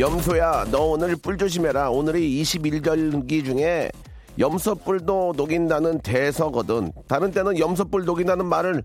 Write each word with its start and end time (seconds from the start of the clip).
염소야, 0.00 0.68
너 0.70 0.78
오늘 0.86 1.14
뿔 1.14 1.36
조심해라. 1.36 1.90
오늘이 1.90 2.40
21절기 2.40 3.44
중에 3.44 3.90
염소뿔도 4.38 5.34
녹인다는 5.36 6.00
대서거든. 6.00 6.90
다른 7.06 7.30
때는 7.32 7.58
염소뿔 7.58 8.06
녹인다는 8.06 8.46
말을 8.46 8.82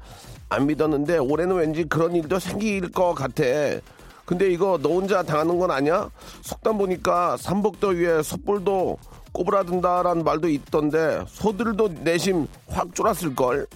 안 0.50 0.68
믿었는데 0.68 1.20
올해는 1.20 1.56
왠지 1.56 1.86
그런 1.86 2.18
일도 2.18 2.40
생길 2.40 2.92
것 2.92 3.14
같아. 3.14 3.44
근데 4.26 4.52
이거 4.52 4.78
너 4.82 4.90
혼자 4.90 5.24
당하는 5.24 5.58
건 5.58 5.72
아니야? 5.72 6.10
속담 6.42 6.78
보니까 6.80 7.38
삼복더위에 7.38 8.22
솥불도 8.22 8.98
꼬부라든다라는 9.32 10.26
말도 10.26 10.50
있던데 10.50 11.24
소들도 11.30 11.92
내심 12.04 12.46
확 12.68 12.94
쫄았을걸? 12.94 13.68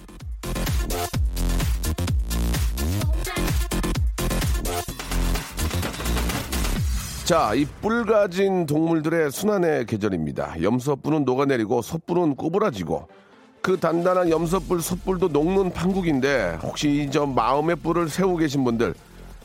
자, 7.30 7.54
이 7.54 7.64
뿔 7.80 8.04
가진 8.06 8.66
동물들의 8.66 9.30
순환의 9.30 9.86
계절입니다. 9.86 10.60
염소뿔은 10.62 11.24
녹아내리고 11.24 11.80
솥뿔은 11.80 12.34
꼬부라지고 12.34 13.06
그 13.62 13.78
단단한 13.78 14.30
염소뿔, 14.30 14.82
솥뿔도 14.82 15.28
녹는 15.28 15.72
판국인데 15.72 16.58
혹시 16.60 17.08
저 17.12 17.26
마음의 17.26 17.76
뿔을 17.76 18.08
세우고 18.08 18.38
계신 18.38 18.64
분들 18.64 18.94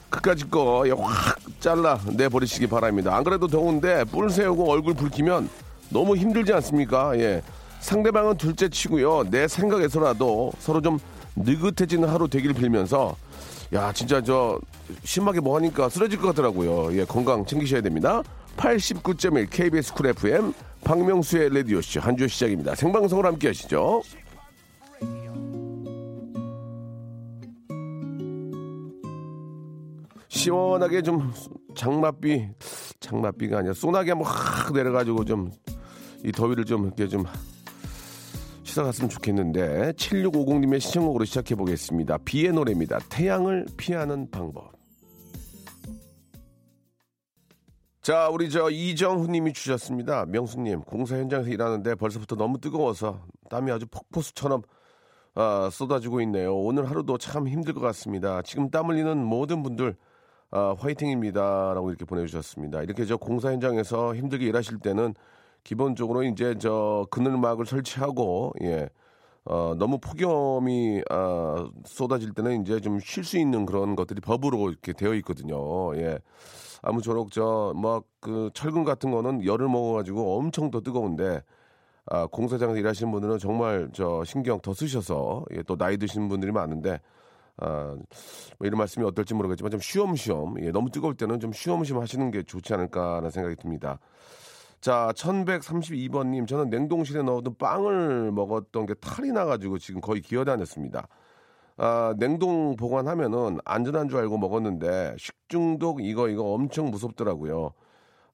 그까짓 0.10 0.50
거확 0.50 1.38
잘라 1.60 2.00
내버리시기 2.12 2.66
바랍니다. 2.66 3.16
안 3.16 3.24
그래도 3.24 3.46
더운데 3.46 4.04
뿔 4.06 4.32
세우고 4.32 4.68
얼굴 4.72 4.96
붉히면 4.96 5.48
너무 5.90 6.18
힘들지 6.18 6.54
않습니까? 6.54 7.16
예. 7.20 7.44
상대방은 7.82 8.38
둘째 8.38 8.68
치고요. 8.68 9.30
내 9.30 9.48
생각에서라도 9.48 10.54
서로 10.58 10.82
좀 10.82 10.98
느긋해지는 11.36 12.10
하루 12.10 12.28
되길 12.28 12.54
빌면서 12.54 13.16
야, 13.74 13.92
진짜 13.94 14.24
저 14.24 14.60
심하게 15.04 15.40
뭐 15.40 15.56
하니까 15.58 15.90
쓰러질 15.90 16.20
것 16.20 16.28
같더라고요. 16.30 16.98
예, 16.98 17.06
건강 17.06 17.46
챙기셔야 17.46 17.82
됩니다. 17.82 18.22
89.1 18.58 19.50
KBS 19.50 19.94
쿨 19.94 20.08
FM 20.08 20.54
박명수의 20.84 21.50
레디오쇼 21.50 22.00
한 22.00 22.16
주 22.16 22.28
시작입니다. 22.28 22.76
생방송으로 22.76 23.28
함께 23.28 23.48
하시죠. 23.48 24.02
시원하게 30.28 31.02
좀 31.02 31.32
장맛비 31.76 32.48
장맛비가 33.00 33.60
아니라 33.60 33.74
소나기 33.74 34.10
한번 34.10 34.28
확 34.28 34.74
내려가지고 34.74 35.26
좀 35.26 35.52
이 36.26 36.32
더위를 36.32 36.66
좀 36.66 36.86
이렇게 36.88 37.08
좀 37.08 37.24
시작했으면 38.64 39.10
좋겠는데 39.12 39.92
7650님의 39.92 40.80
신청곡으로 40.80 41.24
시작해 41.24 41.54
보겠습니다. 41.54 42.18
비의 42.26 42.52
노래입니다. 42.52 42.98
태양을 43.10 43.68
피하는 43.78 44.28
방법. 44.32 44.75
자, 48.06 48.30
우리 48.30 48.52
저 48.52 48.70
이정훈 48.70 49.32
님이 49.32 49.52
주셨습니다. 49.52 50.28
명수 50.28 50.60
님, 50.60 50.82
공사 50.82 51.16
현장에서 51.16 51.50
일하는데 51.50 51.96
벌써부터 51.96 52.36
너무 52.36 52.60
뜨거워서 52.60 53.20
땀이 53.50 53.72
아주 53.72 53.88
폭포수처럼 53.88 54.62
아, 55.34 55.70
쏟아지고 55.72 56.22
있네요. 56.22 56.56
오늘 56.56 56.88
하루도 56.88 57.18
참 57.18 57.48
힘들 57.48 57.74
것 57.74 57.80
같습니다. 57.80 58.44
지금 58.44 58.70
땀 58.70 58.92
흘리는 58.92 59.18
모든 59.18 59.64
분들 59.64 59.96
아, 60.52 60.76
화이팅입니다 60.78 61.74
라고 61.74 61.90
이렇게 61.90 62.06
보내주셨습니다. 62.06 62.84
이렇게 62.84 63.06
저 63.06 63.18
공사 63.18 63.52
현장에서 63.52 64.14
힘들게 64.14 64.46
일하실 64.46 64.78
때는 64.82 65.16
기본적으로 65.64 66.22
이제 66.22 66.54
저 66.60 67.08
그늘막을 67.10 67.66
설치하고 67.66 68.54
예. 68.62 68.88
어, 69.46 69.74
너무 69.80 69.98
폭염이 69.98 71.02
아, 71.10 71.72
쏟아질 71.86 72.34
때는 72.34 72.62
이제 72.62 72.80
좀 72.80 73.00
쉴 73.00 73.24
수 73.24 73.40
있는 73.40 73.66
그런 73.66 73.96
것들이 73.96 74.22
법으로 74.22 74.70
이렇게 74.70 74.94
되어 74.94 75.16
있거든요. 75.16 75.96
예. 75.98 76.20
아무쪼록 76.82 77.32
저 77.32 77.74
막 77.76 78.04
그 78.26 78.50
철근 78.56 78.84
같은 78.84 79.12
거는 79.12 79.46
열을 79.46 79.70
먹어가지고 79.70 80.40
엄청 80.40 80.72
더 80.72 80.82
뜨거운데 80.82 81.44
아, 82.08 82.26
공사장에서 82.26 82.80
일하시는 82.80 83.12
분들은 83.12 83.38
정말 83.38 83.88
저 83.94 84.24
신경 84.24 84.60
더 84.60 84.74
쓰셔서 84.74 85.46
예, 85.54 85.62
또 85.62 85.78
나이 85.78 85.98
드신 85.98 86.28
분들이 86.28 86.52
많은데 86.52 87.00
아, 87.58 87.96
뭐 88.58 88.66
이런 88.68 88.80
말씀이 88.80 89.06
어떨지 89.06 89.36
모르겠지만 89.36 89.70
좀 89.70 89.80
쉬엄쉬엄 89.80 90.56
예, 90.64 90.72
너무 90.72 90.90
뜨거울 90.90 91.16
때는 91.16 91.40
좀 91.40 91.54
쉬엄쉬엄 91.54 92.02
하시는 92.02 92.32
게 92.32 92.42
좋지 92.42 92.74
않을까라는 92.74 93.30
생각이 93.30 93.58
듭니다. 93.58 94.00
자, 94.82 95.12
1132번님, 95.16 96.48
저는 96.48 96.70
냉동실에 96.72 97.22
넣어둔 97.24 97.56
빵을 97.60 98.32
먹었던 98.32 98.88
게 98.88 98.96
탈이 98.96 99.32
나가지고 99.32 99.78
지금 99.78 100.02
거의 100.02 100.22
기어다녔습니다. 100.22 101.08
아, 101.78 102.14
냉동 102.18 102.76
보관하면은 102.78 103.60
안전한 103.66 104.08
줄 104.10 104.20
알고 104.20 104.38
먹었는데 104.38 105.16
식중독 105.18 106.02
이거 106.04 106.30
이거 106.30 106.44
엄청 106.54 106.90
무섭더라고요. 106.92 107.74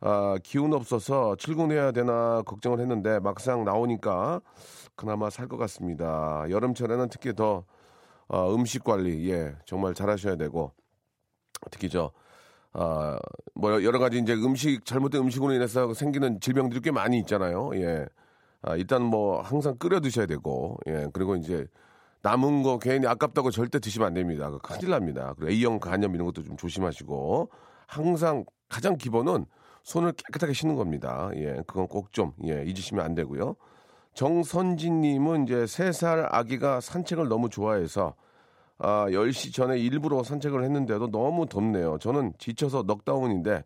아, 0.01 0.37
기운 0.43 0.73
없어서 0.73 1.35
출근해야 1.37 1.91
되나 1.93 2.43
걱정을 2.43 2.79
했는데 2.81 3.19
막상 3.19 3.65
나오니까 3.65 4.41
그나마 4.95 5.29
살 5.29 5.47
것 5.49 5.57
같습니다. 5.57 6.45
여름철에는 6.49 7.09
특히 7.09 7.33
더 7.35 7.65
어, 8.29 8.53
음식 8.55 8.83
관리 8.83 9.29
예 9.31 9.55
정말 9.65 9.93
잘하셔야 9.95 10.35
되고 10.37 10.73
특히 11.71 11.89
저 11.89 12.11
아, 12.73 13.19
뭐 13.55 13.83
여러 13.83 13.99
가지 13.99 14.19
이제 14.19 14.33
음식 14.33 14.85
잘못된 14.85 15.21
음식으로 15.23 15.53
인해서 15.53 15.93
생기는 15.93 16.39
질병들이 16.41 16.81
꽤 16.81 16.91
많이 16.91 17.19
있잖아요. 17.19 17.71
예. 17.75 18.07
아, 18.63 18.75
일단 18.77 19.03
뭐 19.03 19.41
항상 19.41 19.77
끓여 19.77 19.99
드셔야 20.01 20.25
되고 20.27 20.77
예. 20.87 21.07
그리고 21.13 21.35
이제 21.35 21.67
남은 22.23 22.63
거 22.63 22.77
괜히 22.77 23.07
아깝다고 23.07 23.51
절대 23.51 23.79
드시면 23.79 24.07
안 24.07 24.13
됩니다. 24.13 24.49
그 24.49 24.59
큰일 24.59 24.91
납니다. 24.91 25.33
그리고 25.37 25.51
A형 25.51 25.79
간염 25.79 26.13
이런 26.15 26.25
것도 26.27 26.43
좀 26.43 26.55
조심하시고 26.57 27.49
항상 27.87 28.45
가장 28.69 28.95
기본은 28.97 29.45
손을 29.83 30.11
깨끗하게 30.13 30.53
씻는 30.53 30.75
겁니다. 30.75 31.31
예. 31.35 31.61
그건 31.65 31.87
꼭 31.87 32.11
좀 32.11 32.33
예, 32.45 32.63
잊으시면 32.65 33.03
안 33.03 33.15
되고요. 33.15 33.55
정선진 34.13 35.01
님은 35.01 35.45
이제 35.45 35.65
세 35.65 35.91
살 35.91 36.27
아기가 36.31 36.79
산책을 36.81 37.27
너무 37.27 37.49
좋아해서 37.49 38.13
아, 38.77 39.05
10시 39.09 39.53
전에 39.53 39.77
일부러 39.79 40.23
산책을 40.23 40.63
했는데도 40.63 41.09
너무 41.11 41.47
덥네요. 41.47 41.97
저는 41.99 42.33
지쳐서 42.37 42.83
넉다운인데 42.87 43.63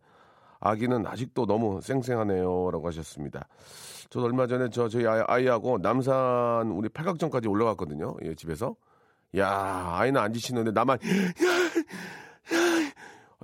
아기는 0.59 1.05
아직도 1.07 1.45
너무 1.45 1.79
쌩쌩하네요. 1.81 2.71
라고 2.71 2.87
하셨습니다. 2.87 3.47
저도 4.09 4.25
얼마 4.25 4.47
전에 4.47 4.69
저 4.69 4.87
저희 4.87 5.05
아이, 5.07 5.47
하고 5.47 5.77
남산 5.77 6.71
우리 6.71 6.89
팔각정까지 6.89 7.47
올라갔거든요. 7.47 8.15
예, 8.23 8.35
집에서. 8.35 8.75
야, 9.37 9.91
아이는 9.97 10.19
안 10.21 10.31
지치는데 10.33 10.71
나만 10.71 10.97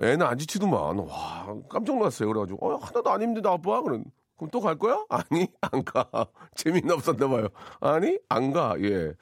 애는 0.01 0.25
안 0.25 0.37
지치더만. 0.37 0.99
와, 0.99 1.55
깜짝 1.69 1.97
놀랐어요. 1.97 2.29
그래가지고 2.29 2.65
어, 2.65 2.75
하나도 2.77 3.09
안 3.11 3.21
힘든데 3.21 3.47
아빠 3.49 3.81
그럼 3.81 4.03
그럼 4.37 4.49
또 4.51 4.59
갈 4.61 4.75
거야? 4.77 5.03
아니, 5.09 5.47
안 5.61 5.83
가. 5.83 6.07
재미는 6.55 6.91
없었나 6.91 7.27
봐요. 7.27 7.47
아니, 7.79 8.17
안 8.29 8.51
가. 8.53 8.75
예. 8.79 9.13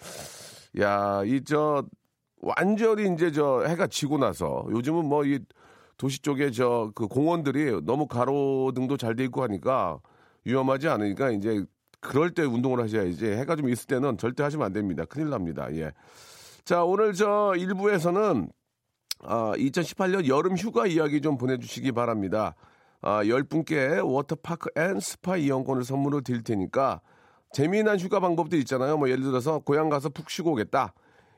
야, 0.79 1.23
이 1.25 1.41
저 1.45 1.83
완전히 2.41 3.13
이제 3.13 3.31
저 3.31 3.63
해가 3.65 3.87
지고 3.87 4.17
나서 4.17 4.65
요즘은 4.71 5.05
뭐 5.05 5.23
이 5.25 5.39
도시 5.97 6.21
쪽에 6.21 6.51
저 6.51 6.91
그 6.95 7.07
공원들이 7.07 7.81
너무 7.83 8.07
가로등도 8.07 8.95
잘 8.95 9.15
돼 9.15 9.25
있고 9.25 9.43
하니까 9.43 9.99
위험하지 10.45 10.87
않으니까 10.87 11.31
이제 11.31 11.63
그럴 12.01 12.31
때 12.31 12.43
운동을 12.43 12.81
하셔야지 12.81 13.25
해가 13.25 13.55
좀 13.55 13.69
있을 13.69 13.87
때는 13.87 14.17
절대 14.17 14.43
하시면 14.43 14.65
안 14.65 14.73
됩니다. 14.73 15.05
큰일 15.05 15.29
납니다. 15.29 15.67
예. 15.73 15.91
자, 16.63 16.83
오늘 16.83 17.13
저 17.13 17.53
1부에서는 17.55 18.49
아, 19.21 19.53
2018년 19.57 20.27
여름 20.27 20.55
휴가 20.55 20.87
이야기 20.87 21.21
좀 21.21 21.37
보내주시기 21.37 21.91
바랍니다. 21.91 22.55
아, 23.01 23.23
10분께 23.23 24.05
워터파크 24.05 24.69
and 24.75 24.99
스파 24.99 25.37
이용권을 25.37 25.83
선물로 25.83 26.21
드릴 26.21 26.43
테니까 26.43 27.01
재미난 27.51 27.99
휴가 27.99 28.19
방법도 28.19 28.55
있잖아요. 28.57 28.97
뭐 28.97 29.09
예를 29.09 29.23
들어서 29.23 29.59
고향 29.59 29.89
가서 29.89 30.09
푹 30.09 30.29
쉬고 30.29 30.51
오겠다. 30.51 30.93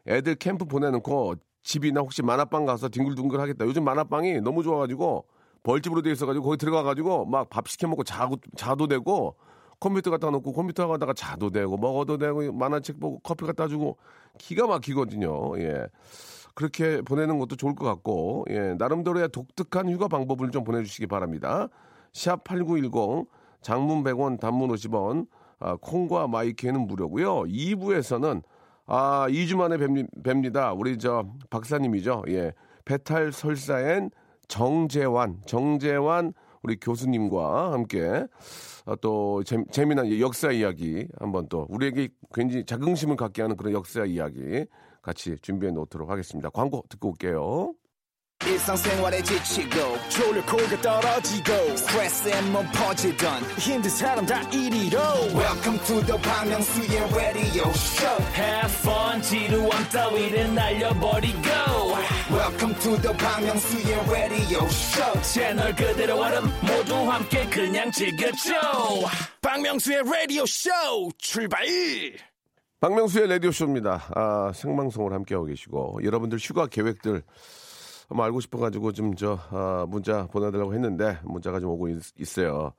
애들 0.07 0.35
캠프 0.35 0.65
보내놓고 0.65 1.35
집이나 1.63 2.01
혹시 2.01 2.23
만화방 2.23 2.65
가서 2.65 2.89
뒹굴뒹굴 2.89 3.39
하겠다. 3.39 3.65
요즘 3.65 3.83
만화방이 3.83 4.41
너무 4.41 4.63
좋아가지고 4.63 5.25
벌집으로 5.63 6.01
돼 6.01 6.11
있어가지고 6.11 6.45
거기 6.45 6.57
들어가가지고 6.57 7.25
막 7.25 7.49
밥 7.49 7.67
시켜 7.67 7.87
먹고 7.87 8.03
자고 8.03 8.37
자도 8.55 8.87
되고 8.87 9.35
컴퓨터 9.79 10.11
갖다 10.11 10.29
놓고 10.29 10.53
컴퓨터 10.53 10.87
가다가 10.87 11.13
자도 11.13 11.49
되고 11.49 11.77
먹어도 11.77 12.17
되고 12.17 12.51
만화책 12.51 12.99
보고 12.99 13.19
커피 13.19 13.45
갖다 13.45 13.67
주고 13.67 13.97
기가 14.37 14.67
막히거든요. 14.67 15.59
예. 15.59 15.87
그렇게 16.53 17.01
보내는 17.01 17.39
것도 17.39 17.55
좋을 17.55 17.75
것 17.75 17.85
같고, 17.85 18.45
예, 18.49 18.75
나름대로의 18.77 19.29
독특한 19.29 19.89
휴가 19.89 20.07
방법을 20.07 20.51
좀 20.51 20.63
보내주시기 20.65 21.07
바랍니다. 21.07 21.69
샵 22.11 22.43
8910, 22.43 23.27
장문 23.61 24.03
100원, 24.03 24.39
단문 24.39 24.69
50원, 24.69 25.27
아, 25.59 25.77
콩과 25.79 26.27
마이크는 26.27 26.87
무료고요 26.87 27.43
2부에서는, 27.43 28.43
아, 28.85 29.27
2주 29.29 29.55
만에 29.55 29.77
뵙 29.77 30.37
니다. 30.37 30.73
우리 30.73 30.97
저 30.97 31.25
박사님이죠. 31.49 32.23
예, 32.29 32.53
배탈 32.83 33.31
설사엔 33.31 34.11
정재환, 34.51 35.37
정재환 35.45 36.33
우리 36.61 36.75
교수님과 36.75 37.71
함께 37.71 38.27
아, 38.85 38.95
또 38.99 39.43
재, 39.45 39.63
재미난 39.71 40.19
역사 40.19 40.51
이야기 40.51 41.07
한번 41.19 41.47
또 41.47 41.65
우리에게 41.69 42.09
굉장히 42.33 42.65
자긍심을 42.65 43.15
갖게 43.15 43.41
하는 43.41 43.55
그런 43.55 43.73
역사 43.73 44.03
이야기 44.05 44.65
같이 45.01 45.37
준비해 45.41 45.71
놓도록 45.71 46.09
하겠습니다. 46.09 46.49
광고 46.49 46.83
듣고 46.89 47.09
올게요. 47.09 47.73
일상생활에 48.45 49.21
지치고, 49.21 49.97
졸려 50.09 50.45
코가 50.45 50.81
떨어지고, 50.81 51.77
스트레스에 51.77 52.31
퍼지던, 52.73 53.43
힘든 53.57 53.89
사람 53.89 54.25
다 54.25 54.41
이리로. 54.49 54.99
welcome 55.33 55.79
to 55.85 56.01
the 56.05 56.17
Bang 56.21 56.49
Myung-soo's 56.49 57.15
radio 57.15 57.69
show. 57.69 58.23
Have 58.33 58.71
fun 58.79 59.21
지루함 59.21 59.89
따위를 59.89 60.53
날려버리고. 60.53 61.49
Welcome 62.31 62.75
to 62.79 62.97
the 63.01 63.17
Bang 63.17 63.45
Myung-soo's 63.45 64.09
radio 64.09 64.65
show. 64.65 65.21
채널 65.21 65.75
그대로 65.75 66.19
얼음 66.19 66.45
모두 66.61 66.95
함께 67.09 67.45
그냥 67.47 67.91
즐겨줘. 67.91 68.51
박명수의 69.41 70.03
라디오 70.05 70.45
쇼 70.45 70.69
출발! 71.17 71.65
박명수의 72.79 73.27
라디오 73.27 73.51
쇼입니다. 73.51 74.07
아, 74.15 74.51
생방송을 74.53 75.13
함께하고 75.13 75.45
계시고 75.45 75.99
여러분들 76.03 76.39
휴가 76.39 76.65
계획들 76.65 77.21
한번 78.11 78.25
알고 78.25 78.41
싶어가지고 78.41 78.91
좀 78.91 79.11
저 79.15 79.39
아, 79.51 79.85
문자 79.87 80.25
보내달라고 80.27 80.73
했는데 80.73 81.17
문자가 81.23 81.59
좀 81.59 81.69
오고 81.71 81.89
있, 81.89 82.39
어요 82.39 82.73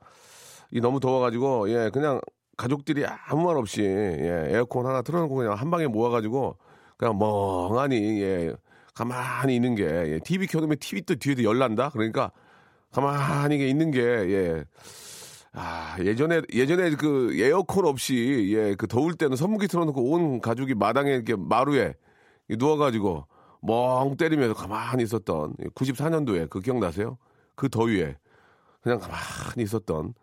이 0.71 0.79
너무 0.79 0.99
더워가지고 0.99 1.69
예 1.69 1.89
그냥 1.91 2.19
가족들이 2.57 3.05
아무 3.05 3.45
말 3.45 3.57
없이 3.57 3.81
예, 3.81 4.47
에어컨 4.49 4.85
하나 4.85 5.01
틀어놓고 5.01 5.35
그냥 5.35 5.53
한 5.53 5.71
방에 5.71 5.87
모아가지고 5.87 6.57
그냥 6.97 7.17
멍하니 7.17 8.21
예, 8.21 8.55
가만히 8.93 9.55
있는 9.55 9.75
게 9.75 9.83
예, 9.85 10.19
TV 10.23 10.47
켜놓으면 10.47 10.77
TV 10.79 11.01
또 11.03 11.15
뒤에도 11.15 11.43
열 11.43 11.57
난다 11.57 11.89
그러니까 11.91 12.31
가만히 12.91 13.69
있는 13.69 13.91
게 13.91 14.01
예. 14.01 14.65
아, 15.55 15.97
예전에, 15.99 16.41
예전에 16.51 16.89
그 16.95 17.29
에어컨 17.39 17.85
없이, 17.85 18.49
예, 18.55 18.73
그 18.73 18.87
더울 18.87 19.13
때는 19.13 19.35
선풍기 19.35 19.67
틀어놓고 19.67 20.01
온 20.11 20.41
가족이 20.41 20.73
마당에 20.73 21.11
이렇게 21.11 21.35
마루에 21.35 21.93
누워가지고 22.49 23.27
멍 23.65 24.17
때리면서 24.17 24.53
가만히 24.53 25.03
있었던 25.03 25.55
94년도에 25.55 26.49
그 26.49 26.59
기억나세요? 26.59 27.17
그 27.55 27.69
더위에 27.69 28.17
그냥 28.81 28.99
가만히 28.99 29.63
있었던 29.63 30.13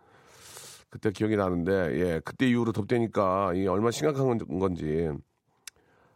그때 0.90 1.10
기억이 1.10 1.36
나는데 1.36 1.72
예 2.00 2.20
그때 2.24 2.48
이후로 2.48 2.72
덥대니까 2.72 3.54
이 3.54 3.66
얼마나 3.66 3.90
심각한 3.92 4.38
건지 4.58 5.10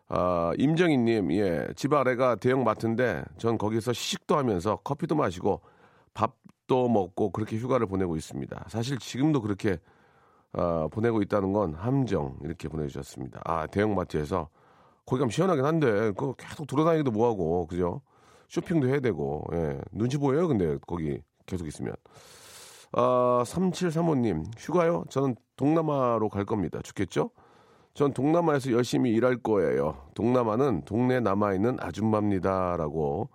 아 0.08 0.52
임정희님 0.58 1.32
예집 1.32 1.94
아래가 1.94 2.36
대형 2.36 2.62
마트인데 2.62 3.24
전 3.38 3.56
거기서 3.56 3.94
시식도 3.94 4.36
하면서 4.36 4.76
커피도 4.76 5.14
마시고 5.14 5.62
밥도 6.12 6.88
먹고 6.88 7.30
그렇게 7.30 7.56
휴가를 7.56 7.86
보내고 7.86 8.16
있습니다. 8.16 8.66
사실 8.68 8.98
지금도 8.98 9.40
그렇게 9.40 9.78
아, 10.52 10.88
보내고 10.90 11.22
있다는 11.22 11.52
건 11.52 11.74
함정 11.74 12.36
이렇게 12.42 12.68
보내주셨습니다. 12.68 13.40
아 13.44 13.66
대형 13.66 13.94
마트에서 13.94 14.48
거기 15.06 15.20
가면 15.20 15.30
시원하긴 15.30 15.64
한데 15.64 16.12
그 16.16 16.34
계속 16.36 16.66
돌아다니기도 16.66 17.10
뭐하고 17.10 17.66
그죠? 17.66 18.00
쇼핑도 18.48 18.88
해야 18.88 19.00
되고 19.00 19.44
예. 19.52 19.78
눈치 19.92 20.16
보여요 20.18 20.48
근데 20.48 20.78
거기 20.86 21.20
계속 21.46 21.66
있으면 21.66 21.94
아 22.92 23.42
3735님 23.46 24.44
휴가요? 24.56 25.04
저는 25.10 25.34
동남아로 25.56 26.28
갈 26.28 26.44
겁니다 26.44 26.80
좋겠죠? 26.82 27.30
전 27.94 28.12
동남아에서 28.12 28.72
열심히 28.72 29.12
일할 29.12 29.36
거예요 29.38 29.96
동남아는 30.14 30.82
동네 30.84 31.20
남아있는 31.20 31.76
아줌마입니다라고 31.80 33.28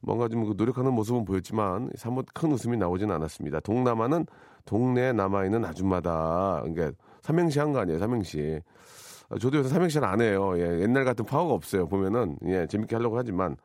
뭔가 0.00 0.28
좀그 0.28 0.54
노력하는 0.56 0.92
모습은 0.92 1.24
보였지만 1.24 1.90
사뭇 1.96 2.26
큰 2.32 2.52
웃음이 2.52 2.76
나오진 2.76 3.10
않았습니다 3.10 3.60
동남아는 3.60 4.26
동네 4.64 5.12
남아있는 5.12 5.64
아줌마다 5.64 6.62
그러니까 6.62 6.92
삼행시 7.22 7.58
한 7.58 7.72
거 7.72 7.80
아니에요 7.80 7.98
삼행시 7.98 8.60
어, 8.60 8.62
저도 9.40 9.58
요새 9.58 9.68
삼행시는 9.68 10.08
안 10.08 10.20
해요. 10.20 10.54
예, 10.58 10.80
옛날 10.80 11.04
같은 11.04 11.24
파워가 11.24 11.54
없어요. 11.54 11.86
보면은 11.88 12.38
예, 12.46 12.66
재밌게 12.66 12.96
하려고 12.96 13.18
하지만 13.18 13.56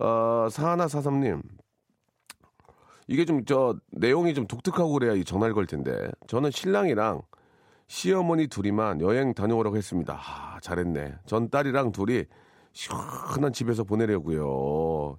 어, 0.00 0.48
사하나 0.50 0.88
사삼님 0.88 1.42
이게 3.08 3.24
좀 3.24 3.44
저 3.46 3.76
내용이 3.90 4.34
좀 4.34 4.46
독특하고 4.46 4.92
그래야 4.92 5.12
이 5.14 5.24
전화를 5.24 5.54
걸 5.54 5.66
텐데 5.66 6.10
저는 6.26 6.50
신랑이랑 6.50 7.22
시어머니 7.88 8.46
둘이만 8.46 9.00
여행 9.02 9.34
다녀오라고 9.34 9.76
했습니다. 9.76 10.18
아, 10.18 10.58
잘했네. 10.62 11.14
전 11.26 11.50
딸이랑 11.50 11.92
둘이 11.92 12.24
시원한 12.72 13.52
집에서 13.52 13.84
보내려고요. 13.84 15.18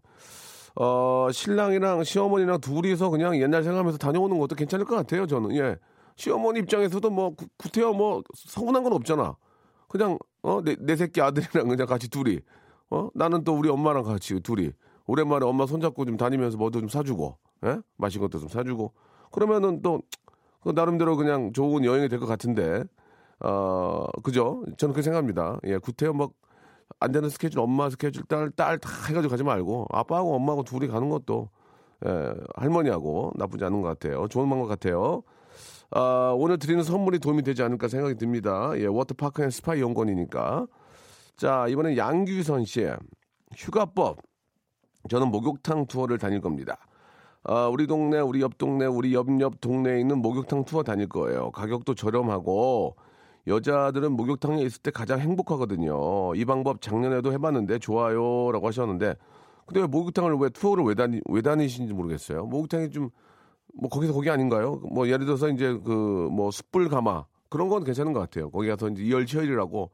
어, 0.76 1.28
신랑이랑 1.32 2.04
시어머니랑 2.04 2.62
둘이서 2.62 3.10
그냥 3.12 3.40
옛날 3.40 3.64
생각하면서 3.64 4.00
다녀오는 4.00 4.40
것도 4.40 4.56
괜찮을 4.56 4.86
것 4.86 4.96
같아요. 4.96 5.28
저는 5.28 5.56
예. 5.56 5.78
시어머니 6.16 6.60
입장에서도 6.62 7.08
뭐 7.12 7.36
구태여 7.58 7.94
뭐 7.94 8.24
서운한 8.36 8.84
건 8.84 8.94
없잖아. 8.94 9.36
그냥 9.94 10.18
어 10.44 10.62
내 10.62 10.76
내 10.80 10.96
새끼 10.98 11.22
아들이랑 11.22 11.68
그냥 11.70 11.88
같이 11.88 12.10
둘이. 12.10 12.42
어? 12.90 13.10
나는 13.16 13.44
또 13.46 13.54
우리 13.56 13.70
엄마랑 13.70 14.04
같이 14.04 14.40
둘이. 14.42 14.72
오랜만에 15.08 15.46
엄마 15.46 15.66
손잡고 15.68 16.06
좀 16.06 16.18
다니면서 16.18 16.58
뭐도 16.58 16.80
좀 16.82 16.90
사주고 16.90 17.38
예? 17.66 17.80
마신 17.98 18.22
것도 18.22 18.40
좀 18.40 18.50
사주고. 18.50 18.94
그러면은 19.32 19.82
또 19.84 20.02
그 20.64 20.72
나름대로 20.72 21.18
그냥 21.18 21.52
좋은 21.54 21.84
여행이 21.86 22.10
될 22.10 22.20
것 22.20 22.26
같은데. 22.28 22.84
어 23.42 24.06
그죠? 24.24 24.64
저는 24.78 24.94
그렇게 24.94 25.02
생각합니다. 25.04 25.60
예 25.66 25.78
구태여 25.78 26.14
뭐안 26.14 27.12
되는 27.14 27.30
스케줄 27.30 27.60
엄마 27.62 27.90
스케줄 27.90 28.24
딸 28.26 28.52
딸 28.52 28.80
다 28.80 28.90
해가지고 29.10 29.30
가지 29.32 29.44
말고 29.44 29.88
아빠하고 29.92 30.36
엄마하고 30.36 30.64
둘이 30.64 30.88
가는 30.88 31.10
것도 31.10 31.50
예, 32.06 32.34
할머니하고 32.56 33.34
나쁘지 33.36 33.66
않은 33.66 33.82
것 33.82 33.88
같아요. 33.90 34.28
좋은 34.30 34.50
방법 34.50 34.68
같아요 34.68 35.24
아, 35.96 36.34
오늘 36.36 36.58
드리는 36.58 36.82
선물이 36.82 37.20
도움이 37.20 37.44
되지 37.44 37.62
않을까 37.62 37.88
생각이 37.88 38.16
듭니다. 38.16 38.72
예, 38.78 38.86
워터파크 38.88 39.44
and 39.44 39.52
스파 39.52 39.76
이용권이니까. 39.76 40.66
자, 41.38 41.68
이번엔 41.68 41.98
양규선 41.98 42.66
씨의 42.66 42.98
휴가법. 43.56 44.18
저는 45.10 45.30
목욕탕 45.30 45.86
투어를 45.86 46.18
다닐 46.18 46.42
겁니다. 46.42 46.78
아, 47.44 47.68
우리 47.68 47.86
동네, 47.86 48.20
우리 48.20 48.42
옆 48.42 48.58
동네, 48.58 48.86
우리 48.86 49.14
옆옆 49.14 49.62
동네에 49.62 50.00
있는 50.00 50.20
목욕탕 50.20 50.66
투어 50.66 50.82
다닐 50.82 51.08
거예요. 51.08 51.52
가격도 51.52 51.94
저렴하고 51.94 52.96
여자들은 53.46 54.14
목욕탕에 54.14 54.64
있을 54.64 54.82
때 54.82 54.90
가장 54.90 55.20
행복하거든요. 55.20 56.34
이 56.36 56.46
방법 56.46 56.82
작년에도 56.82 57.34
해봤는데 57.34 57.80
좋아요라고 57.80 58.66
하셨는데 58.68 59.16
근데 59.66 59.82
왜 59.82 59.88
목욕탕을 59.88 60.38
왜 60.38 60.50
투어를 60.50 60.86
왜 60.86 60.96
다니 60.96 61.20
왜 61.26 61.42
다니시는지 61.42 61.94
모르겠어요. 61.94 62.46
목욕탕이 62.46 62.90
좀 62.92 63.10
뭐 63.74 63.90
거기서 63.90 64.14
거기 64.14 64.30
아닌가요? 64.30 64.76
뭐 64.92 65.08
예를 65.08 65.26
들어서 65.26 65.50
이제 65.50 65.74
그 65.84 66.30
뭐 66.32 66.52
숯불 66.52 66.90
가마 66.90 67.26
그런 67.50 67.70
건 67.70 67.84
괜찮은 67.84 68.14
것 68.14 68.20
같아요. 68.20 68.50
거기 68.50 68.68
가서 68.70 68.90
이제 68.90 69.04
이열치열이라고 69.04 69.92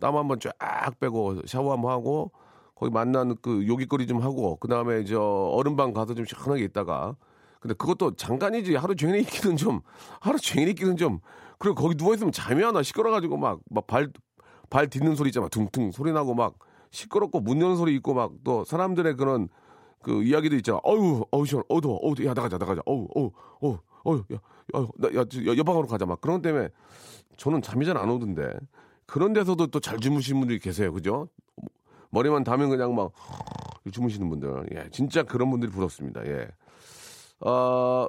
땀 0.00 0.16
한번 0.16 0.38
쫙 0.40 0.52
빼고 1.00 1.46
샤워 1.46 1.72
한번 1.72 1.92
하고 1.92 2.32
거기 2.74 2.90
만난 2.92 3.36
그 3.42 3.66
요깃거리 3.66 4.06
좀 4.06 4.20
하고 4.22 4.56
그 4.56 4.68
다음에 4.68 5.04
저 5.04 5.20
얼음방 5.20 5.92
가서 5.92 6.14
좀 6.14 6.24
시원하게 6.24 6.64
있다가 6.64 7.16
근데 7.60 7.74
그것도 7.74 8.16
잠깐이지 8.16 8.74
하루 8.76 8.96
종일 8.96 9.16
있기는 9.20 9.56
좀 9.56 9.80
하루 10.20 10.38
종일 10.38 10.68
있기는 10.70 10.96
좀 10.96 11.20
그리고 11.58 11.74
거기 11.76 11.94
누워 11.96 12.14
있으면 12.14 12.32
잠이 12.32 12.64
안 12.64 12.74
와 12.74 12.82
시끄러가지고 12.82 13.36
막 13.36 13.60
막 13.70 13.86
발 13.86 14.10
발 14.70 14.88
딛는 14.88 15.16
소리 15.16 15.28
있잖아 15.30 15.48
둥둥 15.48 15.90
소리 15.92 16.12
나고 16.12 16.34
막 16.34 16.54
시끄럽고 16.92 17.40
문 17.40 17.60
여는 17.60 17.76
소리 17.76 17.94
있고 17.96 18.14
막 18.14 18.32
또 18.44 18.64
사람들의 18.64 19.16
그런 19.16 19.48
그 20.02 20.22
이야기도 20.22 20.56
있잖아. 20.56 20.78
어유, 20.86 21.24
어우 21.30 21.46
시원, 21.46 21.64
어두워, 21.68 21.96
어우, 22.02 22.14
야 22.24 22.34
나가자, 22.34 22.56
나가자, 22.58 22.80
어우, 22.86 23.06
어우, 23.14 23.30
어우, 23.60 23.78
어우, 24.04 24.24
야, 24.32 24.36
야, 24.76 24.86
나, 24.96 25.08
야, 25.08 25.24
옆방으로 25.58 25.86
가자 25.86 26.06
막 26.06 26.20
그런 26.20 26.36
것 26.36 26.42
때문에 26.42 26.68
저는 27.36 27.60
잠이 27.62 27.84
잘 27.86 27.96
안 27.96 28.08
오던데 28.10 28.50
그런 29.06 29.32
데서도 29.32 29.66
또 29.68 29.80
잘 29.80 29.98
주무시는 29.98 30.40
분들이 30.40 30.58
계세요, 30.58 30.92
그죠? 30.92 31.28
머리만 32.10 32.44
담으면 32.44 32.70
그냥 32.70 32.94
막 32.94 33.12
주무시는 33.92 34.28
분들, 34.28 34.66
예, 34.74 34.88
진짜 34.90 35.22
그런 35.22 35.50
분들이 35.50 35.70
부럽습니다, 35.70 36.24
예. 36.26 36.48
어, 37.40 38.08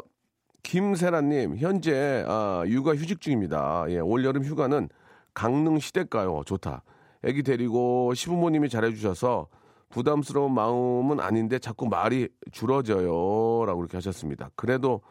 김세라님 0.63 1.57
현재 1.57 2.23
아, 2.27 2.63
육아 2.67 2.93
휴직 2.95 3.19
중입니다. 3.21 3.85
예, 3.89 3.99
올 3.99 4.23
여름 4.23 4.43
휴가는 4.43 4.89
강릉 5.33 5.79
시댁가요, 5.79 6.43
좋다. 6.45 6.83
애기 7.23 7.41
데리고 7.43 8.13
시부모님이 8.13 8.69
잘해주셔서 8.69 9.47
부담스러운 9.91 10.53
마음은 10.53 11.19
아닌데 11.19 11.59
자꾸 11.59 11.87
말이 11.87 12.29
줄어져요. 12.51 13.65
라고 13.65 13.81
이렇게 13.81 13.97
하셨습니다. 13.97 14.49
그래도 14.55 15.01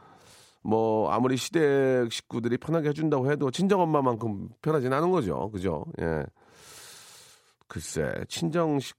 뭐 0.63 1.11
아무리 1.11 1.37
시댁 1.37 2.13
식구들이 2.13 2.59
편하게 2.59 2.89
해준다고 2.91 3.31
해도 3.31 3.51
친정엄마만큼 3.51 4.49
편하진 4.63 4.93
않은 4.93 5.11
거죠. 5.11 5.51
그죠? 5.51 5.85
예. 6.01 6.25
글쎄, 7.69 8.13
친정 8.29 8.81
식, 8.81 8.97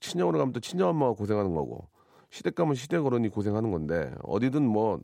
친정으로 0.00 0.38
가면 0.38 0.52
또 0.52 0.60
친정엄마가 0.60 1.12
고생하는 1.12 1.54
거고 1.54 1.88
시댁 2.30 2.54
가면 2.54 2.74
시댁 2.74 3.04
어른이 3.04 3.28
고생하는 3.28 3.70
건데 3.70 4.14
어디든 4.22 4.62
뭐 4.66 5.00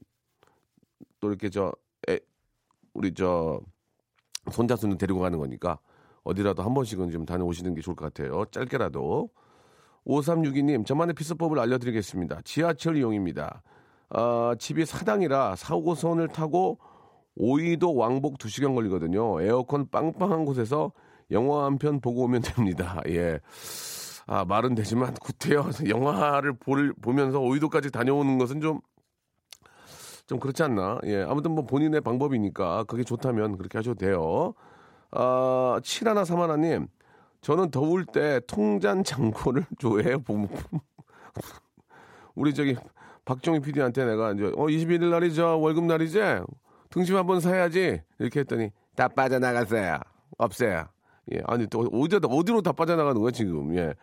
또 1.21 1.29
이렇게 1.29 1.51
저 1.51 1.73
애, 2.09 2.19
우리 2.95 3.15
저 3.15 3.61
손자 4.51 4.75
손녀 4.75 4.97
데리고 4.97 5.21
가는 5.21 5.39
거니까 5.39 5.79
어디라도 6.25 6.63
한 6.63 6.75
번씩은 6.75 7.11
좀 7.11 7.25
다녀오시는 7.25 7.75
게 7.75 7.81
좋을 7.81 7.95
것 7.95 8.13
같아요. 8.13 8.45
짧게라도. 8.51 9.31
5362님, 10.07 10.87
저만의 10.87 11.15
피서법을 11.15 11.59
알려드리겠습니다. 11.59 12.41
지하철 12.45 12.97
이용입니다. 12.97 13.63
아, 14.11 14.55
집이 14.59 14.87
사당이라 14.87 15.55
4호선을 15.55 16.33
타고 16.33 16.79
오이도 17.37 17.95
왕복 17.95 18.39
2시간 18.39 18.75
걸리거든요. 18.75 19.41
에어컨 19.43 19.89
빵빵한 19.89 20.45
곳에서 20.45 20.93
영화 21.31 21.65
한 21.65 21.79
편 21.79 22.01
보고 22.01 22.25
오면 22.25 22.43
됩니다. 22.43 23.01
예. 23.09 23.39
아, 24.27 24.45
말은 24.45 24.75
되지만 24.75 25.15
구태여 25.15 25.71
영화를 25.89 26.55
볼, 26.55 26.93
보면서 27.01 27.39
오이도까지 27.41 27.91
다녀오는 27.91 28.39
것은 28.39 28.61
좀, 28.61 28.81
좀 30.27 30.39
그렇지 30.41 30.63
않나. 30.65 30.99
예. 31.05 31.23
아무튼 31.23 31.53
뭐 31.53 31.65
본인의 31.67 32.01
방법이니까 32.01 32.85
그게 32.85 33.05
좋다면 33.05 33.59
그렇게 33.59 33.79
하셔도 33.79 33.95
돼요. 33.97 34.55
아, 35.13 35.81
7131님, 35.83 36.89
저는 37.41 37.71
더울 37.71 38.05
때 38.05 38.41
통잔 38.47 39.05
장고를 39.05 39.65
좋아해요. 39.79 40.23
우리 42.35 42.55
저기 42.55 42.77
박정희 43.25 43.61
PD한테 43.61 44.05
내가 44.05 44.33
이제 44.33 44.47
어 44.47 44.67
21일 44.67 45.11
날이죠? 45.11 45.61
월급 45.61 45.85
날이지? 45.85 46.19
등심 46.91 47.17
한번 47.17 47.41
사야지. 47.41 48.01
이렇게 48.19 48.41
했더니 48.41 48.71
다 48.95 49.09
빠져나갔어요. 49.09 49.99
없어요. 50.39 50.87
예 51.33 51.43
아니 51.47 51.67
또 51.67 51.89
어디 51.93 52.19
어디로 52.23 52.63
다 52.63 52.73
빠져나가는 52.73 53.21
거야 53.21 53.31
지금? 53.31 53.75
예. 53.77 53.95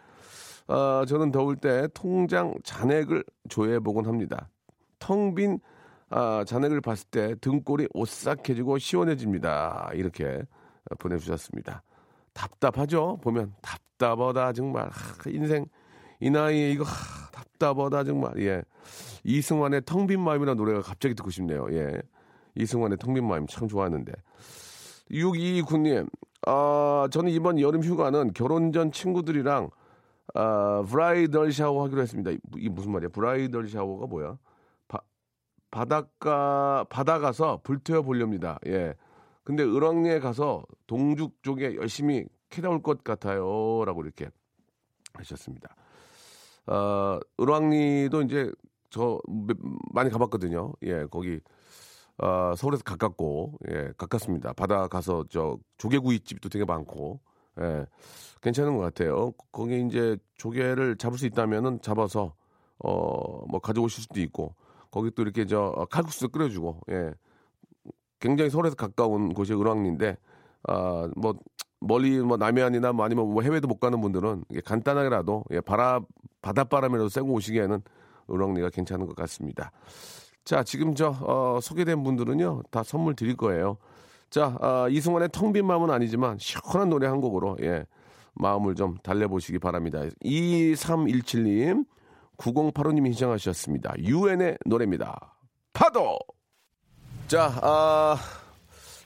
아, 0.68 1.06
저는 1.08 1.32
더울 1.32 1.56
때 1.56 1.88
통장 1.94 2.54
잔액을 2.64 3.24
조회해 3.50 3.80
보곤 3.80 4.06
합니다. 4.06 4.50
텅빈 5.00 5.60
아, 6.10 6.44
잔액을 6.46 6.82
봤을 6.82 7.08
때 7.10 7.36
등골이 7.42 7.88
오싹해지고 7.94 8.78
시원해집니다. 8.78 9.92
이렇게 9.94 10.42
보내주셨습니다 11.00 11.84
답답하죠? 12.38 13.18
보면 13.22 13.54
답답하다 13.62 14.54
정말. 14.54 14.90
하, 14.90 15.30
인생 15.30 15.66
이 16.20 16.30
나이에 16.30 16.72
이거 16.72 16.84
하, 16.84 17.32
답답하다 17.32 18.04
정말. 18.04 18.40
예. 18.44 18.62
이승환의 19.24 19.82
텅 19.86 20.06
빈 20.06 20.22
마음이라는 20.22 20.56
노래가 20.56 20.82
갑자기 20.82 21.16
듣고 21.16 21.32
싶네요. 21.32 21.68
예. 21.72 22.00
이승환의 22.56 23.00
텅 23.00 23.16
빈 23.16 23.28
마음 23.28 23.48
참 23.48 23.68
좋아하는데. 23.68 24.14
6229님 25.10 26.08
아 26.46 27.08
저는 27.12 27.32
이번 27.32 27.60
여름 27.60 27.82
휴가는 27.82 28.34
결혼 28.34 28.72
전 28.72 28.92
친구들이랑 28.92 29.70
아 30.36 30.84
브라이덜 30.88 31.52
샤워 31.52 31.86
하기로 31.86 32.02
했습니다. 32.02 32.32
이게 32.58 32.70
무슨 32.70 32.92
말이야? 32.92 33.10
브라이덜 33.10 33.68
샤워가 33.70 34.06
뭐야? 34.06 34.38
바, 34.88 35.00
바닷가 35.72 36.86
바다 36.90 37.20
가서 37.20 37.62
불태워 37.64 38.04
보렵니다. 38.04 38.60
예 38.68 38.94
근데 39.48 39.64
을왕리에 39.64 40.20
가서 40.20 40.66
동죽 40.88 41.42
쪽에 41.42 41.76
열심히 41.76 42.26
캐나올 42.50 42.84
것 42.84 43.02
같아요 43.06 43.86
라고 43.86 44.04
이렇게 44.04 44.30
하셨습니다. 45.14 45.74
어, 46.66 47.18
을왕리도 47.40 48.24
이제 48.24 48.52
저 48.90 49.22
많이 49.94 50.10
가봤거든요. 50.10 50.74
예, 50.84 51.06
거기 51.06 51.40
어, 52.18 52.56
서울에서 52.58 52.84
가깝고 52.84 53.54
예, 53.70 53.94
가깝습니다. 53.98 54.52
바다 54.52 54.90
가서 54.90 55.24
저 55.30 55.58
조개구이 55.78 56.20
집도 56.20 56.50
되게 56.50 56.66
많고 56.66 57.22
예, 57.62 57.86
괜찮은 58.42 58.76
것 58.76 58.84
같아요. 58.84 59.32
거기 59.54 59.80
이제 59.88 60.18
조개를 60.36 60.98
잡을 60.98 61.18
수 61.18 61.26
있다면은 61.26 61.80
잡아서 61.82 62.36
어, 62.80 63.46
뭐 63.48 63.62
가져오실 63.62 64.04
수도 64.04 64.20
있고 64.20 64.56
거기 64.92 65.10
또 65.12 65.22
이렇게 65.22 65.46
저 65.46 65.88
칼국수 65.90 66.28
끓여주고 66.28 66.82
예, 66.90 67.14
굉장히 68.20 68.50
서울에서 68.50 68.76
가까운 68.76 69.34
곳이 69.34 69.54
을왕리인데 69.54 70.18
아, 70.64 71.10
뭐 71.16 71.36
멀리 71.80 72.20
뭐 72.20 72.38
남해안이나 72.38 72.94
뭐 72.94 73.06
아니면 73.06 73.32
뭐 73.32 73.44
해외도 73.44 73.68
못 73.68 73.80
가는 73.80 74.00
분들은 74.02 74.46
간단하게라도 74.66 75.46
예, 75.52 75.62
바람 75.62 76.06
바닷바람이라도 76.42 77.10
쐬고 77.10 77.34
오시기에는 77.34 77.82
을왕리가 78.30 78.70
괜찮은 78.70 79.06
것 79.06 79.16
같습니다. 79.16 79.72
자, 80.44 80.64
지금 80.64 80.96
저 80.96 81.10
어, 81.22 81.60
소개된 81.62 82.04
분들은요 82.04 82.64
다 82.72 82.84
선물 82.84 83.16
드릴 83.16 83.36
거예요. 83.36 83.78
자, 84.30 84.58
어, 84.62 84.90
이승환의 84.90 85.30
텅 85.32 85.54
빈 85.54 85.66
마음은 85.66 85.90
아니지만 85.90 86.38
시원한 86.40 86.90
노래 86.90 87.08
한 87.08 87.22
곡으로 87.22 87.58
예, 87.62 87.86
마음을 88.34 88.76
좀 88.76 88.98
달래보시기 89.04 89.60
바랍니다. 89.60 90.02
2317님, 90.24 91.86
9085님이 92.38 93.14
신청하셨습니다. 93.14 93.96
유엔의 94.00 94.58
노래입니다. 94.66 95.36
파도! 95.74 96.20
자, 97.28 97.52
아, 97.62 98.18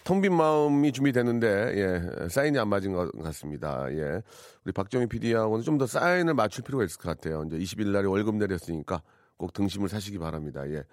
텅빈 0.03 0.33
마음이 0.35 0.91
준비되는데, 0.91 1.47
예, 1.75 2.27
사인이 2.29 2.57
안 2.59 2.67
맞은 2.69 2.93
것 2.93 3.11
같습니다. 3.23 3.87
예. 3.91 4.21
우리 4.63 4.71
박정희 4.73 5.07
PD하고는 5.07 5.63
좀 5.63 5.77
더 5.79 5.87
사인을 5.87 6.35
맞출 6.35 6.63
필요가 6.63 6.83
있을 6.83 6.99
것 6.99 7.09
같아요. 7.09 7.43
이제 7.47 7.57
20일 7.57 7.87
날에 7.87 8.05
월급 8.07 8.35
내렸으니까 8.35 9.01
꼭 9.37 9.53
등심을 9.53 9.89
사시기 9.89 10.19
바랍니다. 10.19 10.61
예. 10.69 10.83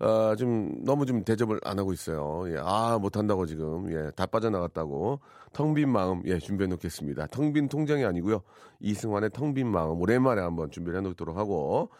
어, 0.00 0.34
좀 0.36 0.82
너무 0.84 1.04
좀 1.06 1.22
대접을 1.22 1.60
안 1.64 1.78
하고 1.78 1.92
있어요. 1.92 2.44
예. 2.48 2.56
아, 2.62 2.98
못한다고 2.98 3.44
지금. 3.44 3.92
예. 3.92 4.10
다 4.16 4.24
빠져나갔다고. 4.24 5.20
텅 5.52 5.74
빈 5.74 5.90
마음, 5.90 6.22
예, 6.24 6.38
준비해 6.38 6.66
놓겠습니다. 6.68 7.26
텅 7.26 7.52
빈 7.52 7.68
통장이 7.68 8.04
아니고요. 8.06 8.40
이승환의 8.80 9.30
텅 9.34 9.52
빈 9.52 9.68
마음. 9.70 10.00
오랜만에 10.00 10.40
한번 10.40 10.70
준비를 10.70 10.98
해 10.98 11.02
놓도록 11.02 11.36
하고. 11.36 11.90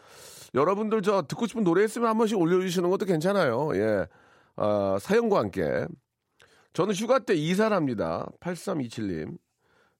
여러분들 0.55 1.03
저 1.03 1.21
듣고 1.21 1.45
싶은 1.45 1.63
노래 1.63 1.83
있으면 1.83 2.09
한 2.09 2.17
번씩 2.17 2.39
올려주시는 2.39 2.89
것도 2.89 3.05
괜찮아요. 3.05 3.69
예. 3.75 4.07
어, 4.57 4.97
사연과 4.99 5.39
함께. 5.39 5.85
저는 6.73 6.93
휴가 6.93 7.19
때 7.19 7.33
이사를 7.33 7.75
합니다. 7.75 8.27
8327님. 8.39 9.37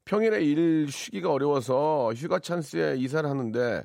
평일에 0.05 0.43
일 0.43 0.91
쉬기가 0.91 1.31
어려워서 1.31 2.13
휴가 2.13 2.39
찬스에 2.39 2.97
이사를 2.97 3.27
하는데, 3.27 3.83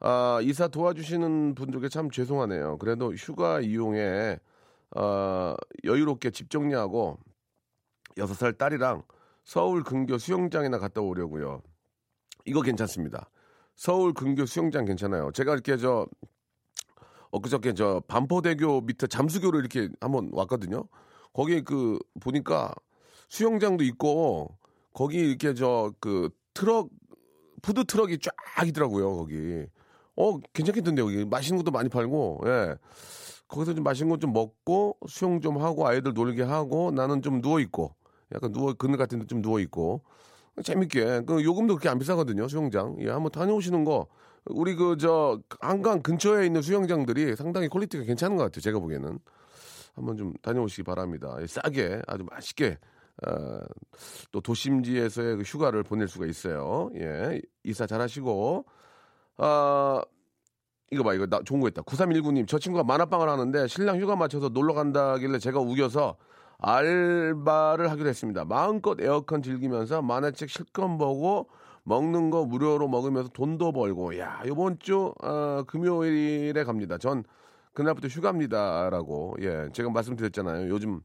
아, 0.00 0.40
이사 0.42 0.68
도와주시는 0.68 1.54
분들께 1.54 1.88
참 1.88 2.10
죄송하네요. 2.10 2.78
그래도 2.78 3.14
휴가 3.14 3.60
이용에, 3.60 4.38
어, 4.96 5.54
여유롭게 5.84 6.30
집 6.30 6.50
정리하고, 6.50 7.18
6살 8.16 8.58
딸이랑 8.58 9.04
서울 9.44 9.84
근교 9.84 10.18
수영장이나 10.18 10.78
갔다 10.78 11.00
오려고요. 11.00 11.62
이거 12.46 12.62
괜찮습니다. 12.62 13.30
서울 13.76 14.12
근교 14.12 14.46
수영장 14.46 14.84
괜찮아요. 14.84 15.30
제가 15.32 15.52
이렇게 15.52 15.76
저, 15.76 16.06
엊그저께 17.34 17.74
저 17.74 18.00
반포대교 18.08 18.82
밑에 18.82 19.06
잠수교를 19.08 19.60
이렇게 19.60 19.88
한번 20.00 20.30
왔거든요. 20.32 20.84
거기 21.32 21.62
그 21.62 21.98
보니까 22.20 22.72
수영장도 23.28 23.82
있고 23.84 24.56
거기 24.92 25.18
이렇게 25.18 25.54
저 25.54 25.92
그 26.00 26.30
트럭 26.54 26.90
푸드 27.62 27.84
트럭이 27.84 28.18
쫙 28.20 28.32
있더라고요 28.68 29.16
거기. 29.16 29.66
어 30.16 30.38
괜찮겠던데 30.52 31.02
여기 31.02 31.24
맛있는 31.24 31.58
것도 31.62 31.72
많이 31.72 31.88
팔고 31.88 32.42
예. 32.46 32.76
거기서 33.48 33.74
좀 33.74 33.82
맛있는 33.84 34.10
것좀 34.10 34.32
먹고 34.32 34.96
수영 35.08 35.40
좀 35.40 35.58
하고 35.60 35.86
아이들 35.88 36.12
놀게 36.14 36.42
하고 36.42 36.92
나는 36.92 37.20
좀 37.22 37.40
누워 37.42 37.58
있고 37.60 37.94
약간 38.32 38.52
누워 38.52 38.74
그늘 38.74 38.96
같은 38.96 39.18
데 39.20 39.26
좀 39.26 39.42
누워 39.42 39.58
있고 39.60 40.02
재밌게. 40.62 41.22
그 41.26 41.42
요금도 41.44 41.74
그렇게 41.74 41.88
안 41.88 41.98
비싸거든요 41.98 42.46
수영장. 42.48 42.96
예 43.00 43.10
한번 43.10 43.30
다녀오시는 43.32 43.84
거. 43.84 44.06
우리 44.46 44.74
그 44.76 44.96
저 44.98 45.40
한강 45.60 46.02
근처에 46.02 46.46
있는 46.46 46.60
수영장들이 46.62 47.34
상당히 47.36 47.68
quality가 47.68 48.04
괜찮은 48.04 48.36
것 48.36 48.44
같아요 48.44 48.60
제가 48.60 48.78
보기에는. 48.78 49.18
한번 49.94 50.16
좀 50.16 50.32
다녀오시기 50.42 50.82
바랍니다. 50.82 51.36
예, 51.40 51.46
싸게 51.46 52.02
아주 52.06 52.24
맛있게 52.30 52.78
어, 53.26 53.60
또 54.32 54.40
도심지에서의 54.40 55.36
그 55.36 55.42
휴가를 55.42 55.82
보낼 55.84 56.08
수가 56.08 56.26
있어요. 56.26 56.90
예 56.96 57.40
이사 57.62 57.86
잘하시고. 57.86 58.64
아 59.38 60.02
이거 60.90 61.02
봐 61.02 61.14
이거 61.14 61.26
나 61.26 61.40
좋은 61.44 61.60
거 61.60 61.68
있다. 61.68 61.82
9319님 61.82 62.46
저 62.46 62.58
친구가 62.58 62.84
만화방을 62.84 63.28
하는데 63.28 63.66
신랑 63.66 63.98
휴가 64.00 64.14
맞춰서 64.16 64.48
놀러 64.48 64.74
간다길래 64.74 65.38
제가 65.38 65.58
우겨서 65.60 66.16
알바를 66.66 67.90
하기로 67.90 68.08
했습니다. 68.08 68.46
마음껏 68.46 68.98
에어컨 68.98 69.42
즐기면서 69.42 70.00
만화책 70.00 70.48
실컷 70.48 70.96
보고 70.96 71.50
먹는 71.82 72.30
거 72.30 72.46
무료로 72.46 72.88
먹으면서 72.88 73.28
돈도 73.28 73.72
벌고 73.72 74.18
야 74.18 74.42
이번 74.46 74.78
주 74.78 75.12
어, 75.22 75.62
금요일에 75.66 76.64
갑니다. 76.64 76.96
전 76.96 77.22
그날부터 77.74 78.08
휴가입니다라고 78.08 79.36
예 79.40 79.68
제가 79.74 79.90
말씀드렸잖아요. 79.90 80.70
요즘 80.70 81.02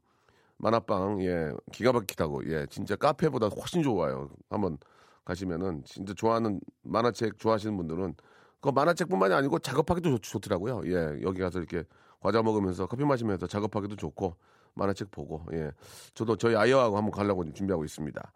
만화방 0.57 1.21
예 1.23 1.51
기가 1.73 1.91
막히다고 1.91 2.49
예 2.53 2.65
진짜 2.69 2.95
카페보다 2.95 3.47
훨씬 3.47 3.83
좋아요. 3.83 4.29
한번 4.49 4.77
가시면은 5.25 5.83
진짜 5.83 6.13
좋아하는 6.13 6.61
만화책 6.83 7.37
좋아하시는 7.37 7.75
분들은 7.75 8.15
그 8.61 8.69
만화책뿐만이 8.69 9.33
아니고 9.33 9.59
작업하기도 9.59 10.19
좋, 10.19 10.39
더라고요 10.39 10.83
예 10.85 11.21
여기 11.21 11.41
가서 11.41 11.59
이렇게 11.59 11.83
과자 12.21 12.41
먹으면서 12.41 12.87
커피 12.87 13.03
마시면서 13.03 13.45
작업하기도 13.47 13.97
좋고 13.97 14.35
만화책 14.75 15.11
보고 15.11 15.45
예 15.53 15.71
저도 16.13 16.35
저희 16.35 16.55
아이하고 16.55 16.97
한번 16.97 17.11
가려고 17.11 17.43
준비하고 17.51 17.83
있습니다. 17.85 18.31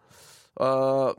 어, 0.61 1.13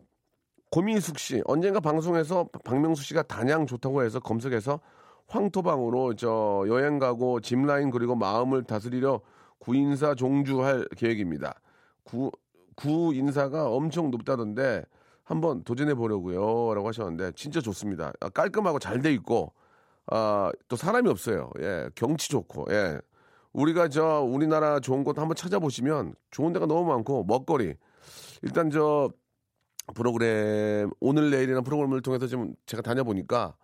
고민숙 0.71 1.19
씨 1.19 1.43
언젠가 1.45 1.81
방송에서 1.81 2.49
박명수 2.65 3.03
씨가 3.05 3.23
단양 3.23 3.67
좋다고 3.67 4.03
해서 4.03 4.21
검색해서 4.21 4.81
황토방으로 5.27 6.15
저 6.15 6.65
여행 6.69 6.99
가고 6.99 7.41
짚라인 7.41 7.91
그리고 7.91 8.15
마음을 8.15 8.65
다스리려 8.65 9.21
구인사 9.59 10.15
종주할 10.15 10.87
계획입니다. 10.97 11.55
구, 12.03 12.31
구 12.77 13.13
인사가 13.15 13.69
엄청 13.69 14.11
높다던데 14.11 14.85
한번 15.23 15.65
도전해 15.65 15.95
보려고요라고 15.95 16.89
하셨는데 16.89 17.33
진짜 17.33 17.61
좋습니다. 17.61 18.13
아, 18.21 18.29
깔끔하고 18.29 18.79
잘 18.79 19.01
돼 19.01 19.13
있고 19.15 19.53
아, 20.07 20.51
또 20.69 20.77
사람이 20.77 21.09
없어요. 21.09 21.51
예, 21.61 21.89
경치 21.95 22.29
좋고 22.29 22.67
예. 22.71 23.01
우리가 23.55 23.89
저 23.89 24.21
우리나라 24.21 24.81
좋은 24.81 25.05
곳 25.05 25.19
한번 25.19 25.37
찾아보시면 25.37 26.15
좋은 26.31 26.53
데가 26.53 26.67
너무 26.67 26.85
많고 26.89 27.25
먹거리. 27.25 27.77
일단 28.43 28.71
저 28.71 29.11
프로그램 29.95 30.91
오늘 31.01 31.31
내일이라는 31.31 31.63
프로그램을 31.63 32.03
통해서 32.03 32.27
좀 32.27 32.55
제가 32.67 32.83
다녀보니까 32.83 33.57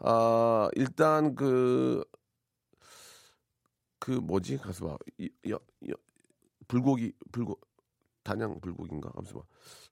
아 0.00 0.68
일단 0.74 1.34
그그 1.34 1.70
뭐지? 4.22 4.58
가서 4.58 4.86
봐. 4.86 4.96
이, 5.18 5.30
여, 5.48 5.58
여, 5.88 5.94
불고기 6.68 7.12
불고 7.32 7.58
단양 8.24 8.60
불고기인가? 8.60 9.10
가서 9.10 9.38
봐 9.38 9.44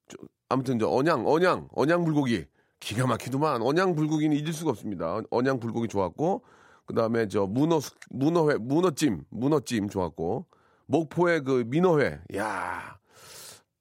저, 0.09 0.19
아무튼 0.49 0.79
저 0.79 0.89
언양 0.89 1.27
언양 1.27 1.69
언양 1.73 2.05
불고기. 2.05 2.45
기가 2.79 3.07
막히더만. 3.07 3.63
언양 3.63 3.95
불고기는 3.95 4.37
잊을 4.37 4.53
수가 4.53 4.71
없습니다. 4.71 5.21
언양 5.31 5.61
불고기 5.61 5.89
좋았고 5.89 6.43
그 6.91 6.95
다음에 6.97 7.29
저 7.29 7.47
문어 7.47 7.79
숙- 7.79 7.97
문어회 8.11 8.57
문어찜 8.59 9.25
문어찜 9.31 9.89
좋았고 9.89 10.47
목포의 10.87 11.45
그 11.45 11.63
민어회 11.69 12.21
야 12.37 12.99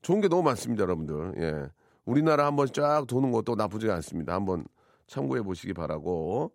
좋은 0.04 0.22
게 0.22 0.28
너무 0.28 0.44
많습니다, 0.44 0.84
여러분들. 0.84 1.34
예. 1.40 1.70
우리나라 2.06 2.46
한번 2.46 2.68
쫙 2.72 3.06
도는 3.08 3.32
것도 3.32 3.56
나쁘지 3.56 3.90
않습니다. 3.92 4.34
한번 4.34 4.66
참고해 5.08 5.42
보시기 5.42 5.74
바라고. 5.74 6.52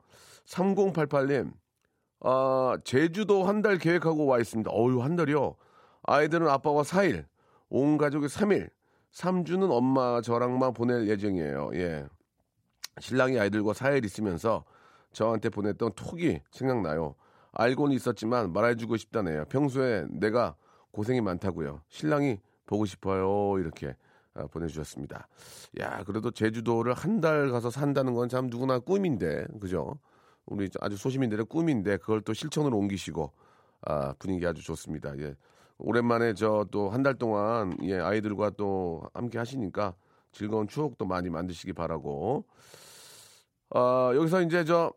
3088님, 0.47 1.53
아, 2.21 2.77
제주도 2.85 3.45
한 3.45 3.63
달 3.63 3.79
계획하고 3.79 4.27
와 4.27 4.39
있습니다. 4.39 4.71
어유, 4.73 5.03
한 5.03 5.17
달이요. 5.17 5.57
아이들은 6.05 6.49
아빠와 6.49 6.83
4일, 6.83 7.27
온 7.69 7.99
가족이 7.99 8.27
3일, 8.27 8.71
3주는 9.13 9.71
엄마 9.71 10.21
저랑만 10.23 10.73
보낼 10.73 11.09
예정이에요. 11.09 11.71
예. 11.75 12.07
신랑이 13.01 13.39
아이들과 13.39 13.73
4일 13.73 14.05
있으면서 14.05 14.65
저한테 15.15 15.49
보냈던 15.49 15.93
톡이 15.97 16.41
생각나요. 16.51 17.15
알고는 17.53 17.95
있었지만 17.97 18.53
말해주고 18.53 18.97
싶다네요. 18.99 19.47
평소에 19.47 20.07
내가 20.11 20.57
고생이 20.91 21.21
많다고요. 21.23 21.81
신랑이 21.89 22.41
보고 22.67 22.85
싶어요. 22.85 23.59
이렇게 23.59 23.97
아, 24.35 24.47
보내주셨습니다. 24.49 25.29
야, 25.81 26.03
그래도 26.05 26.31
제주도를 26.33 26.93
한 26.93 27.21
달 27.21 27.51
가서 27.51 27.71
산다는 27.71 28.13
건 28.15 28.29
참 28.29 28.49
누구나 28.49 28.79
꿈인데, 28.81 29.47
그죠? 29.61 29.99
우리 30.47 30.69
아주 30.81 30.97
소시민들의 30.97 31.47
꿈인데 31.47 31.97
그걸 31.99 32.21
또 32.21 32.35
실천으로 32.35 32.77
옮기시고 32.77 33.33
아, 33.83 34.13
분위기 34.19 34.47
아주 34.47 34.63
좋습니다. 34.63 35.17
예. 35.19 35.37
오랜만에 35.79 36.35
저 36.35 36.67
또 36.71 36.91
한 36.91 37.03
달 37.03 37.15
동안 37.15 37.77
예, 37.83 37.99
아이들과 37.99 38.51
또 38.51 39.03
함께 39.15 39.39
하시니까 39.39 39.95
즐거운 40.33 40.67
추억도 40.69 41.07
많이 41.07 41.31
만드시기 41.31 41.73
바라고. 41.73 42.45
아, 43.71 44.13
여기서 44.15 44.43
이제 44.43 44.65
저 44.65 44.93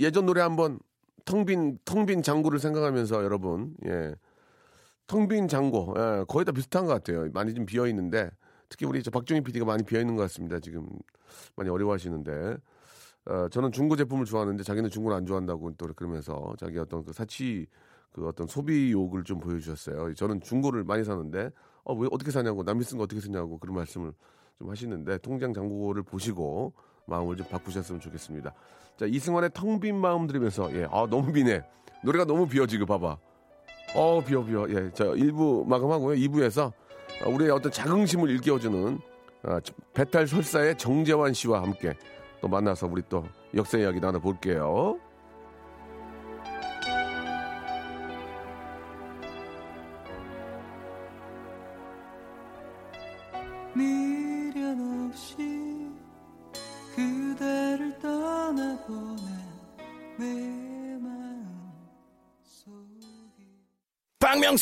예전 0.00 0.26
노래 0.26 0.40
한번 0.40 0.78
텅빈 1.24 1.78
텅빈 1.84 2.22
장구를 2.22 2.58
생각하면서 2.58 3.24
여러분 3.24 3.74
예. 3.86 4.14
텅빈 5.06 5.48
장고 5.48 5.94
예, 5.96 6.24
거의 6.28 6.44
다 6.44 6.52
비슷한 6.52 6.86
것 6.86 6.92
같아요. 6.92 7.28
많이 7.32 7.54
좀 7.54 7.66
비어 7.66 7.86
있는데 7.88 8.30
특히 8.68 8.86
우리 8.86 9.02
저 9.02 9.10
박종희 9.10 9.42
PD가 9.42 9.64
많이 9.64 9.82
비어 9.84 10.00
있는 10.00 10.16
것 10.16 10.22
같습니다. 10.22 10.58
지금 10.60 10.86
많이 11.56 11.70
어려워하시는데 11.70 12.56
어, 13.26 13.48
저는 13.50 13.72
중고 13.72 13.96
제품을 13.96 14.24
좋아하는데 14.26 14.62
자기는 14.62 14.90
중고를 14.90 15.16
안 15.16 15.26
좋아한다고 15.26 15.72
또 15.76 15.86
그러면서 15.94 16.54
자기 16.58 16.78
어떤 16.78 17.04
그 17.04 17.12
사치 17.12 17.66
그 18.12 18.26
어떤 18.26 18.46
소비 18.46 18.92
욕을 18.92 19.24
좀 19.24 19.40
보여주셨어요. 19.40 20.14
저는 20.14 20.40
중고를 20.40 20.84
많이 20.84 21.04
사는데 21.04 21.50
어 21.84 21.94
왜 21.94 22.08
어떻게 22.10 22.30
사냐고 22.30 22.62
남이 22.62 22.82
쓴 22.84 22.98
거 22.98 23.04
어떻게 23.04 23.20
쓰냐고 23.20 23.58
그런 23.58 23.76
말씀을 23.76 24.12
좀 24.58 24.70
하시는데 24.70 25.18
통장 25.18 25.52
잔고를 25.52 26.02
보시고 26.02 26.72
마음을 27.06 27.36
좀 27.36 27.46
바꾸셨으면 27.48 28.00
좋겠습니다. 28.00 28.52
자 28.96 29.06
이승환의 29.06 29.50
텅 29.54 29.80
빈 29.80 29.96
마음 29.96 30.26
들으면서 30.26 30.72
예 30.74 30.84
아 30.90 31.06
너무 31.08 31.32
비네 31.32 31.62
노래가 32.02 32.24
너무 32.24 32.46
비어 32.46 32.66
지금 32.66 32.86
봐봐. 32.86 33.16
어, 33.96 34.20
비어, 34.26 34.42
비어. 34.44 34.66
예. 34.70 34.90
자, 34.92 35.04
1부 35.04 35.66
마감하고요. 35.68 36.16
2부에서 36.16 36.72
우리의 37.26 37.50
어떤 37.50 37.70
자긍심을 37.70 38.28
일깨워주는 38.28 38.98
아, 39.44 39.60
배탈 39.94 40.26
설사의 40.26 40.76
정재환 40.76 41.32
씨와 41.32 41.62
함께 41.62 41.94
또 42.40 42.48
만나서 42.48 42.88
우리 42.88 43.02
또 43.08 43.24
역사 43.54 43.78
이야기 43.78 44.00
나눠볼게요. 44.00 44.98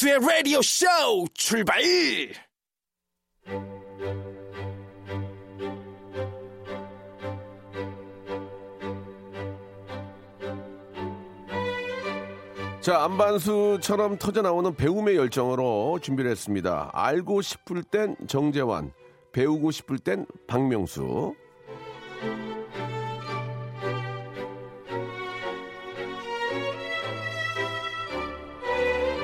박명수의 0.03 0.19
라디오 0.21 0.61
쇼 0.63 0.87
출발! 1.33 1.81
자, 12.81 13.05
안반수처럼 13.05 14.19
터져 14.19 14.43
나오는 14.43 14.75
배움의 14.75 15.17
열정으로 15.17 16.01
준비를 16.03 16.31
했습니다. 16.33 16.91
알고 16.93 17.41
싶을 17.41 17.85
땐 17.85 18.17
정재환, 18.27 18.93
배우고 19.33 19.71
싶을 19.71 19.99
땐 19.99 20.27
박명수. 20.49 21.35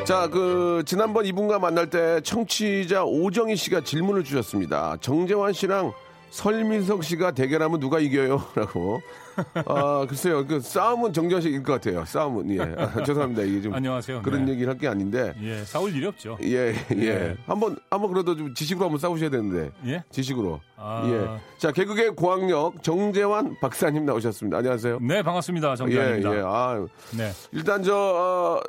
자, 0.09 0.27
그, 0.27 0.83
지난번 0.87 1.27
이분과 1.27 1.59
만날 1.59 1.91
때 1.91 2.23
청취자 2.23 3.05
오정희 3.05 3.57
씨가 3.57 3.83
질문을 3.83 4.25
주셨습니다. 4.25 4.97
정재환 5.03 5.53
씨랑 5.53 5.93
설민석 6.31 7.03
씨가 7.05 7.33
대결하면 7.33 7.81
누가 7.81 7.99
이겨요? 7.99 8.43
라고. 8.55 9.01
아, 9.67 10.05
글쎄요. 10.09 10.45
그 10.47 10.61
싸움은 10.61 11.13
씨일 11.41 11.63
것 11.63 11.75
같아요. 11.75 12.05
싸움은. 12.05 12.51
예. 12.51 12.61
아, 12.77 13.03
죄송합니다. 13.05 13.43
이게 13.43 13.61
좀. 13.63 13.73
안녕하세요. 13.75 14.23
그런 14.23 14.45
네. 14.45 14.53
얘기를 14.53 14.73
할 14.73 14.79
게 14.79 14.87
아닌데. 14.89 15.33
예, 15.43 15.65
싸울 15.65 15.95
일이 15.95 16.07
없죠. 16.07 16.39
예, 16.43 16.73
예. 16.93 17.03
예. 17.03 17.37
한번, 17.47 17.77
한번 17.91 18.13
그래도 18.13 18.37
좀 18.37 18.53
지식으로 18.55 18.87
한번 18.87 18.99
싸우셔야 18.99 19.31
되는데. 19.31 19.71
예? 19.87 20.05
지식으로. 20.11 20.61
아. 20.77 21.03
예. 21.07 21.41
자, 21.59 21.73
개그계 21.73 22.11
고학력 22.11 22.83
정재환 22.83 23.57
박사님 23.61 24.05
나오셨습니다. 24.05 24.59
안녕하세요. 24.59 24.99
네, 25.01 25.23
반갑습니다. 25.23 25.73
예, 25.73 25.77
정재환입니다. 25.77 26.37
예. 26.37 26.43
아, 26.45 26.87
네. 27.17 27.31
일단 27.53 27.83
저 27.83 27.97
어, 27.97 28.61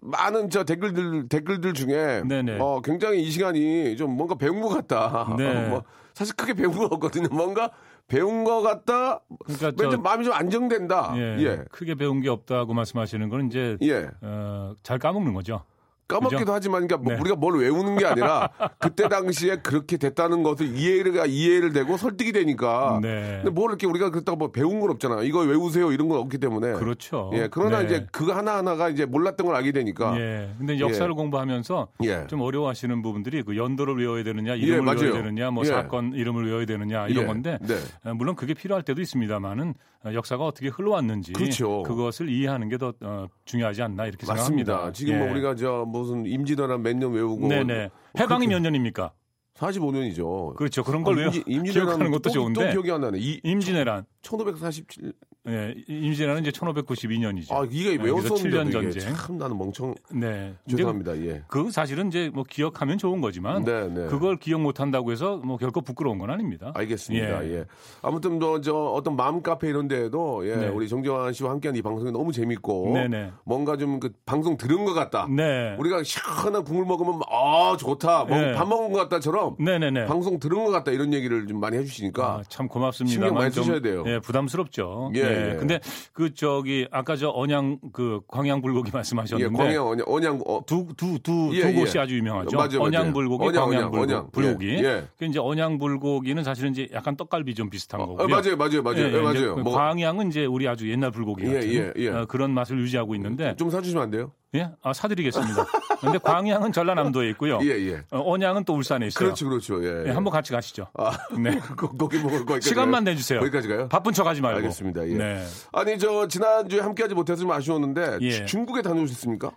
많은 0.00 0.48
저 0.50 0.64
댓글들 0.64 1.28
댓글들 1.28 1.74
중에 1.74 2.22
네네. 2.26 2.58
어, 2.60 2.80
굉장히 2.84 3.22
이 3.22 3.30
시간이 3.30 3.96
좀 3.96 4.10
뭔가 4.16 4.34
배운 4.36 4.60
것 4.60 4.68
같다. 4.68 5.34
네. 5.36 5.52
뭐, 5.68 5.82
사실 6.18 6.34
크게 6.34 6.52
배운 6.54 6.72
거 6.72 6.84
없거든요. 6.86 7.28
뭔가 7.30 7.70
배운 8.08 8.42
것 8.42 8.60
같다. 8.60 9.20
그러니까 9.46 9.90
저- 9.90 9.98
마음이 9.98 10.24
좀 10.24 10.32
안정된다. 10.34 11.12
예, 11.16 11.36
예. 11.38 11.64
크게 11.70 11.94
배운 11.94 12.20
게 12.22 12.28
없다고 12.28 12.74
말씀하시는 12.74 13.28
건 13.28 13.46
이제 13.46 13.76
예. 13.82 14.10
어, 14.22 14.74
잘 14.82 14.98
까먹는 14.98 15.32
거죠. 15.32 15.62
까먹기도 16.08 16.38
그죠? 16.40 16.52
하지만 16.52 16.86
그러니까 16.86 16.96
뭐 16.96 17.12
네. 17.12 17.20
우리가 17.20 17.36
뭘 17.36 17.58
외우는 17.60 17.98
게 17.98 18.06
아니라 18.06 18.48
그때 18.78 19.08
당시에 19.08 19.56
그렇게 19.56 19.98
됐다는 19.98 20.42
것을 20.42 20.74
이해가 20.74 21.26
이해를 21.26 21.72
되고 21.72 21.96
설득이 21.98 22.32
되니까. 22.32 22.98
네. 23.02 23.40
근데 23.42 23.50
뭘 23.50 23.70
이렇게 23.70 23.86
우리가 23.86 24.10
그렇다고 24.10 24.38
뭐 24.38 24.50
배운 24.50 24.80
건 24.80 24.90
없잖아. 24.90 25.22
이거 25.22 25.40
외우세요 25.40 25.92
이런 25.92 26.08
건 26.08 26.18
없기 26.18 26.38
때문에. 26.38 26.72
그렇죠. 26.72 27.30
예. 27.34 27.48
그러나 27.50 27.80
네. 27.80 27.84
이제 27.84 28.06
그거 28.10 28.32
하나 28.32 28.56
하나가 28.56 28.88
이제 28.88 29.04
몰랐던 29.04 29.46
걸 29.46 29.54
알게 29.56 29.72
되니까. 29.72 30.18
예. 30.18 30.50
근데 30.56 30.80
역사를 30.80 31.08
예. 31.10 31.14
공부하면서 31.14 31.88
예. 32.04 32.26
좀 32.26 32.40
어려워하시는 32.40 33.02
부분들이 33.02 33.42
그 33.42 33.56
연도를 33.56 33.98
외워야 33.98 34.24
되느냐, 34.24 34.54
이름을 34.54 34.82
맞아요. 34.82 35.00
외워야 35.02 35.22
되느냐, 35.22 35.50
뭐 35.50 35.64
예. 35.64 35.68
사건 35.68 36.14
이름을 36.14 36.46
외워야 36.46 36.64
되느냐 36.64 37.06
이런 37.08 37.24
예. 37.24 37.26
건데 37.26 37.58
네. 37.60 37.74
어, 38.04 38.14
물론 38.14 38.34
그게 38.34 38.54
필요할 38.54 38.82
때도 38.82 39.02
있습니다만은 39.02 39.74
어, 40.04 40.14
역사가 40.14 40.44
어떻게 40.44 40.68
흘러왔는지 40.68 41.32
그렇죠. 41.32 41.82
것을 41.82 42.28
이해하는 42.28 42.68
게더 42.68 42.94
어, 43.00 43.26
중요하지 43.44 43.82
않나 43.82 44.06
이렇게 44.06 44.26
맞습니다. 44.26 44.72
생각합니다. 44.72 44.92
지금 44.92 45.18
뭐 45.18 45.26
예. 45.26 45.30
우리가 45.32 45.54
저 45.56 45.84
무슨 45.98 46.26
임진왜란 46.26 46.82
몇 46.82 46.96
년 46.96 47.12
외우고 47.12 47.46
네네 47.48 47.90
해방이 48.18 48.46
몇 48.46 48.60
년입니까? 48.60 49.12
45년이죠. 49.54 50.54
그렇죠. 50.54 50.84
그런 50.84 51.02
걸 51.02 51.16
외워 51.16 51.32
임진, 51.46 51.72
기억하는 51.72 52.10
것도 52.12 52.20
또, 52.22 52.30
좋은데 52.30 52.66
또 52.66 52.70
기억이 52.72 52.92
안 52.92 53.00
나네. 53.00 53.18
이, 53.18 53.40
임진왜란 53.42 54.04
1547 54.22 55.12
예, 55.46 55.74
임진왜란은 55.86 56.42
이제 56.42 56.50
1592년이죠. 56.50 57.52
아 57.52 57.66
이게 57.70 57.90
네, 57.90 57.96
그래서 57.98 58.16
외웠었는데 58.16 58.50
7년 58.50 58.68
이게 58.68 58.90
전쟁. 59.00 59.14
참 59.14 59.38
나는 59.38 59.56
멍청 59.58 59.94
네. 60.12 60.54
죄송합니다. 60.68 61.16
예. 61.18 61.42
그 61.48 61.70
사실은 61.70 62.08
이제 62.08 62.30
뭐 62.34 62.44
기억하면 62.48 62.98
좋은 62.98 63.20
거지만 63.20 63.64
네, 63.64 63.88
네. 63.88 64.06
그걸 64.06 64.36
기억 64.36 64.60
못 64.60 64.80
한다고 64.80 65.12
해서 65.12 65.36
뭐 65.38 65.56
결코 65.56 65.80
부끄러운 65.80 66.18
건 66.18 66.30
아닙니다. 66.30 66.72
알겠습니다. 66.74 67.46
예. 67.46 67.54
예. 67.58 67.64
아무튼 68.02 68.38
뭐저 68.38 68.74
어떤 68.74 69.16
마음 69.16 69.42
카페 69.42 69.68
이런 69.68 69.88
데에도 69.88 70.46
예, 70.48 70.56
네. 70.56 70.68
우리 70.68 70.88
정재환 70.88 71.32
씨와 71.32 71.50
함께한 71.52 71.76
이 71.76 71.82
방송이 71.82 72.10
너무 72.12 72.32
재밌고 72.32 72.92
네네. 72.94 73.32
뭔가 73.44 73.76
좀 73.76 73.98
그 74.00 74.12
방송 74.26 74.56
들은 74.56 74.84
것 74.84 74.94
같다. 74.94 75.26
네. 75.28 75.74
우리가 75.78 76.02
시원한 76.02 76.64
국물 76.64 76.84
먹으면 76.86 77.20
아 77.30 77.76
좋다. 77.78 78.24
뭐 78.24 78.36
네. 78.38 78.52
밥 78.52 78.68
먹은 78.68 78.92
것 78.92 78.98
같다처럼 79.08 79.56
네네네. 79.58 80.06
방송 80.06 80.38
들은 80.38 80.64
것 80.64 80.70
같다 80.70 80.92
이런 80.92 81.12
얘기를 81.12 81.46
좀 81.46 81.58
많이 81.60 81.76
해 81.76 81.84
주시니까 81.84 82.24
아, 82.26 82.42
참 82.48 82.68
고맙습니다. 82.68 83.12
신경 83.12 83.34
많이 83.34 83.50
쓰셔야 83.50 83.80
돼요. 83.80 84.04
예, 84.06 84.18
부담스럽죠. 84.20 85.12
예, 85.14 85.20
예, 85.30 85.50
예. 85.52 85.56
근데 85.56 85.80
그 86.12 86.34
저기 86.34 86.86
아까 86.90 87.16
저 87.16 87.30
언양 87.30 87.78
그 87.92 88.20
광양 88.28 88.60
불고기 88.62 88.90
예, 88.92 88.96
말씀하셨는데 88.96 89.56
광양 89.56 89.86
언양 89.86 90.04
언양 90.08 90.40
어, 90.46 90.60
두두 90.66 90.94
두두 91.22 91.50
예, 91.54 91.72
곳이 91.72 91.96
예. 91.98 92.02
아주 92.02 92.16
유명하죠. 92.16 92.56
맞아요, 92.56 92.68
맞아요. 92.78 92.82
언양 92.84 93.12
불고기, 93.12 93.44
언양, 93.48 93.64
광양 93.64 93.78
언양, 93.78 93.90
불고, 93.90 94.02
언양. 94.04 94.30
불고기. 94.30 94.68
예, 94.68 94.78
예. 94.84 95.04
그 95.18 95.24
이제 95.24 95.38
언양 95.38 95.78
불고기는 95.78 96.42
사실은 96.44 96.70
이제 96.72 96.88
약간 96.92 97.16
떡갈비 97.16 97.54
좀 97.54 97.70
비슷한 97.70 98.00
거고요. 98.00 98.24
어, 98.24 98.28
맞아요, 98.28 98.56
맞아요, 98.56 98.82
맞아요, 98.82 98.98
예, 98.98 99.12
예, 99.12 99.16
예, 99.16 99.20
맞아요. 99.20 99.56
뭐- 99.56 99.74
광양은 99.74 100.28
이제 100.28 100.44
우리 100.44 100.66
아주 100.68 100.90
옛날 100.90 101.10
불고기 101.10 101.44
예, 101.44 101.54
같은 101.54 101.72
예, 101.72 101.92
예. 101.96 102.08
어, 102.08 102.26
그런 102.26 102.50
맛을 102.52 102.78
유지하고 102.78 103.14
있는데 103.14 103.54
좀 103.56 103.70
사주시면 103.70 104.02
안 104.02 104.10
돼요? 104.10 104.32
예, 104.54 104.70
아, 104.82 104.94
사드리겠습니다. 104.94 105.66
근데 106.00 106.16
광양은 106.18 106.72
전라남도에 106.72 107.28
있고요. 107.30 107.58
예, 107.64 107.68
예. 107.90 108.02
어, 108.10 108.22
언양은 108.32 108.64
또 108.64 108.74
울산에 108.76 109.08
있어요. 109.08 109.26
그렇죠, 109.26 109.46
그렇죠. 109.48 109.84
예, 109.84 110.04
예, 110.06 110.10
한번 110.10 110.32
같이 110.32 110.52
가시죠. 110.52 110.86
아, 110.94 111.12
네. 111.38 111.58
거- 111.76 111.88
거기 111.90 112.16
먹을 112.18 112.38
거기까지 112.46 112.68
시간만 112.70 113.04
가요? 113.04 113.12
내주세요. 113.14 113.40
거기까지 113.40 113.68
가요? 113.68 113.88
바쁜 113.88 114.12
척 114.14 114.26
하지 114.26 114.40
말고. 114.40 114.56
알겠습니다. 114.58 115.06
예. 115.06 115.12
네. 115.14 115.44
아니 115.72 115.98
저 115.98 116.26
지난주에 116.26 116.80
함께하지 116.80 117.14
못해서 117.14 117.40
좀 117.42 117.52
아쉬웠는데 117.52 118.18
예. 118.22 118.30
주- 118.30 118.46
중국에 118.46 118.80
다녀오셨습니까? 118.80 119.50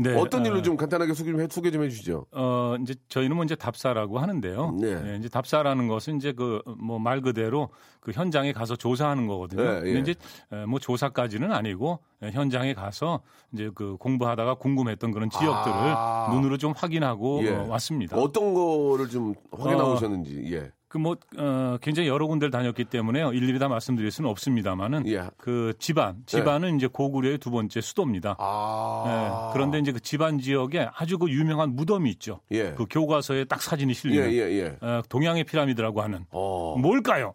네. 0.00 0.14
어떤 0.16 0.46
일로 0.46 0.58
어, 0.58 0.62
좀 0.62 0.76
간단하게 0.76 1.12
소개 1.12 1.32
좀, 1.32 1.40
해, 1.40 1.48
소개 1.50 1.70
좀 1.72 1.82
해주시죠. 1.82 2.26
어, 2.30 2.76
이제 2.80 2.94
저희는 3.08 3.34
뭐 3.34 3.44
이제 3.44 3.54
답사라고 3.56 4.18
하는데요. 4.20 4.76
네. 4.80 5.12
예, 5.12 5.16
이제 5.16 5.28
답사라는 5.28 5.88
것은 5.88 6.16
이제 6.18 6.32
그 6.32 6.62
뭐 6.78 6.98
말 7.00 7.20
그대로 7.20 7.70
그 8.00 8.12
현장에 8.12 8.52
가서 8.52 8.76
조사하는 8.76 9.26
거거든요. 9.26 9.62
예, 9.62 9.76
예. 9.84 9.92
근데 9.92 9.98
이제 10.00 10.14
에, 10.52 10.66
뭐 10.66 10.78
조사까지는 10.78 11.50
아니고 11.52 11.98
예, 12.22 12.30
현장에 12.30 12.74
가서 12.74 13.20
이제 13.52 13.70
그 13.74 13.96
공부하다가 13.98 14.54
궁금했던 14.54 15.10
그런 15.10 15.30
지역들을 15.30 15.76
아. 15.96 16.28
눈으로 16.32 16.56
좀 16.58 16.72
확인하고 16.76 17.44
예. 17.44 17.50
어, 17.50 17.66
왔습니다. 17.68 18.16
어떤 18.16 18.54
거를 18.54 19.08
좀 19.08 19.34
확인하고 19.50 19.90
어. 19.90 19.94
오셨는지. 19.94 20.44
예. 20.52 20.70
그뭐 20.88 21.16
어, 21.36 21.76
굉장히 21.82 22.08
여러 22.08 22.26
군데를 22.26 22.50
다녔기 22.50 22.86
때문에요. 22.86 23.32
일일이 23.32 23.58
다 23.58 23.68
말씀드릴 23.68 24.10
수는 24.10 24.30
없습니다만은 24.30 25.06
예. 25.08 25.28
그 25.36 25.74
집안, 25.78 26.22
집안은 26.24 26.76
이제 26.76 26.86
고구려의 26.86 27.38
두 27.38 27.50
번째 27.50 27.80
수도입니다. 27.80 28.36
아. 28.38 29.04
예, 29.06 29.52
그런데 29.52 29.78
이제 29.78 29.92
그 29.92 30.00
집안 30.00 30.38
지역에 30.38 30.88
아주 30.94 31.18
그 31.18 31.30
유명한 31.30 31.76
무덤이 31.76 32.10
있죠. 32.12 32.40
예. 32.52 32.72
그 32.72 32.86
교과서에 32.88 33.44
딱 33.44 33.60
사진이 33.60 33.90
예, 33.90 33.94
실리는 33.94 34.32
예, 34.32 34.38
예. 34.38 34.78
어, 34.80 35.02
동양의 35.08 35.44
피라미드라고 35.44 36.00
하는 36.00 36.24
어. 36.30 36.76
뭘까요? 36.78 37.34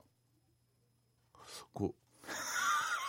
그 1.74 1.90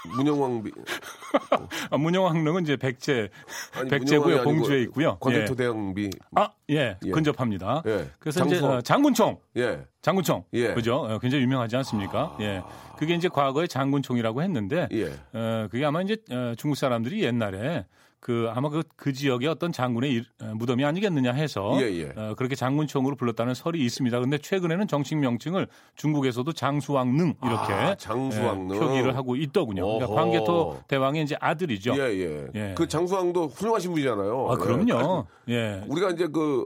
문영왕비 0.08 0.72
아, 1.90 1.96
문영왕릉은 1.96 2.62
이제 2.62 2.76
백제 2.76 3.30
아니, 3.74 3.90
백제고요, 3.90 4.42
공주에 4.44 4.82
있고요. 4.82 5.16
관대토 5.18 5.54
대왕비. 5.54 6.10
아, 6.34 6.50
예, 6.70 6.96
예. 7.04 7.10
근접합니다. 7.10 7.82
예. 7.86 8.10
그래서 8.18 8.44
이제 8.44 8.56
장수왕. 8.56 8.76
어, 8.76 8.80
장군총, 8.82 9.38
예. 9.56 9.84
장군총, 10.02 10.44
예. 10.54 10.70
아. 10.70 10.74
그죠? 10.74 10.96
어, 10.96 11.18
굉장히 11.18 11.42
유명하지 11.44 11.76
않습니까? 11.76 12.36
예, 12.40 12.62
그게 12.96 13.14
이제 13.14 13.28
과거에 13.28 13.66
장군총이라고 13.66 14.42
했는데, 14.42 14.88
예. 14.92 15.12
어, 15.32 15.68
그게 15.70 15.84
아마 15.84 16.02
이제 16.02 16.16
어, 16.30 16.54
중국 16.56 16.76
사람들이 16.76 17.22
옛날에 17.24 17.86
그 18.24 18.48
아마 18.54 18.70
그, 18.70 18.82
그 18.96 19.12
지역의 19.12 19.46
어떤 19.48 19.70
장군의 19.70 20.10
일- 20.10 20.24
어, 20.40 20.54
무덤이 20.54 20.82
아니겠느냐 20.82 21.32
해서 21.32 21.76
예, 21.82 21.84
예. 21.92 22.12
어, 22.16 22.34
그렇게 22.38 22.54
장군총으로 22.54 23.16
불렀다는 23.16 23.52
설이 23.52 23.84
있습니다. 23.84 24.16
그런데 24.16 24.38
최근에는 24.38 24.88
정식 24.88 25.16
명칭을 25.16 25.66
중국에서도 25.96 26.50
장수왕릉 26.50 27.34
이렇게 27.44 27.72
아, 27.74 27.94
장수왕릉. 27.96 28.76
예, 28.76 28.80
표기를 28.80 29.14
하고 29.14 29.36
있더군요. 29.36 29.98
그러니까. 29.98 30.14
광개토 30.14 30.84
대왕의 30.88 31.22
이제 31.24 31.36
아들이죠. 31.38 31.96
예, 31.98 32.00
예. 32.18 32.46
예. 32.54 32.74
그 32.74 32.88
장수왕도 32.88 33.48
훌륭하신 33.48 33.90
분이잖아요. 33.92 34.48
아, 34.48 34.54
예. 34.54 34.56
그럼요. 34.64 35.26
예. 35.50 35.84
우리가 35.86 36.12
이제 36.12 36.26
그 36.26 36.64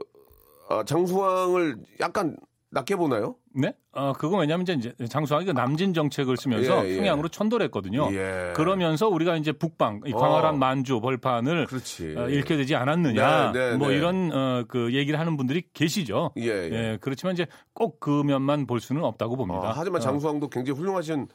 아, 0.69 0.85
장수왕을 0.85 1.77
약간 1.99 2.37
낮게 2.71 2.95
보나요? 2.95 3.35
네? 3.59 3.75
어, 3.93 4.13
그건 4.13 4.41
왜냐면 4.41 4.67
이제 4.69 4.95
장수왕이 5.09 5.47
그 5.47 5.51
남진 5.51 5.93
정책을 5.93 6.37
쓰면서 6.37 6.87
예, 6.87 6.91
예. 6.93 6.97
평양으로 6.97 7.29
천도했거든요. 7.29 8.09
예. 8.13 8.53
그러면서 8.55 9.09
우리가 9.09 9.37
이제 9.37 9.53
북방, 9.53 10.01
이 10.07 10.13
광활한 10.13 10.55
어. 10.55 10.59
만주, 10.59 11.01
벌판을 11.01 11.67
그렇지. 11.67 12.15
어, 12.17 12.29
잃게 12.29 12.57
되지 12.57 12.75
않았느냐. 12.77 13.53
네, 13.53 13.71
네, 13.71 13.77
뭐 13.77 13.89
네. 13.89 13.97
이런 13.97 14.31
어, 14.33 14.65
그 14.69 14.95
얘기를 14.95 15.19
하는 15.19 15.37
분들이 15.37 15.65
계시죠. 15.73 16.31
예, 16.39 16.45
예. 16.49 16.99
그렇지만 17.01 17.35
이제 17.35 17.47
꼭 17.75 17.99
그 18.01 18.23
면만 18.23 18.67
볼 18.67 18.81
수는 18.81 19.03
없다고 19.05 19.37
봅니다. 19.37 19.69
아, 19.69 19.73
하지만 19.75 20.01
어, 20.01 20.05
장수왕도 20.05 20.49
굉장히 20.49 20.79
훌륭하신 20.79 21.27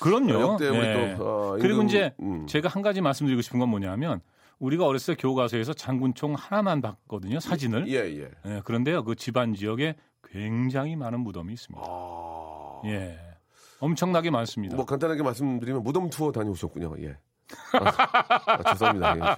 그럼요. 0.00 0.40
역대 0.40 0.68
우리 0.68 0.78
예. 0.78 1.14
또 1.18 1.24
어, 1.26 1.56
그리고 1.60 1.82
이제 1.82 2.14
음. 2.20 2.46
제가 2.46 2.68
한 2.68 2.82
가지 2.82 3.00
말씀드리고 3.00 3.42
싶은 3.42 3.58
건 3.58 3.68
뭐냐면 3.68 4.20
우리가 4.58 4.86
어렸을 4.86 5.16
때 5.16 5.20
교과서에서 5.20 5.72
장군총 5.74 6.34
하나만 6.34 6.80
봤거든요. 6.80 7.40
사진을. 7.40 7.88
예, 7.88 7.96
예. 8.20 8.28
예, 8.46 8.62
그런데요. 8.64 9.02
그 9.04 9.16
집안 9.16 9.54
지역에 9.54 9.96
굉장히 10.34 10.96
많은 10.96 11.20
무덤이 11.20 11.52
있습니다. 11.52 11.84
아. 11.86 12.82
예. 12.86 13.16
엄청나게 13.78 14.30
많습니다. 14.30 14.74
뭐 14.74 14.84
간단하게 14.84 15.22
말씀드리면 15.22 15.84
무덤 15.84 16.10
투어 16.10 16.32
다녀오셨군요. 16.32 16.96
예. 17.02 17.16
아, 17.72 18.72
죄송합니다. 18.72 19.36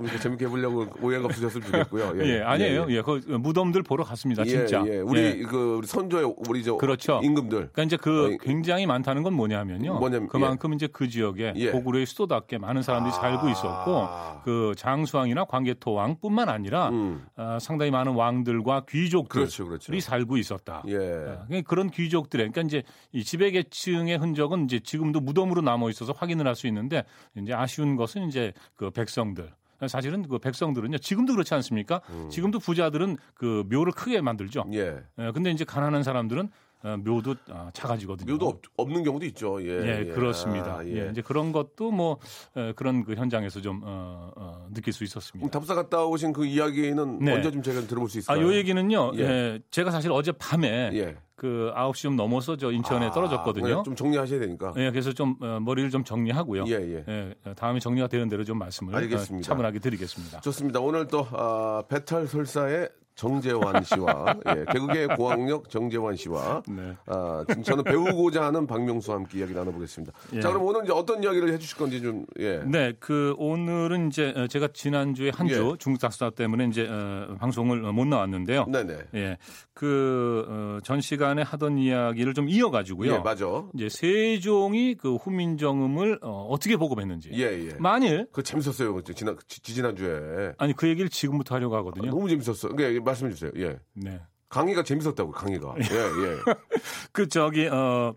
예. 0.00 0.06
좀, 0.06 0.18
재밌게 0.20 0.46
해보려고 0.46 0.86
오해가 1.00 1.26
없으셨으면 1.26 1.66
좋겠고요. 1.66 2.12
예, 2.24 2.40
아니에요. 2.42 2.86
예, 2.88 3.02
그 3.02 3.20
무덤들 3.28 3.82
보러 3.82 4.02
갔습니다. 4.04 4.44
진짜. 4.44 4.82
예, 4.86 4.94
예. 4.94 4.98
우리 4.98 5.20
예. 5.20 5.42
그 5.42 5.76
우리 5.76 5.86
선조의 5.86 6.34
우리 6.48 6.64
저 6.64 6.76
그렇죠. 6.76 7.20
임금들. 7.22 7.70
그러니까 7.72 7.82
이제 7.82 7.96
그 7.96 8.28
어이, 8.28 8.38
굉장히 8.38 8.86
많다는 8.86 9.22
건 9.22 9.34
뭐냐면요. 9.34 9.98
뭐냐면, 9.98 10.28
그만큼 10.28 10.72
이제 10.74 10.86
그 10.86 11.08
지역에 11.08 11.52
예. 11.56 11.70
고구려의 11.70 12.06
수도답게 12.06 12.58
많은 12.58 12.82
사람들이 12.82 13.12
살고 13.14 13.48
있었고 13.50 14.06
아. 14.08 14.40
그 14.44 14.72
장수왕이나 14.76 15.44
광개토 15.44 15.92
왕뿐만 15.92 16.48
아니라 16.48 16.88
음. 16.88 17.26
어, 17.36 17.58
상당히 17.60 17.90
많은 17.90 18.14
왕들과 18.14 18.84
귀족들이 18.88 19.42
그렇죠, 19.42 19.66
그렇죠. 19.66 20.00
살고 20.00 20.38
있었다. 20.38 20.82
예. 20.88 20.96
어, 20.96 21.46
그런 21.66 21.90
귀족들의 21.90 22.50
그러니까 22.50 22.62
이제 22.62 22.82
이 23.12 23.22
지배계층의 23.22 24.16
흔적은 24.18 24.64
이제 24.64 24.80
지금도 24.80 25.20
무덤으로 25.20 25.60
남아 25.60 25.90
있어서 25.90 26.12
확인을 26.16 26.46
할 26.46 26.54
수 26.54 26.68
있는데 26.68 27.04
이제 27.36 27.52
아쉬운 27.52 27.96
것은 27.96 28.28
이제 28.28 28.52
그 28.76 28.90
백성들 28.90 29.50
사실은 29.88 30.26
그 30.28 30.38
백성들은요 30.38 30.98
지금도 30.98 31.32
그렇지 31.34 31.52
않습니까? 31.54 32.00
지금도 32.30 32.58
부자들은 32.58 33.16
그 33.34 33.64
묘를 33.70 33.92
크게 33.92 34.20
만들죠. 34.20 34.62
음. 34.66 34.74
예. 34.74 35.02
예, 35.18 35.30
근데 35.32 35.50
이제 35.50 35.64
가난한 35.64 36.02
사람들은 36.02 36.44
어, 36.44 36.48
묘도 36.84 37.34
어, 37.48 37.70
작아지거든요. 37.72 38.32
묘도 38.32 38.48
없, 38.48 38.60
없는 38.76 39.02
경우도 39.02 39.24
있죠. 39.26 39.62
예. 39.62 40.00
예, 40.00 40.04
그렇습니다. 40.12 40.78
아, 40.78 40.86
예. 40.86 41.08
이제 41.10 41.22
그런 41.22 41.50
것도 41.50 41.90
뭐 41.90 42.18
에, 42.56 42.72
그런 42.74 43.04
그 43.04 43.14
현장에서 43.14 43.60
좀 43.60 43.80
어, 43.84 44.30
어, 44.36 44.66
느낄 44.72 44.92
수 44.92 45.02
있었습니다. 45.04 45.50
답사 45.50 45.74
갔다 45.74 46.04
오신 46.04 46.32
그 46.32 46.44
이야기는 46.44 47.20
네. 47.20 47.32
언제 47.32 47.50
좀 47.50 47.62
제가 47.62 47.80
들어볼 47.82 48.08
수 48.10 48.18
아, 48.18 48.20
있을까요? 48.20 48.46
요 48.46 48.54
얘기는요. 48.54 49.12
예. 49.16 49.20
예, 49.20 49.60
제가 49.70 49.90
사실 49.90 50.12
어제 50.12 50.32
밤에 50.32 50.90
예. 50.92 51.16
그 51.36 51.72
9시 51.74 52.02
좀 52.02 52.16
넘어서 52.16 52.56
저 52.56 52.70
인천에 52.70 53.10
떨어졌거든요. 53.10 53.80
아, 53.80 53.82
좀 53.82 53.96
정리하셔야 53.96 54.40
되니까. 54.40 54.72
예, 54.76 54.90
그래서 54.90 55.12
좀 55.12 55.36
어, 55.40 55.58
머리를 55.60 55.90
좀 55.90 56.04
정리하고요. 56.04 56.64
예, 56.68 57.04
예. 57.08 57.34
다음에 57.54 57.80
정리가 57.80 58.08
되는 58.08 58.28
대로 58.28 58.44
좀 58.44 58.58
말씀을 58.58 58.94
어, 58.94 58.98
알겠습니다. 58.98 59.46
차분하게 59.46 59.78
드리겠습니다. 59.78 60.40
좋습니다. 60.40 60.80
오늘 60.80 61.06
또 61.06 61.26
아, 61.32 61.82
배탈 61.88 62.26
설사의 62.26 62.88
정재환 63.14 63.84
씨와 63.84 64.36
예, 64.48 64.64
개그계 64.72 65.06
고학력 65.16 65.70
정재환 65.70 66.16
씨와 66.16 66.62
네. 66.68 66.96
아, 67.06 67.44
저는 67.62 67.84
배우고자 67.84 68.44
하는 68.44 68.66
박명수와 68.66 69.18
함께 69.18 69.38
이야기 69.38 69.54
나눠보겠습니다. 69.54 70.12
예. 70.32 70.40
자 70.40 70.48
그럼 70.48 70.64
오늘 70.64 70.84
이제 70.84 70.92
어떤 70.92 71.22
이야기를 71.22 71.52
해주실 71.52 71.78
건지 71.78 72.02
좀 72.02 72.26
예. 72.40 72.58
네, 72.66 72.92
그 72.98 73.34
오늘은 73.38 74.08
이제 74.08 74.32
어, 74.36 74.46
제가 74.46 74.68
지난 74.72 75.14
주에 75.14 75.30
한주 75.32 75.72
예. 75.74 75.76
중국 75.78 75.98
작사 76.00 76.30
때문에 76.30 76.66
이제 76.66 76.88
어, 76.88 77.36
방송을 77.38 77.84
어, 77.84 77.92
못 77.92 78.06
나왔는데요. 78.06 78.66
네네. 78.66 78.98
예, 79.14 79.38
그 79.72 80.44
어, 80.48 80.78
전 80.82 81.00
시간에 81.00 81.42
하던 81.42 81.78
이야기를 81.78 82.34
좀 82.34 82.48
이어가지고요. 82.48 83.12
예 83.12 83.18
맞아. 83.18 83.44
이제 83.74 83.88
세종이 83.88 84.96
그 84.96 85.16
훈민정음을 85.16 86.18
어, 86.22 86.48
어떻게 86.50 86.76
보급했는지. 86.76 87.30
예 87.34 87.68
예. 87.68 87.74
만일 87.78 88.26
그 88.32 88.42
재밌었어요. 88.42 88.94
그 88.94 89.14
지난 89.14 89.36
지, 89.46 89.62
지난 89.62 89.94
주에 89.94 90.52
아니 90.58 90.72
그 90.72 90.88
얘기를 90.88 91.08
지금부터 91.08 91.54
하려고 91.54 91.76
하거든요. 91.76 92.10
너무 92.10 92.28
재밌었어. 92.28 92.68
그러니까 92.68 93.03
말씀해 93.04 93.32
주세요. 93.32 93.50
예. 93.56 93.78
네. 93.94 94.20
강의가 94.48 94.82
재밌었다고 94.82 95.32
강의가. 95.32 95.74
예 95.80 95.94
예. 95.94 96.36
그 97.12 97.28
저기 97.28 97.66
어 97.66 98.14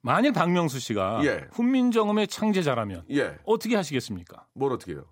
만일 0.00 0.32
박명수 0.32 0.78
씨가 0.80 1.20
예. 1.24 1.46
훈민정음의 1.52 2.28
창제자라면 2.28 3.04
예. 3.10 3.36
어떻게 3.44 3.76
하시겠습니까? 3.76 4.46
뭘 4.54 4.72
어떻게 4.72 4.92
해요? 4.92 5.04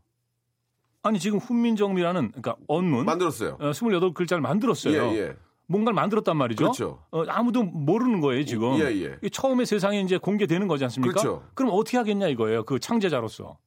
아니 1.02 1.18
지금 1.18 1.38
훈민정음이라는 1.38 2.28
그러니까 2.30 2.56
언문 2.68 3.04
만들었어요. 3.04 3.58
어, 3.61 3.70
28글자를 3.70 4.40
만들었어요. 4.40 5.12
예 5.12 5.18
예. 5.18 5.37
뭔가를 5.66 5.94
만들었단 5.94 6.37
말이죠. 6.37 6.64
그렇죠. 6.64 7.02
어, 7.11 7.24
아무도 7.28 7.62
모르는 7.62 8.20
거예요 8.20 8.44
지금. 8.44 8.78
예, 8.78 8.85
예. 9.22 9.28
처음에 9.30 9.64
세상에 9.64 10.00
이제 10.00 10.18
공개되는 10.18 10.68
거지 10.68 10.85
않습니까? 10.85 11.12
그렇죠. 11.20 11.46
럼 11.56 11.70
어떻게 11.72 11.96
하겠냐 11.96 12.28
이거예요. 12.28 12.64
그 12.64 12.78
창제자로서. 12.78 13.58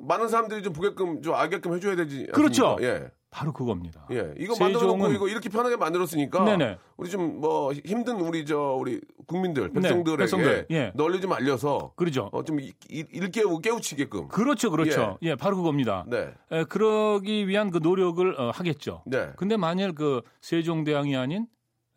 많은 0.00 0.28
사람들이 0.28 0.62
좀 0.62 0.72
보게끔 0.72 1.22
좀 1.22 1.34
알게끔 1.34 1.74
해줘야 1.74 1.96
되지. 1.96 2.16
않습니까? 2.16 2.36
그렇죠. 2.36 2.76
예. 2.82 3.10
바로 3.30 3.52
그겁니다. 3.52 4.06
예. 4.10 4.32
이거 4.38 4.54
만들어놓고 4.58 5.12
이거 5.12 5.28
이렇게 5.28 5.48
편하게 5.50 5.76
만들었으니까. 5.76 6.44
네네. 6.44 6.78
우리 6.96 7.10
좀 7.10 7.40
뭐 7.40 7.72
힘든 7.84 8.16
우리 8.20 8.44
저 8.46 8.74
우리 8.78 9.00
국민들 9.26 9.68
네, 9.72 9.80
백성들에게 9.80 10.16
백성들, 10.22 10.66
예. 10.70 10.92
널리 10.94 11.20
좀 11.20 11.32
알려서 11.32 11.92
그러죠. 11.94 12.30
어, 12.32 12.42
좀 12.42 12.58
일- 12.58 12.72
일깨우 12.88 13.60
깨우치게끔. 13.60 14.28
그렇죠, 14.28 14.70
그렇죠. 14.70 15.18
예, 15.22 15.34
바로 15.36 15.56
그겁니다. 15.56 16.04
네. 16.08 16.32
에, 16.50 16.64
그러기 16.64 17.46
위한 17.46 17.70
그 17.70 17.78
노력을 17.82 18.40
어, 18.40 18.50
하겠죠. 18.50 19.02
네. 19.06 19.28
근데 19.36 19.56
만일 19.58 19.92
그 19.94 20.22
세종대왕이 20.40 21.14
아닌 21.16 21.46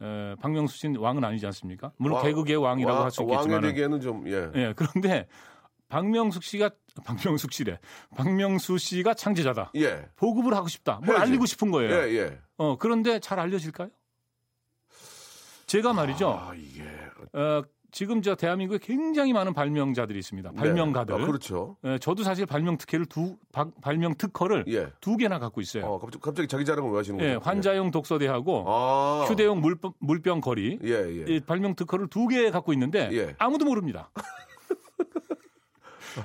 에, 0.02 0.36
박명수 0.42 0.78
씨는 0.80 1.00
왕은 1.00 1.24
아니지 1.24 1.46
않습니까? 1.46 1.94
물론 1.98 2.18
왕- 2.18 2.26
개국의 2.26 2.58
왕이라고 2.58 2.94
왕- 2.96 3.04
할수 3.06 3.22
왕에 3.24 3.34
있겠지만, 3.36 3.62
되기에는 3.62 4.02
좀 4.02 4.28
예. 4.28 4.50
예, 4.56 4.74
그런데 4.76 5.28
박명숙 5.92 6.44
씨가 6.44 6.70
박명숙 7.06 7.52
씨래, 7.54 7.80
박명수 8.16 8.78
씨가 8.78 9.14
창제자다. 9.14 9.72
예. 9.76 10.06
보급을 10.16 10.54
하고 10.56 10.68
싶다. 10.68 11.00
뭘 11.04 11.18
해야지. 11.18 11.30
알리고 11.32 11.46
싶은 11.46 11.70
거예요. 11.72 11.94
예, 11.94 12.18
예. 12.18 12.40
어, 12.58 12.78
그런데 12.78 13.20
잘 13.20 13.40
알려질까요? 13.40 13.90
제가 15.68 15.94
말이죠. 15.94 16.30
아, 16.30 16.54
이게 16.56 16.84
어, 17.34 17.62
지금 17.92 18.22
저 18.22 18.36
대한민국에 18.36 18.80
굉장히 18.82 19.34
많은 19.34 19.54
발명자들이 19.54 20.18
있습니다. 20.20 20.52
발명가들. 20.54 21.16
네. 21.18 21.24
아, 21.24 21.26
그렇죠. 21.26 21.78
예, 21.86 21.98
저도 21.98 22.24
사실 22.24 22.46
발명 22.46 22.78
특혜를 22.78 23.06
두 23.06 23.38
박- 23.52 23.80
발명 23.82 24.16
특허를 24.16 24.64
예. 24.70 24.88
두 25.02 25.18
개나 25.18 25.40
갖고 25.40 25.60
있어요. 25.62 25.86
어, 25.86 26.00
갑자기, 26.00 26.22
갑자기 26.22 26.48
자기 26.48 26.66
자랑을 26.66 26.92
왜 26.92 26.98
하시는? 26.98 27.20
예, 27.24 27.36
환자용 27.36 27.92
독서대하고 27.92 28.66
아. 28.68 29.26
휴대용 29.28 29.60
물병, 29.62 29.94
물병 30.00 30.40
거리 30.42 30.80
예, 30.84 30.90
예. 30.90 31.36
이 31.36 31.40
발명 31.42 31.76
특허를 31.76 32.08
두 32.08 32.28
개 32.28 32.50
갖고 32.52 32.72
있는데 32.74 33.10
예. 33.14 33.36
아무도 33.40 33.66
모릅니다. 33.66 34.10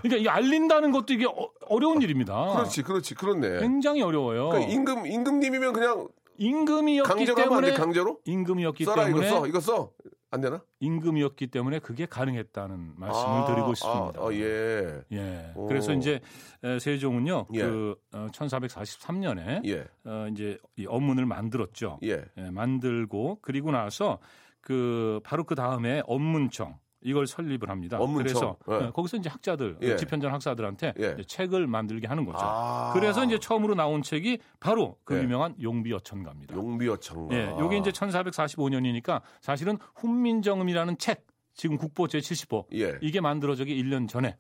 그러니까 0.03 0.17
이 0.17 0.29
알린다는 0.29 0.93
것도 0.93 1.15
이게 1.15 1.27
어, 1.27 1.79
려운 1.79 2.03
일입니다. 2.03 2.53
그렇지, 2.53 2.83
그렇지. 2.83 3.15
그렇네. 3.15 3.61
굉장히 3.61 4.03
어려워요. 4.03 4.49
그러니까 4.49 4.73
임금 4.73 5.07
임금님이면 5.07 5.73
그냥 5.73 6.09
임금이었기 6.39 7.35
때문에 7.35 7.71
돼, 7.71 7.75
강제로? 7.75 8.21
임금이었기 8.25 8.85
써라 8.85 9.07
때문에 9.07 9.27
이거 9.27 9.37
써. 9.37 9.47
이거 9.47 9.61
써. 9.61 9.91
안 10.31 10.41
되나? 10.41 10.61
임금이었기 10.81 11.47
때문에 11.47 11.79
그게 11.79 12.05
가능했다는 12.05 12.95
말씀을 12.97 13.29
아, 13.29 13.45
드리고 13.47 13.75
싶습니다. 13.75 14.21
아, 14.21 14.27
아, 14.27 14.33
예. 14.33 15.01
예. 15.13 15.53
오. 15.55 15.67
그래서 15.67 15.93
이제 15.93 16.21
에, 16.65 16.79
세종은요. 16.79 17.47
예. 17.55 17.63
그 17.63 17.95
1443년에 18.13 19.65
예. 19.67 19.87
어, 20.05 20.27
이제 20.31 20.59
이 20.77 20.85
업문을 20.87 21.27
만들었죠. 21.27 22.01
예. 22.03 22.25
예, 22.37 22.51
만들고 22.51 23.39
그리고 23.41 23.71
나서 23.71 24.19
그 24.61 25.21
바로 25.23 25.45
그 25.45 25.55
다음에 25.55 26.03
업문청 26.07 26.79
이걸 27.07 27.29
설립을 27.29 27.71
합니다. 27.71 27.99
업문청. 27.99 28.23
그래서 28.23 28.57
예. 28.69 28.87
예, 28.87 28.91
거기서 28.91 29.19
이제 29.19 29.29
학자들 29.31 29.79
예. 29.81 29.97
집현전 29.97 30.33
학사들한테 30.33 30.95
예. 30.99 31.15
이제 31.15 31.23
책을 31.23 31.69
만들게 31.69 32.09
하는 32.09 32.25
거죠. 32.25 32.41
아. 32.43 32.91
그래서 32.95 33.25
이제 33.25 33.39
처음으로 33.39 33.77
나온 33.77 34.03
책이 34.03 34.39
바로 34.59 34.99
그 35.05 35.17
예. 35.17 35.23
유명한 35.23 35.55
용비어천가입니다. 35.63 36.57
용비어천가. 36.57 37.35
예, 37.37 37.51
요게 37.51 37.79
이제 37.79 37.91
1445년이니까 37.91 39.23
사실은 39.41 39.79
훈민정음이라는 39.95 40.99
책 40.99 41.25
지금 41.55 41.77
국보 41.77 42.09
제 42.09 42.19
70호 42.19 42.67
예. 42.75 42.99
이게 43.01 43.21
만들어지기 43.21 43.81
1년 43.85 44.09
전에 44.09 44.37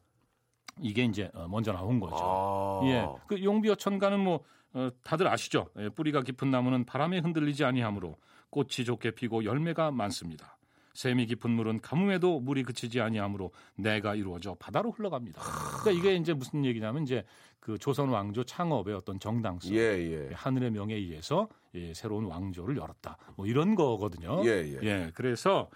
이게 0.82 1.04
이제 1.04 1.30
어, 1.34 1.46
먼저 1.48 1.72
나온 1.72 2.00
거죠. 2.00 2.16
아. 2.18 2.80
예. 2.86 3.06
그 3.28 3.42
용비어천가는 3.44 4.18
뭐 4.18 4.40
어, 4.74 4.88
다들 5.04 5.28
아시죠? 5.28 5.68
예, 5.78 5.88
뿌리가 5.88 6.22
깊은 6.22 6.50
나무는 6.50 6.84
바람에 6.84 7.20
흔들리지 7.20 7.64
아니하므로 7.64 8.16
꽃이 8.50 8.84
좋게 8.84 9.12
피고 9.12 9.44
열매가 9.44 9.92
많습니다. 9.92 10.55
샘이 10.96 11.26
깊은 11.26 11.50
물은 11.50 11.80
가뭄에도 11.82 12.40
물이 12.40 12.62
그치지 12.62 13.00
아니하므로 13.00 13.52
내가 13.76 14.14
이루어져 14.14 14.56
바다로 14.58 14.90
흘러갑니다. 14.90 15.40
그러니까 15.82 15.90
이게 15.90 16.16
이제 16.16 16.32
무슨 16.32 16.64
얘기냐면 16.64 17.02
이제 17.02 17.22
그 17.60 17.78
조선 17.78 18.08
왕조 18.08 18.44
창업의 18.44 18.94
어떤 18.94 19.20
정당성, 19.20 19.74
예, 19.74 19.78
예. 19.78 20.30
하늘의 20.32 20.70
명에 20.70 20.94
의해서 20.94 21.48
예, 21.74 21.92
새로운 21.92 22.24
왕조를 22.24 22.76
열었다. 22.76 23.18
뭐 23.36 23.46
이런 23.46 23.74
거거든요. 23.74 24.42
예, 24.46 24.78
예. 24.82 25.10
그래서 25.14 25.68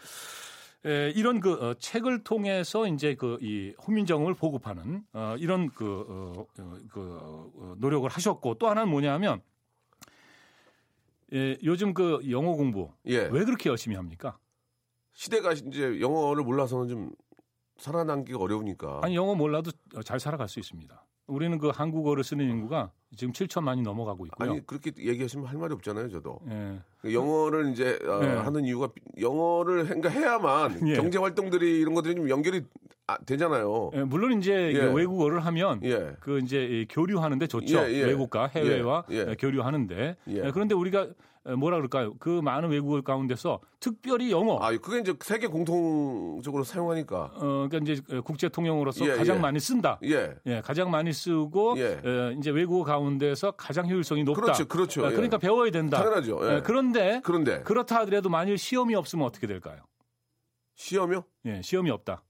에, 0.87 1.11
이런 1.11 1.41
그 1.41 1.53
어, 1.53 1.75
책을 1.75 2.25
통해서 2.25 2.87
이제 2.87 3.15
그이 3.15 3.75
훈민정음을 3.79 4.33
보급하는 4.35 5.03
어, 5.13 5.35
이런 5.39 5.69
그, 5.69 6.07
어, 6.09 6.47
어, 6.63 6.79
그 6.89 7.19
어, 7.21 7.75
노력을 7.77 8.09
하셨고 8.09 8.55
또 8.55 8.69
하나는 8.71 8.91
뭐냐면 8.91 9.43
예, 11.35 11.59
요즘 11.63 11.93
그 11.93 12.21
영어 12.31 12.55
공부 12.55 12.91
예. 13.07 13.29
왜 13.31 13.45
그렇게 13.45 13.69
열심히 13.69 13.97
합니까? 13.97 14.39
시대가 15.13 15.53
이제 15.53 16.01
영어를 16.01 16.45
몰라서는 16.45 16.89
좀 16.89 17.11
살아남기가 17.79 18.39
어려우니까. 18.39 19.01
아니 19.03 19.17
영어 19.17 19.35
몰라도 19.35 19.71
잘 20.05 20.21
살아갈 20.21 20.49
수 20.49 20.61
있습니다. 20.61 21.07
우리는 21.27 21.59
그 21.59 21.69
한국어를 21.69 22.25
쓰는 22.25 22.49
인구가 22.51 22.91
지금 23.17 23.33
7천만이 23.33 23.83
넘어가고 23.83 24.27
있고요. 24.27 24.51
아니 24.51 24.67
그렇게 24.67 24.93
얘기하시면 24.99 25.47
할 25.47 25.59
말이 25.59 25.73
없잖아요, 25.75 26.09
저도. 26.11 26.41
예. 26.51 27.13
영어를 27.13 27.71
이제 27.71 27.99
어, 28.05 28.19
네. 28.19 28.27
하는 28.35 28.65
이유가 28.65 28.89
영어를 29.21 29.85
그러니까 29.85 30.09
해야만 30.09 30.89
예. 30.89 30.95
경제 30.97 31.19
활동들이 31.19 31.81
이런 31.81 31.95
것들이 31.95 32.17
좀 32.17 32.29
연결이 32.29 32.65
아, 33.07 33.19
되잖아요. 33.19 33.91
예, 33.95 34.05
물론 34.05 34.39
이제 34.39 34.53
예. 34.53 34.79
외국어를 34.93 35.45
하면 35.47 35.81
예. 35.85 36.15
그 36.21 36.39
이제 36.39 36.65
이 36.65 36.87
교류하는데 36.89 37.47
좋죠. 37.47 37.79
예, 37.79 37.93
예. 37.93 38.05
외국과 38.05 38.47
해외와 38.47 39.05
예, 39.11 39.27
예. 39.31 39.37
교류하는데 39.39 40.17
예. 40.29 40.35
예, 40.35 40.51
그런데 40.53 40.75
우리가 40.75 41.09
뭐라 41.45 41.77
그럴까요? 41.79 42.15
그 42.19 42.29
많은 42.29 42.69
외국어 42.71 43.01
가운데서 43.01 43.61
특별히 43.79 44.31
영어 44.31 44.59
아, 44.59 44.77
그게 44.77 45.01
이제 45.01 45.15
세계 45.21 45.47
공통적으로 45.47 46.65
사용하니까. 46.65 47.33
어 47.35 47.69
그러니까 47.69 47.79
이제 47.79 48.03
국제 48.23 48.49
통용으로서 48.49 49.07
예, 49.07 49.17
가장 49.17 49.37
예. 49.37 49.41
많이 49.41 49.59
쓴다. 49.59 49.99
예. 50.05 50.35
예, 50.47 50.61
가장 50.61 50.91
많이 50.91 51.13
쓰고 51.13 51.77
예. 51.79 52.01
어, 52.05 52.33
이제 52.39 52.51
외국어 52.51 52.85
가운데서 52.85 53.53
가장 53.53 53.89
효율성이 53.89 54.25
높다. 54.25 54.41
그렇죠, 54.41 54.69
그렇죠. 54.69 55.03
어, 55.03 55.07
예. 55.11 55.13
그러니까 55.13 55.39
배워야 55.39 55.71
된다. 55.71 55.99
당연하죠. 55.99 56.41
예. 56.43 56.57
예, 56.57 56.61
그런데 56.61 57.21
그런데 57.25 57.63
그렇다 57.63 58.01
하더라도 58.01 58.29
만일 58.29 58.59
시험이 58.59 58.95
없으면 58.95 59.25
어떻게 59.27 59.47
될까요? 59.47 59.81
시험이요? 60.77 61.25
예, 61.47 61.63
시험이 61.63 61.91
없다. 61.91 62.23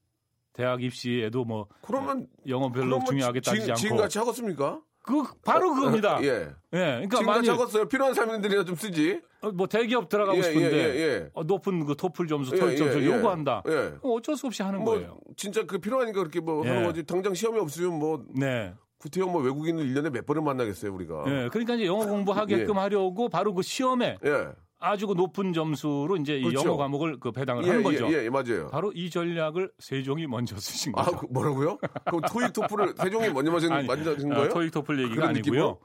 대학 0.53 0.83
입시에도 0.83 1.45
뭐 1.45 1.69
그러면 1.83 2.27
영어 2.47 2.71
별로 2.71 2.99
그러면 2.99 3.07
중요하게 3.07 3.41
따지지 3.41 3.71
않고 3.71 3.81
지금같이 3.81 4.19
하겠습니까? 4.19 4.81
그 5.03 5.23
바로 5.45 5.75
그겁니다. 5.75 6.19
예. 6.23 6.27
예. 6.27 6.79
그러니까 6.79 7.19
지금같이 7.19 7.25
만일 7.25 7.51
하겠어요. 7.51 7.89
필요한 7.89 8.15
사람들이나 8.15 8.65
좀 8.65 8.75
쓰지. 8.77 9.21
어, 9.41 9.51
뭐 9.51 9.67
대기업 9.67 10.09
들어가고 10.09 10.39
예, 10.39 10.43
싶은데 10.43 10.73
예, 10.73 10.95
예, 10.95 11.01
예. 11.01 11.31
어, 11.33 11.43
높은 11.43 11.87
그 11.87 11.97
토플 11.97 12.27
점수, 12.27 12.55
예, 12.55 12.61
토익 12.61 12.77
점수 12.77 13.01
예, 13.01 13.03
예. 13.03 13.07
요구한다. 13.07 13.63
예. 13.69 13.95
어, 14.03 14.11
어쩔 14.13 14.37
수 14.37 14.47
없이 14.47 14.63
하는 14.63 14.81
뭐 14.85 14.95
거예요. 14.95 15.17
진짜 15.37 15.65
그 15.65 15.79
필요하니까 15.79 16.19
그렇게 16.19 16.41
뭐 16.41 16.65
하는 16.65 16.83
예. 16.83 16.85
거지. 16.87 17.03
당장 17.05 17.35
시험이 17.35 17.59
없으면 17.61 17.99
뭐 17.99 18.25
네. 18.35 18.75
구태여 18.99 19.27
뭐 19.27 19.41
외국인을 19.43 19.85
1년에 19.87 20.11
몇 20.11 20.27
번을 20.27 20.43
만나겠어요, 20.43 20.93
우리가. 20.93 21.25
예. 21.27 21.49
그러니까 21.51 21.75
이제 21.75 21.87
영어 21.87 22.07
공부하게끔 22.07 22.75
예. 22.77 22.81
하려고 22.81 23.29
바로 23.31 23.55
그 23.55 23.63
시험에 23.63 24.19
예. 24.25 24.49
아주 24.81 25.07
그 25.07 25.13
높은 25.13 25.53
점수로 25.53 26.17
이제 26.17 26.39
이 26.39 26.43
그렇죠. 26.43 26.69
영어 26.69 26.79
과목을 26.79 27.21
그 27.21 27.31
배당을 27.31 27.65
예, 27.65 27.69
하는 27.69 27.83
거죠. 27.83 28.11
예, 28.13 28.25
예, 28.25 28.31
맞아요. 28.31 28.69
바로 28.71 28.91
이 28.93 29.11
전략을 29.11 29.71
세종이 29.79 30.27
먼저 30.27 30.57
쓰신 30.57 30.95
아, 30.97 31.05
거죠. 31.05 31.19
그 31.19 31.27
뭐라고요? 31.31 31.79
그럼 32.07 32.23
토익 32.23 32.53
토플을 32.55 32.95
세종이 32.97 33.29
먼저 33.29 33.53
마신, 33.53 33.71
아니, 33.71 33.87
어, 33.87 33.95
거예요? 33.95 34.49
토익 34.49 34.73
토플 34.73 35.03
얘기가 35.05 35.29
아니고요. 35.29 35.79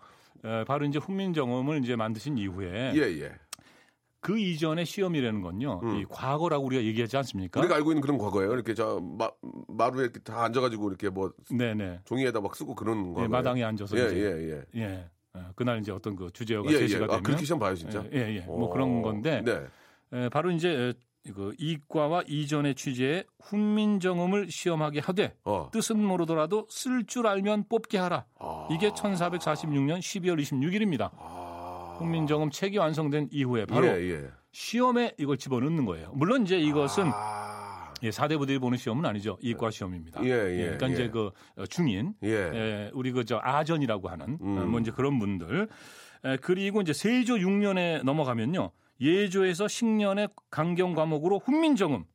어, 0.44 0.64
바로 0.66 0.86
이제 0.86 0.98
훈민정음을 0.98 1.84
이제 1.84 1.96
만드신 1.98 2.38
이후에 2.38 2.94
예, 2.96 3.02
예. 3.22 3.32
그 4.22 4.40
이전의 4.40 4.86
시험이라는 4.86 5.42
건요. 5.42 5.82
이 6.00 6.06
과거라고 6.10 6.66
우리가 6.66 6.84
얘기하지 6.84 7.18
않습니까? 7.18 7.60
음. 7.60 7.62
우리가 7.62 7.76
알고 7.76 7.92
있는 7.92 8.02
그런 8.02 8.18
과거예요. 8.18 8.54
이렇게 8.54 8.74
저 8.74 9.00
마, 9.00 9.30
마루에 9.68 10.06
이렇게 10.06 10.20
다 10.22 10.44
앉아가지고 10.46 10.90
이렇게 10.90 11.10
뭐 11.10 11.32
네네. 11.56 12.00
종이에다 12.06 12.42
막 12.42 12.56
쓰고 12.56 12.74
그런 12.74 13.14
거. 13.14 13.22
예, 13.22 13.28
마당에 13.28 13.64
앉아서 13.64 14.00
예, 14.00 14.06
이제 14.06 14.16
예, 14.18 14.80
예. 14.80 14.82
예. 14.82 15.10
어, 15.36 15.52
그날 15.56 15.80
이제 15.80 15.92
어떤 15.92 16.16
그 16.16 16.32
주제어가 16.32 16.72
예, 16.72 16.78
제시가 16.78 17.04
예. 17.04 17.08
되면 17.08 17.20
아, 17.20 17.22
그렇게 17.22 17.46
시험 17.46 17.60
봐요, 17.60 17.76
진짜. 17.76 18.04
예, 18.14 18.20
예, 18.20 18.36
예. 18.38 18.40
뭐 18.42 18.66
오. 18.66 18.70
그런 18.70 19.02
건데 19.02 19.42
네. 19.44 19.66
에, 20.14 20.30
바로 20.30 20.52
이제 20.52 20.70
에, 20.70 20.94
그 21.34 21.54
이과와 21.58 22.24
이전의 22.28 22.76
취지에 22.76 23.24
훈민정음을 23.42 24.48
시험하게 24.50 25.00
하되 25.00 25.36
어. 25.44 25.70
뜻은 25.74 26.00
모르더라도 26.04 26.68
쓸 26.70 27.06
줄 27.06 27.28
알면 27.28 27.66
뽑게 27.68 27.98
하라. 27.98 28.26
아. 28.40 28.68
이게 28.72 28.90
1446년 28.92 30.00
12월 30.00 30.40
26일입니다. 30.40 31.10
아. 31.18 31.96
훈민정음 31.98 32.52
책이 32.52 32.78
완성된 32.78 33.30
이후에 33.32 33.66
바로 33.66 33.88
예, 33.88 34.12
예. 34.12 34.30
시험에 34.52 35.14
이걸 35.18 35.38
집어넣는 35.38 35.86
거예요. 35.86 36.12
물론 36.14 36.44
이제 36.44 36.58
이것은 36.60 37.10
아. 37.14 37.55
예, 38.06 38.10
4대 38.12 38.38
부들이 38.38 38.60
보는 38.60 38.78
시험은 38.78 39.04
아니죠. 39.06 39.38
이과 39.42 39.72
시험입니다. 39.72 40.24
예, 40.24 40.30
예, 40.30 40.64
그러니까 40.78 40.90
예. 40.90 40.94
이제 40.94 41.10
그 41.10 41.32
어, 41.58 41.66
중인 41.66 42.14
예. 42.24 42.30
예, 42.30 42.92
우리 42.94 43.12
그 43.12 43.26
저 43.26 43.40
아전이라고 43.42 44.08
하는 44.10 44.38
음. 44.40 44.58
어, 44.60 44.66
뭐 44.66 44.80
이제 44.80 44.92
그런 44.92 45.18
분들 45.18 45.68
에, 46.26 46.38
그리고 46.38 46.82
이제 46.82 46.94
세조 46.94 47.36
6년에 47.38 48.04
넘어가면요 48.04 48.70
예조에서 49.02 49.68
식년의 49.68 50.30
강경 50.52 50.94
과목으로 50.94 51.40
훈민정음 51.40 52.06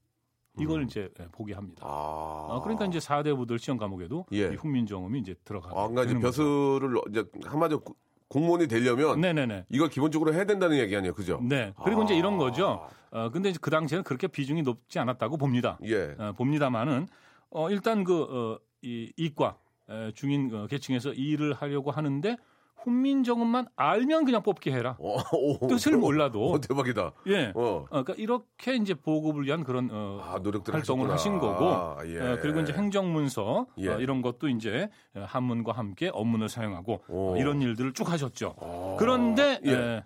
이걸 0.61 0.85
이제 0.85 1.09
예, 1.19 1.27
보게 1.33 1.55
합니다. 1.55 1.85
음. 1.85 1.89
아. 1.91 2.47
어, 2.51 2.61
그러니까 2.63 2.87
이제 2.87 2.99
4대 3.01 3.37
부들 3.37 3.59
시험 3.59 3.77
과목에도 3.79 4.27
예. 4.33 4.51
이 4.53 4.55
훈민정음이 4.57 5.19
이제 5.19 5.35
들어가게 5.45 5.75
아, 5.77 5.89
그러니까 5.89 6.05
이제. 6.05 6.21
벼슬을 6.21 7.01
이제 7.11 7.25
한마디로 7.45 7.81
구- 7.81 7.95
공무원이 8.31 8.69
되려면 8.69 9.21
네네네. 9.21 9.67
이걸 9.71 9.89
기본적으로 9.89 10.33
해야 10.33 10.45
된다는 10.45 10.79
얘기 10.79 10.97
아니에요, 10.97 11.13
그죠? 11.15 11.41
네. 11.43 11.75
그리고 11.85 12.05
이제 12.05 12.15
이런 12.15 12.39
거죠. 12.39 12.89
아. 13.11 13.25
어, 13.25 13.31
근데 13.31 13.51
이제 13.51 13.59
그 13.61 13.71
당시에는 13.71 14.05
그렇게 14.05 14.29
비중이 14.29 14.63
높지 14.63 15.01
않았다고 15.01 15.37
봅니다. 15.37 15.79
예. 15.85 16.15
어, 16.17 16.33
봅니다만은 16.37 17.09
어, 17.51 17.71
일단 17.71 18.05
그 18.05 18.23
어, 18.23 18.59
이 18.83 19.13
이과 19.17 19.57
에, 19.91 20.13
중인 20.13 20.55
어, 20.55 20.67
계층에서 20.69 21.13
일을 21.13 21.55
하려고 21.55 21.91
하는데 21.91 22.37
훈민정음만 22.85 23.67
알면 23.77 24.25
그냥 24.25 24.43
뽑게 24.43 24.73
해라. 24.73 24.97
어, 24.99 25.17
오, 25.37 25.67
뜻을 25.67 25.97
몰라도. 25.97 26.53
어, 26.53 26.61
대박이다. 26.61 27.13
예. 27.29 27.53
어. 27.55 27.85
어, 27.85 27.87
그러니까 27.89 28.15
이렇게 28.17 28.75
이제 28.77 28.95
보급을 28.95 29.45
위한 29.45 29.65
그런 29.65 29.89
어, 29.93 30.21
아, 30.25 30.39
노력들 30.39 30.75
활동을 30.75 31.11
하셨구나. 31.11 31.15
하신 31.15 31.39
거고, 31.39 31.67
아, 31.71 31.97
예. 32.07 32.19
어, 32.21 32.39
그리고 32.41 32.61
이제 32.61 32.73
행정문서 32.73 33.67
예. 33.79 33.89
어, 33.89 34.01
이런 34.01 34.23
것도 34.23 34.49
이제 34.49 34.89
어, 35.15 35.25
한문과 35.27 35.73
함께 35.73 36.11
업문을 36.13 36.49
사용하고 36.49 37.03
오. 37.09 37.35
어, 37.35 37.37
이런 37.37 37.61
일들을 37.61 37.93
쭉 37.93 38.11
하셨죠. 38.11 38.97
그런데 38.99 39.61
예. 39.65 39.73
에, 39.73 40.03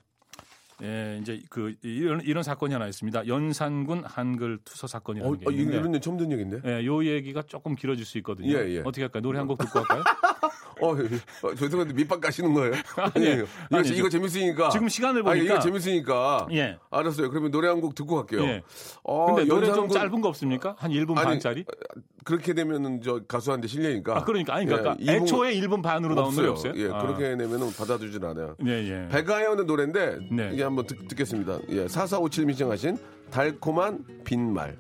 예, 0.83 1.19
이제 1.23 1.41
그 1.51 1.73
이런 1.83 2.21
이런 2.23 2.43
사건이 2.43 2.73
하나 2.73 2.89
있습니다. 2.89 3.29
연산군 3.29 4.03
한글 4.05 4.59
투서 4.65 4.89
사건이라는 4.89 5.33
어, 5.33 5.39
게 5.39 5.47
어, 5.47 5.51
있는데, 5.53 5.77
이런 5.79 5.95
일 5.95 6.01
처음 6.01 6.17
듣는 6.17 6.33
얘기인데? 6.33 6.61
예, 6.69 6.85
요 6.85 7.05
얘기가 7.05 7.43
조금 7.43 7.77
길어질 7.77 8.05
수 8.05 8.19
있거든요. 8.19 8.49
예, 8.59 8.69
예. 8.75 8.81
어떻게 8.81 9.03
할까요? 9.03 9.23
노래 9.23 9.39
한 9.39 9.47
곡 9.47 9.59
듣고 9.59 9.79
할까요? 9.79 10.03
어, 10.81 10.91
어, 11.43 11.55
죄송한데 11.55 11.95
밑밥 11.95 12.21
까시는 12.21 12.53
거예요? 12.55 12.73
아니에요. 13.15 13.45
이거, 13.71 13.77
아니죠. 13.79 13.95
이거 13.95 14.09
재밌으니까. 14.09 14.71
지금 14.71 14.89
시간을 14.89 15.21
아니, 15.29 15.41
보니까 15.41 15.55
이거 15.55 15.63
재밌으니까. 15.63 16.49
예. 16.53 16.79
알았어요. 16.91 17.31
그러면 17.31 17.51
노래 17.51 17.69
한 17.69 17.81
곡 17.81 17.95
듣고 17.95 18.17
갈게요. 18.17 18.43
예. 18.49 18.63
어, 19.03 19.27
근데 19.35 19.45
노래 19.45 19.67
좀 19.73 19.89
짧은 19.89 20.21
거 20.21 20.29
없습니까? 20.29 20.75
한 20.79 20.91
1분 20.91 21.17
아니, 21.19 21.27
반짜리? 21.27 21.65
그렇게 22.25 22.55
되면은 22.55 23.03
저 23.03 23.21
가수한테 23.29 23.69
실례니까. 23.69 24.17
아, 24.17 24.25
그러니까 24.25 24.55
아니 24.55 24.65
그러니까 24.67 24.97
예, 25.01 25.17
애초에 25.17 25.55
1분 25.61 25.83
반으로 25.83 26.15
나온 26.15 26.35
노래 26.35 26.49
없어요? 26.49 26.73
예, 26.77 26.89
아. 26.91 27.03
그렇게 27.03 27.35
내면은 27.37 27.71
받아주진 27.73 28.25
않아요. 28.25 28.57
예, 28.65 28.71
예. 28.71 29.09
배가연의 29.11 29.67
노래인데 29.67 30.19
네. 30.31 30.51
이게 30.55 30.63
한번 30.63 30.87
듣, 30.87 31.07
듣겠습니다. 31.09 31.59
예, 31.71 31.85
4457님 31.87 32.51
신청하신 32.53 32.97
달콤한 33.31 34.05
빈말. 34.25 34.77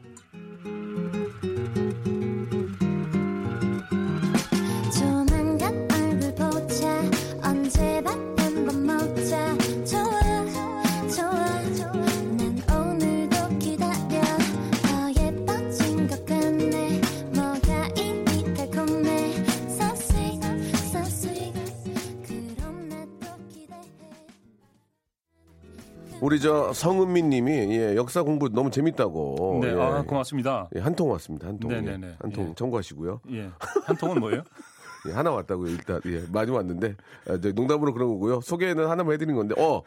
우리 26.35 26.41
저 26.41 26.73
성은민 26.73 27.31
님이 27.31 27.53
예, 27.79 27.95
역사 27.95 28.25
공부 28.25 28.49
너무 28.49 28.69
재밌다고. 28.69 29.61
네, 29.63 29.69
예. 29.69 29.81
아, 29.81 30.03
고맙습니다. 30.03 30.69
예, 30.75 30.81
한통 30.81 31.09
왔습니다. 31.13 31.47
한 31.47 31.61
통. 31.61 31.71
네네네. 31.71 32.07
예, 32.09 32.17
한통 32.19 32.49
예. 32.49 32.55
청구하시고요. 32.57 33.21
예. 33.31 33.51
한 33.85 33.97
통은 33.97 34.19
뭐예요? 34.19 34.43
예, 35.09 35.13
하나 35.13 35.31
왔다고요. 35.31 35.71
일단 35.71 36.01
예, 36.07 36.25
많이 36.33 36.51
왔는데 36.51 36.97
아, 37.29 37.39
저 37.41 37.53
농담으로 37.53 37.93
그런 37.93 38.09
거고요. 38.09 38.41
소개는 38.41 38.89
하나만 38.89 39.13
해드린 39.13 39.37
건데 39.37 39.55
어 39.57 39.83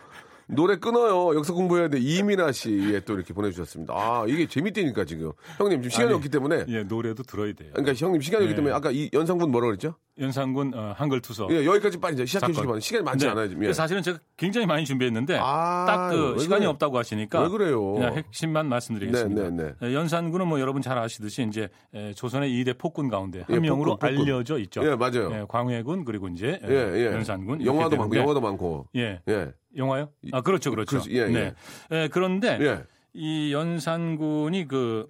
노래 0.47 0.77
끊어요. 0.77 1.35
역사 1.35 1.51
공부해야 1.51 1.89
돼. 1.89 1.99
이민아 1.99 2.53
씨에 2.53 3.01
또 3.01 3.15
이렇게 3.15 3.33
보내주셨습니다. 3.33 3.93
아 3.93 4.23
이게 4.25 4.47
재밌다니까 4.47 5.03
지금 5.03 5.33
형님 5.57 5.81
지금 5.81 5.89
시간이 5.89 6.07
아니, 6.07 6.15
없기 6.15 6.29
때문에 6.29 6.63
예, 6.69 6.83
노래도 6.83 7.23
들어야 7.23 7.51
돼요. 7.51 7.71
그러니까 7.73 7.93
형님 7.93 8.21
시간이 8.21 8.45
없기 8.45 8.53
네. 8.53 8.55
때문에 8.55 8.73
아까 8.73 8.91
이 8.91 9.09
연상군 9.11 9.51
뭐라 9.51 9.67
그랬죠? 9.67 9.95
연산군 10.19 10.73
어, 10.73 10.93
한글 10.97 11.21
투서. 11.21 11.47
예, 11.51 11.65
여기까지 11.65 11.99
빨리 11.99 12.25
시작해. 12.25 12.47
주시기 12.47 12.65
바랍니다. 12.65 12.79
시간이 12.79 13.03
많지 13.03 13.25
네. 13.25 13.31
않아요 13.31 13.47
지금. 13.49 13.63
예. 13.65 13.73
사실은 13.73 14.01
제가 14.01 14.17
굉장히 14.35 14.65
많이 14.65 14.83
준비했는데 14.85 15.37
아, 15.39 15.85
딱그왜 15.87 16.39
시간이 16.39 16.59
그래요? 16.61 16.69
없다고 16.71 16.97
하시니까 16.97 17.43
왜 17.43 17.49
그래요? 17.49 17.93
그냥 17.93 18.15
핵심만 18.15 18.67
말씀드리겠습니다. 18.67 19.49
네, 19.51 19.73
네, 19.79 19.87
에, 19.87 19.93
연산군은 19.93 20.47
뭐 20.47 20.59
여러분 20.59 20.81
잘 20.81 20.97
아시듯이 20.97 21.45
이제 21.47 21.69
에, 21.93 22.13
조선의 22.13 22.51
2대 22.51 22.77
폭군 22.77 23.09
가운데 23.09 23.41
한 23.47 23.55
예, 23.55 23.59
명으로 23.59 23.91
폭군, 23.97 24.09
폭군. 24.09 24.25
알려져 24.27 24.57
있죠. 24.59 24.81
예, 24.89 24.95
맞아요. 24.95 25.31
예, 25.33 25.45
광해군 25.47 26.05
그리고 26.05 26.27
이제 26.29 26.59
에, 26.63 26.67
예, 26.67 26.93
예. 26.95 27.05
연산군 27.07 27.63
영화도 27.65 27.97
많고 27.97 28.13
되는데 28.13 28.17
영화도 28.19 28.41
많고. 28.41 28.87
예. 28.95 29.21
예. 29.27 29.51
영화요? 29.75 30.09
아 30.31 30.41
그렇죠, 30.41 30.71
그렇죠. 30.71 30.89
그렇지, 31.01 31.11
예, 31.11 31.19
예. 31.23 31.27
네. 31.27 31.53
에, 31.91 32.07
그런데 32.07 32.57
예. 32.61 32.83
이 33.13 33.53
연산군이 33.53 34.67
그 34.67 35.07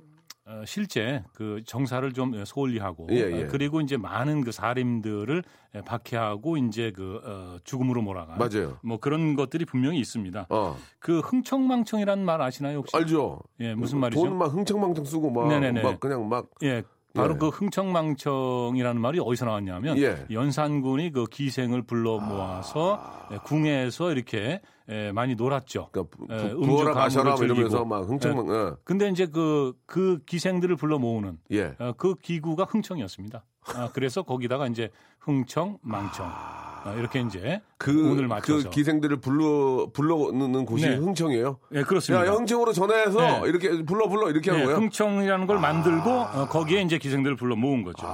어, 0.49 0.63
실제 0.65 1.23
그 1.33 1.62
정사를 1.65 2.10
좀 2.13 2.45
소홀히 2.45 2.79
하고 2.79 3.05
예, 3.12 3.15
예. 3.31 3.43
어, 3.43 3.47
그리고 3.49 3.81
이제 3.81 3.97
많은 3.97 4.45
그 4.45 4.53
사림들을 4.53 5.43
에, 5.75 5.81
박해하고 5.81 6.55
이제 6.55 6.93
그 6.95 7.19
어, 7.25 7.57
죽음으로 7.65 8.01
몰아간 8.01 8.38
맞아요. 8.38 8.77
뭐 8.81 8.97
그런 8.97 9.36
것들이 9.36 9.65
분명히 9.65 9.99
있습니다. 9.99 10.47
어. 10.49 10.77
그 10.99 11.19
흥청망청이라는 11.19 12.23
말 12.23 12.41
아시나요 12.41 12.77
혹시? 12.77 12.95
알죠. 12.95 13.41
예, 13.60 13.75
무슨 13.75 13.99
말이죠? 13.99 14.21
돈 14.23 14.38
막 14.38 14.53
흥청망청 14.53 15.03
쓰고 15.03 15.29
막, 15.31 15.49
네네네. 15.49 15.81
막 15.83 15.99
그냥 15.99 16.29
막 16.29 16.47
예. 16.63 16.81
바로 17.13 17.33
예. 17.33 17.38
그 17.39 17.49
흥청망청이라는 17.49 19.01
말이 19.01 19.19
어디서 19.19 19.45
나왔냐면 19.45 19.97
예. 19.97 20.25
연산군이 20.31 21.12
그 21.12 21.25
기생을 21.25 21.81
불러 21.81 22.19
모아서 22.19 23.27
예, 23.33 23.38
궁에서 23.43 24.12
이렇게 24.13 24.62
예, 24.89 25.12
많이 25.12 25.36
놀았죠. 25.36 25.89
그러니까 25.91 26.17
부, 26.17 26.28
예, 26.32 26.54
부, 26.54 26.62
부어라 26.62 26.89
음주 26.91 27.00
마셔라 27.00 27.23
뭐 27.23 27.34
가무를 27.34 27.45
이러면서 27.47 27.78
즐기고. 27.78 27.86
막 27.86 28.10
흥청망 28.10 28.78
근데 28.84 29.10
이제 29.10 29.26
그, 29.26 29.73
그 29.86 30.19
기생들을 30.26 30.76
불러 30.78 30.97
모으는 30.97 31.39
예. 31.52 31.58
예. 31.58 31.76
어, 31.80 31.93
그 31.97 32.15
기구가 32.15 32.65
흥청이었습니다. 32.65 33.43
아, 33.76 33.89
그래서 33.93 34.23
거기다가 34.23 34.67
이제 34.67 34.89
흥청, 35.19 35.78
망청 35.82 36.28
어, 36.28 36.93
이렇게 36.97 37.19
이제 37.19 37.62
그, 37.78 37.91
운을 37.91 38.28
맞춰서 38.28 38.69
그 38.69 38.76
기생들을 38.76 39.19
불러 39.19 39.89
불러놓는 39.91 40.65
곳이 40.65 40.88
네. 40.88 40.95
흥청이에요. 40.95 41.58
예, 41.73 41.84
그렇습니다. 41.84 42.26
야, 42.26 42.32
흥청으로 42.32 42.71
전화해서 42.71 43.19
네. 43.19 43.41
이렇게 43.47 43.84
불러 43.84 44.08
불러 44.08 44.30
이렇게 44.30 44.52
한 44.52 44.60
네, 44.60 44.65
거예요. 44.65 44.80
흥청이라는 44.80 45.47
걸 45.47 45.60
만들고 45.60 46.10
어, 46.10 46.47
거기에 46.47 46.82
이제 46.82 46.97
기생들을 46.97 47.36
불러 47.36 47.58
모은 47.58 47.84
거죠. 47.84 48.08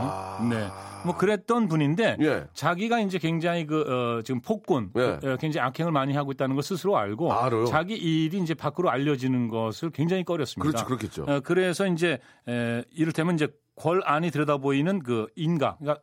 네. 0.49 0.67
뭐 1.05 1.17
그랬던 1.17 1.67
분인데 1.67 2.11
아. 2.11 2.17
예. 2.21 2.43
자기가 2.53 2.99
이제 3.01 3.17
굉장히 3.17 3.65
그 3.65 3.81
어, 3.81 4.21
지금 4.23 4.41
폭군 4.41 4.91
예. 4.97 5.01
어, 5.01 5.37
굉장히 5.39 5.65
악행을 5.67 5.91
많이 5.91 6.13
하고 6.15 6.31
있다는 6.31 6.55
걸 6.55 6.63
스스로 6.63 6.97
알고 6.97 7.31
알아요. 7.33 7.65
자기 7.65 7.95
일이 7.95 8.37
이제 8.39 8.53
밖으로 8.53 8.89
알려지는 8.89 9.47
것을 9.49 9.89
굉장히 9.91 10.23
꺼렸습니다. 10.23 10.69
그렇죠, 10.69 10.85
그렇겠죠. 10.85 11.23
어, 11.27 11.39
그래서 11.41 11.87
이제 11.87 12.19
에, 12.47 12.83
이를테면 12.91 13.35
이제 13.35 13.47
궐 13.75 14.01
안이 14.05 14.31
들여다 14.31 14.57
보이는 14.57 14.99
그 14.99 15.27
인가, 15.35 15.77
그러니까 15.79 16.01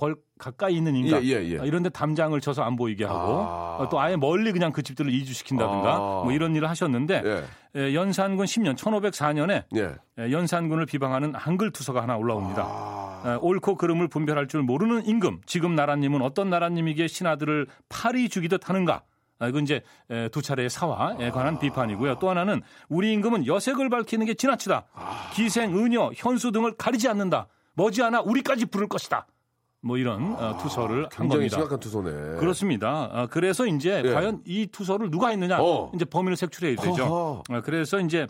궐 0.00 0.16
가까이 0.38 0.74
있는 0.74 0.96
인가 0.96 1.22
예, 1.22 1.26
예, 1.26 1.48
예. 1.50 1.58
어, 1.58 1.64
이런데 1.66 1.90
담장을 1.90 2.40
쳐서 2.40 2.62
안 2.62 2.74
보이게 2.74 3.04
하고 3.04 3.42
아. 3.42 3.76
어, 3.80 3.88
또 3.90 4.00
아예 4.00 4.16
멀리 4.16 4.50
그냥 4.50 4.72
그 4.72 4.82
집들을 4.82 5.12
이주시킨다든가 5.12 5.94
아. 5.94 5.98
뭐 6.24 6.32
이런 6.32 6.56
일을 6.56 6.70
하셨는데 6.70 7.22
예. 7.22 7.78
에, 7.78 7.94
연산군 7.94 8.46
10년 8.46 8.78
1504년에 8.78 9.64
예. 9.76 9.96
에, 10.18 10.32
연산군을 10.32 10.86
비방하는 10.86 11.34
한글 11.34 11.70
투서가 11.70 12.02
하나 12.02 12.16
올라옵니다. 12.16 12.62
아. 12.64 13.22
에, 13.26 13.38
옳고 13.42 13.74
그름을 13.74 14.08
분별할 14.08 14.48
줄 14.48 14.62
모르는 14.62 15.04
임금. 15.04 15.42
지금 15.44 15.74
나라님은 15.74 16.22
어떤 16.22 16.48
나라님에게 16.48 17.06
신하들을 17.06 17.66
파리 17.90 18.30
죽이듯 18.30 18.70
하는가? 18.70 19.02
아, 19.38 19.48
이건 19.48 19.64
이제 19.64 19.82
에, 20.08 20.30
두 20.30 20.40
차례의 20.40 20.70
사화에 20.70 21.30
관한 21.30 21.58
비판이고요. 21.58 22.18
또 22.20 22.30
하나는 22.30 22.62
우리 22.88 23.12
임금은 23.12 23.46
여색을 23.46 23.90
밝히는 23.90 24.24
게 24.24 24.32
지나치다. 24.32 24.86
기생, 25.34 25.76
의녀, 25.76 26.12
현수 26.16 26.52
등을 26.52 26.76
가리지 26.78 27.06
않는다. 27.08 27.48
머지않아 27.74 28.22
우리까지 28.22 28.66
부를 28.66 28.88
것이다. 28.88 29.26
뭐 29.82 29.96
이런 29.96 30.34
어, 30.34 30.58
투서를 30.58 31.04
한 31.04 31.08
굉장히 31.10 31.48
겁니다. 31.48 31.56
심각한 31.56 31.80
투서네. 31.80 32.38
그렇습니다. 32.38 33.08
아, 33.12 33.26
그래서 33.26 33.66
이제 33.66 34.02
예. 34.04 34.12
과연 34.12 34.42
이 34.44 34.66
투서를 34.66 35.10
누가 35.10 35.28
했느냐 35.28 35.58
어. 35.60 35.90
이제 35.94 36.04
범인을 36.04 36.36
색출해야 36.36 36.76
되죠. 36.76 37.02
허허. 37.04 37.42
아, 37.48 37.60
그래서 37.62 37.98
이제 38.00 38.26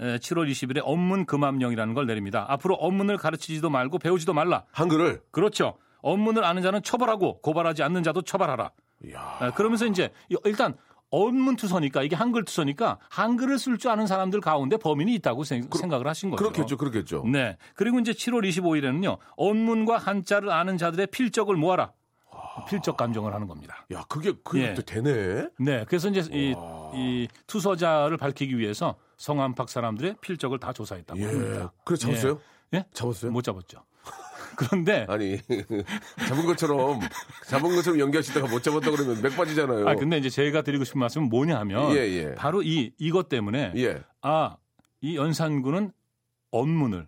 에, 0.00 0.16
7월 0.16 0.50
20일에 0.50 0.80
언문 0.82 1.26
금압령이라는 1.26 1.94
걸 1.94 2.06
내립니다. 2.06 2.46
앞으로 2.48 2.74
언문을 2.76 3.18
가르치지도 3.18 3.68
말고 3.70 3.98
배우지도 3.98 4.32
말라. 4.32 4.64
한글을. 4.72 5.22
그렇죠. 5.30 5.76
언문을 6.00 6.44
아는 6.44 6.62
자는 6.62 6.82
처벌하고 6.82 7.40
고발하지 7.40 7.82
않는 7.82 8.02
자도 8.02 8.22
처벌하라. 8.22 8.70
이야. 9.04 9.36
아, 9.40 9.50
그러면서 9.52 9.86
이제 9.86 10.10
이- 10.30 10.36
일단 10.44 10.74
업문 11.10 11.56
투서니까 11.56 12.02
이게 12.02 12.16
한글 12.16 12.44
투서니까 12.44 12.98
한글을 13.10 13.58
쓸 13.58 13.78
줄 13.78 13.90
아는 13.90 14.06
사람들 14.06 14.40
가운데 14.40 14.76
범인이 14.76 15.14
있다고 15.14 15.44
생, 15.44 15.68
각을 15.68 16.06
하신 16.06 16.30
거죠. 16.30 16.42
그렇겠죠, 16.42 16.76
그렇겠죠. 16.76 17.24
네. 17.26 17.56
그리고 17.74 17.98
이제 18.00 18.12
7월 18.12 18.46
25일에는요. 18.48 19.18
언문과 19.36 19.98
한자를 19.98 20.50
아는 20.50 20.76
자들의 20.78 21.08
필적을 21.08 21.56
모아라. 21.56 21.92
필적 22.68 22.96
감정을 22.96 23.34
하는 23.34 23.46
겁니다. 23.46 23.86
야, 23.92 24.04
그게 24.08 24.32
그게 24.42 24.68
예. 24.68 24.74
또 24.74 24.82
되네. 24.82 25.48
네. 25.58 25.84
그래서 25.86 26.08
이제 26.08 26.22
이, 26.32 26.54
이 26.94 27.28
투서자를 27.46 28.16
밝히기 28.16 28.58
위해서 28.58 28.96
성안팍 29.18 29.68
사람들의 29.68 30.16
필적을 30.20 30.58
다 30.58 30.72
조사했다고 30.72 31.20
예. 31.20 31.24
합니다. 31.24 31.72
그래 31.84 31.96
잡았어요? 31.96 32.40
예? 32.74 32.84
잡았어요? 32.92 33.30
못 33.30 33.42
잡았죠. 33.42 33.82
그런데 34.56 35.06
아니 35.08 35.38
잡은 36.28 36.46
것처럼 36.46 37.00
잡은 37.46 37.74
것처럼 37.76 38.00
연기하시다가 38.00 38.48
못 38.48 38.62
잡았다 38.62 38.90
그러면 38.90 39.22
맥 39.22 39.36
빠지잖아요. 39.36 39.88
아 39.88 39.94
근데 39.94 40.18
이제 40.18 40.28
제가 40.30 40.62
드리고 40.62 40.84
싶은 40.84 40.98
말씀은 41.00 41.28
뭐냐면 41.28 41.92
예, 41.92 41.98
예. 41.98 42.34
바로 42.34 42.62
이 42.62 42.92
이것 42.98 43.28
때문에 43.28 43.72
예. 43.76 44.02
아이 44.22 45.16
연산군은 45.16 45.92
언문을 46.50 47.06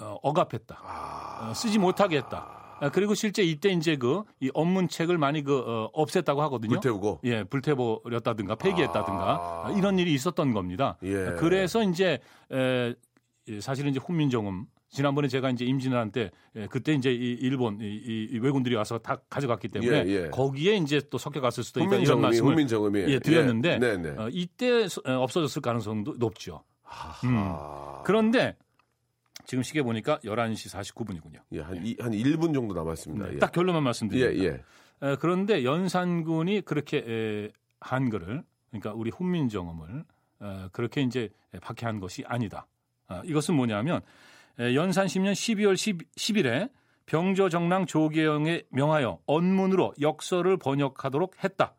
어, 0.00 0.16
억압했다. 0.22 0.80
아. 0.82 1.48
어, 1.50 1.54
쓰지 1.54 1.78
못하게 1.78 2.18
했다. 2.18 2.56
아, 2.80 2.90
그리고 2.90 3.14
실제 3.14 3.42
이때 3.42 3.70
이제 3.70 3.96
그 3.96 4.22
이 4.40 4.50
업문책을 4.54 5.18
많이 5.18 5.42
그 5.42 5.58
어, 5.58 5.90
없앴다고 5.92 6.36
하거든요. 6.38 6.74
불태우고. 6.74 7.20
예, 7.24 7.42
불태버렸다든가 7.44 8.54
폐기했다든가 8.54 9.64
아, 9.66 9.74
이런 9.76 9.98
일이 9.98 10.14
있었던 10.14 10.52
겁니다. 10.52 10.96
예. 11.02 11.34
그래서 11.38 11.82
이제 11.82 12.20
에, 12.52 12.94
예, 13.48 13.60
사실은 13.60 13.90
이제 13.90 13.98
훈민정음 13.98 14.66
지난번에 14.90 15.28
제가 15.28 15.50
이제 15.50 15.64
임진왜란 15.64 16.12
때 16.12 16.30
예, 16.56 16.66
그때 16.66 16.94
이제 16.94 17.12
이 17.12 17.36
일본 17.40 17.80
이, 17.80 17.84
이- 17.84 18.28
이 18.32 18.38
외군들이 18.38 18.74
와서 18.74 18.98
다 18.98 19.16
가져갔기 19.28 19.68
때문에 19.68 20.04
예, 20.06 20.10
예. 20.24 20.28
거기에 20.30 20.76
이제 20.76 21.00
또 21.10 21.18
섞여갔을 21.18 21.62
수도 21.62 21.80
있다 21.84 21.96
이런 21.96 22.20
말씀을 22.20 22.50
훈민정음이 22.52 23.00
예, 23.08 23.18
드렸는데 23.18 23.74
예, 23.74 23.78
네네. 23.78 24.10
어, 24.18 24.28
이때 24.32 24.88
서- 24.88 25.02
어, 25.04 25.22
없어졌을 25.22 25.60
가능성도 25.60 26.14
높죠. 26.18 26.64
음. 27.24 27.34
아, 27.36 28.02
그런데 28.04 28.56
지금 29.44 29.62
시계 29.62 29.82
보니까 29.82 30.18
11시 30.24 30.74
49분이군요. 30.94 31.40
예, 31.52 31.60
한, 31.60 31.84
이, 31.84 31.94
한 32.00 32.12
1분 32.12 32.54
정도 32.54 32.74
남았습니다. 32.74 33.34
예. 33.34 33.38
딱 33.38 33.52
결론만 33.52 33.82
예, 33.82 33.84
말씀드립니다. 33.84 34.44
예. 34.44 35.08
에, 35.10 35.16
그런데 35.16 35.64
연산군이 35.64 36.62
그렇게 36.62 37.04
에, 37.06 37.50
한글을 37.80 38.42
그러니까 38.70 38.92
우리 38.94 39.10
훈민정음을 39.10 40.04
에, 40.42 40.68
그렇게 40.72 41.02
이제 41.02 41.28
박해한 41.60 42.00
것이 42.00 42.24
아니다. 42.26 42.66
아, 43.06 43.20
이것은 43.24 43.54
뭐냐면 43.54 43.98
에, 43.98 44.00
연산 44.58 45.06
10년 45.06 45.32
12월 45.32 45.76
10, 45.76 46.12
10일에 46.16 46.70
병조정랑 47.06 47.86
조계영에 47.86 48.64
명하여 48.70 49.20
언문으로 49.26 49.94
역설을 50.00 50.58
번역하도록 50.58 51.42
했다. 51.42 51.74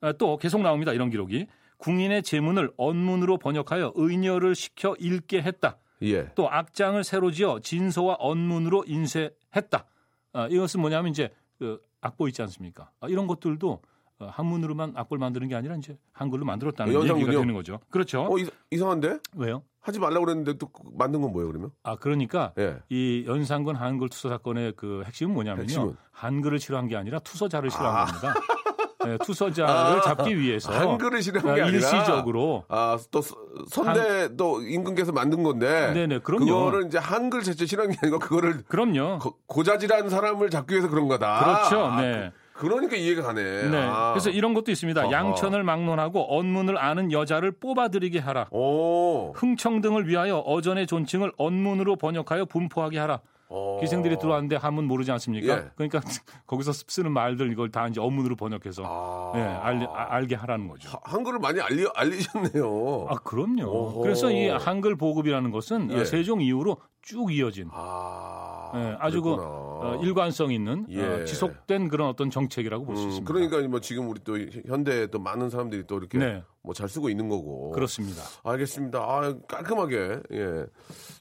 아, 0.00 0.12
또 0.12 0.36
계속 0.36 0.62
나옵니다. 0.62 0.92
이런 0.92 1.10
기록이 1.10 1.46
궁인의 1.78 2.22
제문을 2.22 2.72
언문으로 2.76 3.38
번역하여 3.38 3.92
의녀를 3.94 4.54
시켜 4.54 4.96
읽게 4.98 5.42
했다. 5.42 5.78
예. 6.02 6.30
또 6.34 6.50
악장을 6.50 7.02
새로 7.04 7.30
지어 7.30 7.60
진서와 7.60 8.16
언문으로 8.18 8.84
인쇄했다. 8.86 9.86
아, 10.32 10.48
이것은 10.48 10.80
뭐냐면 10.80 11.10
이제 11.10 11.30
그 11.58 11.80
악보 12.00 12.28
있지 12.28 12.42
않습니까? 12.42 12.90
아, 13.00 13.08
이런 13.08 13.26
것들도 13.26 13.80
어, 14.20 14.28
한문으로만 14.30 14.92
악보를 14.96 15.18
만드는 15.18 15.48
게 15.48 15.54
아니라 15.56 15.74
이제 15.76 15.96
한글로 16.12 16.44
만들었다는 16.44 16.92
연산군요? 16.92 17.26
얘기가 17.26 17.40
되는 17.40 17.54
거죠. 17.54 17.80
그렇죠. 17.90 18.22
어, 18.30 18.38
이, 18.38 18.48
이상한데? 18.70 19.18
왜요? 19.36 19.62
하지 19.80 19.98
말라고 19.98 20.24
그랬는데 20.24 20.56
또 20.56 20.70
만든 20.96 21.20
건 21.20 21.32
뭐예요, 21.32 21.48
그러면? 21.50 21.70
아 21.82 21.96
그러니까 21.96 22.52
예. 22.58 22.78
이 22.88 23.24
연산군 23.26 23.76
한글 23.76 24.08
투서 24.08 24.30
사건의 24.30 24.72
그 24.76 25.02
핵심은 25.04 25.34
뭐냐면요. 25.34 25.62
핵심은? 25.64 25.96
한글을 26.12 26.58
싫어한 26.58 26.88
게 26.88 26.96
아니라 26.96 27.18
투서자를 27.18 27.70
싫어한 27.70 27.96
아. 27.96 28.04
겁니다. 28.06 28.34
네, 29.04 29.18
투서자를 29.18 29.98
아. 29.98 30.00
잡기 30.00 30.38
위해서 30.38 30.72
한글을 30.72 31.20
싫어한 31.20 31.50
어, 31.50 31.54
게 31.54 31.60
아니라 31.62 31.76
일시적으로 31.76 32.64
아, 32.68 32.96
또 33.10 33.20
서- 33.20 33.36
선대 33.68 34.34
또 34.36 34.62
임금께서 34.62 35.12
만든 35.12 35.42
건데. 35.42 35.92
네네, 35.92 36.20
그럼요. 36.20 36.46
그거를 36.46 36.86
이제 36.86 36.96
한글 36.96 37.42
자체 37.42 37.66
게 37.66 37.82
아니고 37.82 38.18
그거를 38.20 38.62
그럼요. 38.66 39.18
고, 39.18 39.36
고자질한 39.46 40.08
사람을 40.08 40.48
잡기 40.48 40.72
위해서 40.72 40.88
그런 40.88 41.08
거다. 41.08 41.44
그렇죠. 41.68 41.84
아, 41.84 42.00
네. 42.00 42.32
그, 42.54 42.66
러니까 42.66 42.94
이해가 42.96 43.22
가네. 43.22 43.68
네. 43.68 43.76
아. 43.82 44.12
그래서 44.12 44.30
이런 44.30 44.54
것도 44.54 44.70
있습니다. 44.70 45.02
어허. 45.02 45.12
양천을 45.12 45.64
막론하고 45.64 46.38
언문을 46.38 46.78
아는 46.78 47.10
여자를 47.10 47.50
뽑아들이게 47.52 48.20
하라. 48.20 48.46
오. 48.52 49.32
흥청 49.34 49.80
등을 49.80 50.08
위하여 50.08 50.38
어전의 50.38 50.86
존칭을 50.86 51.32
언문으로 51.36 51.96
번역하여 51.96 52.44
분포하게 52.44 52.98
하라. 53.00 53.20
어. 53.48 53.78
기생들이 53.80 54.18
들어왔는데 54.18 54.56
한문 54.56 54.86
모르지 54.86 55.10
않습니까? 55.12 55.52
예. 55.58 55.64
그러니까 55.74 56.00
거기서 56.46 56.72
쓰는 56.72 57.12
말들 57.12 57.50
이걸 57.52 57.70
다 57.70 57.86
이제 57.88 58.00
언문으로 58.00 58.36
번역해서 58.36 58.82
아. 58.86 59.32
예, 59.36 59.40
알리, 59.42 59.84
아- 59.86 60.06
알게 60.14 60.34
하라는 60.36 60.68
거죠. 60.68 60.88
하- 60.88 61.00
한글을 61.04 61.40
많이 61.40 61.60
알리, 61.60 61.86
알리셨네요. 61.94 63.06
아, 63.10 63.16
그럼요. 63.16 63.64
오호. 63.64 64.00
그래서 64.00 64.30
이 64.30 64.48
한글 64.48 64.96
보급이라는 64.96 65.50
것은 65.50 65.90
예. 65.92 66.04
세종 66.04 66.40
이후로 66.40 66.78
쭉 67.04 67.30
이어진 67.34 67.68
아. 67.70 68.72
예, 68.74 68.96
아주 68.98 69.20
그. 69.22 69.34
어, 69.38 70.00
일관성 70.02 70.50
있는 70.52 70.86
예. 70.88 71.02
어, 71.04 71.24
지속된 71.24 71.88
그런 71.88 72.08
어떤 72.08 72.30
정책이라고 72.30 72.86
볼수 72.86 73.02
음, 73.04 73.08
있습니다. 73.10 73.32
그러니까 73.32 73.68
뭐 73.68 73.78
지금 73.80 74.08
우리 74.08 74.20
또 74.24 74.38
현대에 74.66 75.06
또 75.08 75.18
많은 75.18 75.50
사람들이 75.50 75.84
또 75.86 75.98
이렇게 75.98 76.18
네. 76.18 76.42
뭐잘 76.62 76.88
쓰고 76.88 77.10
있는 77.10 77.28
거고. 77.28 77.70
그렇습니다. 77.72 78.22
알겠습니다. 78.42 78.98
아, 79.00 79.34
깔끔하게. 79.46 80.20
예. 80.32 80.64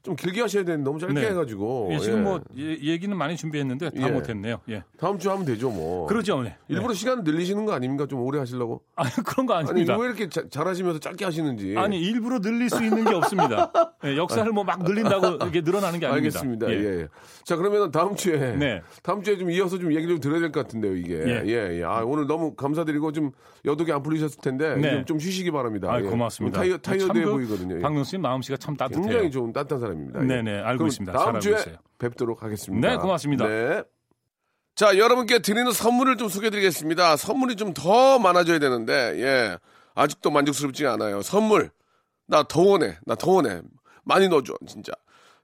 좀 0.01 0.15
길게 0.15 0.41
하셔야 0.41 0.63
되는데 0.63 0.83
너무 0.85 0.99
짧게 0.99 1.13
네. 1.19 1.27
해가지고. 1.27 1.89
예, 1.91 1.99
지금 1.99 2.19
예. 2.19 2.21
뭐 2.21 2.41
예- 2.57 2.77
얘기는 2.81 3.15
많이 3.15 3.35
준비했는데 3.35 3.89
다 3.89 4.07
예. 4.07 4.11
못했네요. 4.11 4.61
예. 4.69 4.83
다음 4.97 5.19
주에 5.19 5.31
하면 5.31 5.45
되죠, 5.45 5.69
뭐. 5.69 6.07
그러죠. 6.07 6.41
네. 6.41 6.55
일부러 6.69 6.93
시간 6.93 7.23
늘리시는 7.25 7.65
거 7.65 7.73
아닙니까? 7.73 8.07
좀 8.07 8.21
오래 8.21 8.39
하시려고? 8.39 8.81
아, 8.95 9.03
그런 9.09 9.45
거 9.45 9.53
아니, 9.55 9.69
아닙니다. 9.69 9.97
왜 9.97 10.07
이렇게 10.07 10.29
자- 10.29 10.47
잘하시면서 10.49 10.99
짧게 11.01 11.25
하시는지. 11.25 11.75
아니 11.77 11.99
일부러 12.01 12.39
늘릴 12.39 12.69
수 12.69 12.81
있는 12.83 13.03
게 13.03 13.13
없습니다. 13.13 13.71
예, 14.05 14.15
역사를 14.17 14.49
뭐 14.51 14.63
막 14.63 14.81
늘린다고 14.83 15.45
이게 15.47 15.61
늘 15.61 15.72
어나는 15.75 15.99
게 15.99 16.05
아닙니다. 16.05 16.39
알겠습니다. 16.39 16.69
예. 16.69 16.73
예. 16.73 17.01
예. 17.01 17.07
자, 17.43 17.55
그러면 17.55 17.91
다음 17.91 18.15
주에. 18.15 18.55
네. 18.55 18.81
다음 19.01 19.21
주에 19.23 19.37
좀 19.37 19.49
이어서 19.51 19.77
좀 19.77 19.93
얘기 19.93 20.07
좀 20.07 20.19
들어야 20.19 20.39
될 20.39 20.51
것 20.51 20.61
같은데요, 20.61 20.95
이게. 20.95 21.13
예. 21.15 21.43
예, 21.45 21.79
예. 21.79 21.83
아, 21.83 22.03
오늘 22.05 22.27
너무 22.27 22.55
감사드리고 22.55 23.11
좀 23.11 23.31
여독이 23.65 23.91
안 23.91 24.01
풀리셨을 24.03 24.39
텐데. 24.41 24.75
네. 24.75 24.91
좀, 24.91 25.05
좀 25.05 25.19
쉬시기 25.19 25.51
바랍니다. 25.51 25.91
아, 25.91 25.99
예. 25.99 26.03
고맙습니다. 26.03 26.59
타이어, 26.59 26.77
타이어드해 26.77 27.07
참그 27.23 27.31
보이거든요. 27.31 27.77
예. 27.77 27.81
박명수 27.81 28.15
님 28.15 28.21
마음씨가 28.21 28.57
참 28.57 28.75
따뜻해요. 28.77 29.03
굉장히 29.03 29.31
좀 29.31 29.51
따뜻한 29.53 29.79
사람입니다. 29.79 30.21
예. 30.21 30.25
네네, 30.25 30.59
알고 30.59 30.87
있습니다. 30.87 31.11
다음 31.17 31.39
주에 31.39 31.55
있어요. 31.55 31.75
뵙도록 31.99 32.43
하겠습니다. 32.43 32.87
네, 32.89 32.97
고맙습니다. 32.97 33.47
네. 33.47 33.83
자, 34.75 34.97
여러분께 34.97 35.39
드리는 35.39 35.71
선물을 35.71 36.17
좀 36.17 36.29
소개해드리겠습니다. 36.29 37.15
선물이 37.17 37.55
좀 37.57 37.73
더 37.73 38.17
많아져야 38.19 38.57
되는데, 38.59 38.93
예. 39.17 39.57
아직도 39.95 40.31
만족스럽지 40.31 40.87
않아요. 40.87 41.21
선물. 41.21 41.69
나 42.25 42.41
더 42.43 42.61
원해. 42.61 42.97
나 43.05 43.13
더 43.15 43.31
원해. 43.33 43.61
많이 44.03 44.27
넣어줘, 44.29 44.55
진짜. 44.67 44.91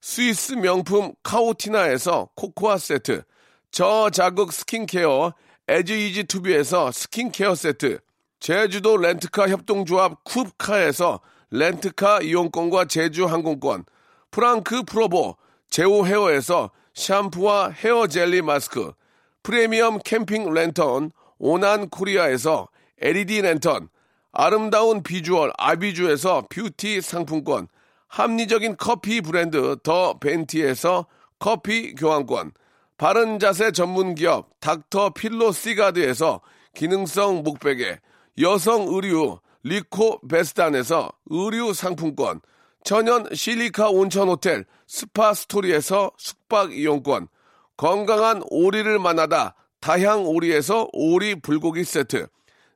스위스 0.00 0.54
명품 0.54 1.12
카오티나에서 1.22 2.30
코코아 2.34 2.78
세트. 2.78 3.22
저자극 3.70 4.52
스킨케어 4.52 5.34
에즈이지 5.68 6.24
투비에서 6.24 6.90
스킨케어 6.90 7.54
세트. 7.54 8.00
제주도 8.40 8.96
렌트카 8.96 9.48
협동조합 9.48 10.24
쿱카에서 10.24 11.20
렌트카 11.50 12.22
이용권과 12.22 12.86
제주 12.86 13.26
항공권. 13.26 13.84
프랑크 14.30 14.84
프로보 14.84 15.36
제오 15.68 16.06
헤어에서 16.06 16.70
샴푸와 16.94 17.70
헤어 17.70 18.06
젤리 18.06 18.40
마스크. 18.40 18.92
프리미엄 19.42 19.98
캠핑 19.98 20.52
랜턴 20.52 21.10
오난 21.38 21.90
코리아에서 21.90 22.68
LED 23.00 23.42
랜턴. 23.42 23.88
아름다운 24.32 25.02
비주얼 25.02 25.52
아비주에서 25.58 26.46
뷰티 26.48 27.02
상품권. 27.02 27.68
합리적인 28.10 28.76
커피 28.76 29.20
브랜드 29.20 29.76
더 29.82 30.18
벤티에서 30.18 31.06
커피 31.38 31.94
교환권. 31.94 32.52
바른 32.98 33.38
자세 33.38 33.70
전문 33.70 34.14
기업 34.14 34.50
닥터 34.60 35.10
필로 35.10 35.52
시가드에서 35.52 36.42
기능성 36.74 37.42
목베개, 37.44 37.98
여성 38.40 38.88
의류 38.88 39.38
리코 39.62 40.20
베스단에서 40.28 41.10
의류 41.26 41.72
상품권, 41.72 42.40
천연 42.84 43.26
실리카 43.32 43.88
온천 43.88 44.28
호텔 44.28 44.66
스파 44.86 45.32
스토리에서 45.32 46.10
숙박 46.18 46.72
이용권, 46.74 47.28
건강한 47.76 48.42
오리를 48.50 48.98
만나다 48.98 49.54
다향 49.80 50.26
오리에서 50.26 50.88
오리 50.92 51.36
불고기 51.36 51.84
세트, 51.84 52.26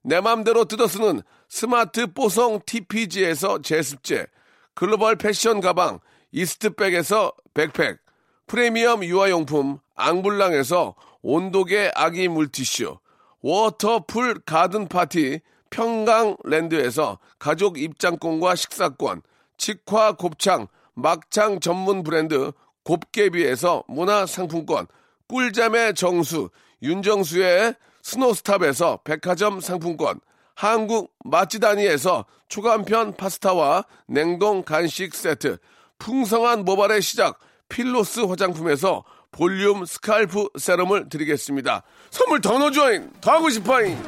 내 0.02 0.20
맘대로 0.20 0.64
뜯어쓰는 0.64 1.22
스마트 1.48 2.06
뽀송 2.12 2.60
TPG에서 2.64 3.60
제습제, 3.60 4.26
글로벌 4.74 5.16
패션 5.16 5.60
가방 5.60 6.00
이스트백에서 6.32 7.32
백팩, 7.54 7.98
프리미엄 8.46 9.04
유아용품 9.04 9.78
앙블랑에서 9.94 10.94
온도계 11.22 11.92
아기 11.94 12.28
물티슈, 12.28 12.98
워터풀 13.40 14.40
가든 14.44 14.88
파티 14.88 15.40
평강랜드에서 15.70 17.18
가족 17.38 17.78
입장권과 17.78 18.54
식사권, 18.54 19.22
직화 19.56 20.12
곱창 20.12 20.66
막창 20.94 21.60
전문 21.60 22.02
브랜드 22.02 22.52
곱개비에서 22.84 23.84
문화 23.88 24.26
상품권, 24.26 24.86
꿀잠의 25.28 25.94
정수 25.94 26.50
윤정수의 26.82 27.74
스노스탑에서 28.02 29.00
백화점 29.04 29.60
상품권, 29.60 30.20
한국 30.54 31.12
맛지다니에서 31.24 32.26
초간편 32.48 33.14
파스타와 33.16 33.84
냉동 34.06 34.62
간식 34.62 35.14
세트, 35.14 35.58
풍성한 35.98 36.64
모발의 36.64 37.02
시작 37.02 37.38
필로스 37.68 38.20
화장품에서 38.20 39.04
볼륨 39.32 39.84
scalp 39.84 40.50
세럼을 40.58 41.08
드리겠습니다. 41.08 41.82
선물 42.10 42.40
더 42.40 42.58
넣어줘잉! 42.58 43.10
더 43.20 43.32
하고 43.32 43.50
싶어잉! 43.50 43.98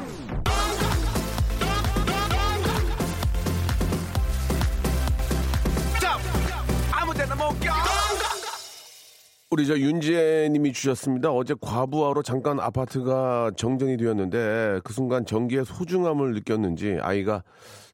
우리 9.49 9.65
저 9.65 9.77
윤지혜 9.79 10.49
님이 10.51 10.73
주셨습니다. 10.73 11.31
어제 11.31 11.55
과부하로 11.61 12.21
잠깐 12.21 12.59
아파트가 12.59 13.51
정전이 13.55 13.95
되었는데 13.95 14.81
그 14.83 14.91
순간 14.91 15.25
전기의 15.25 15.63
소중함을 15.63 16.33
느꼈는지 16.33 16.97
아이가 17.01 17.43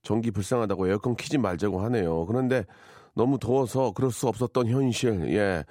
전기 0.01 0.31
불쌍하다고 0.31 0.87
에어컨 0.87 1.15
키지 1.15 1.37
말자고 1.37 1.79
하네요. 1.81 2.25
그런데 2.25 2.65
너무 3.13 3.37
더워서 3.37 3.91
그럴 3.91 4.09
수 4.11 4.27
없었던 4.27 4.67
현실. 4.67 5.31
예. 5.35 5.63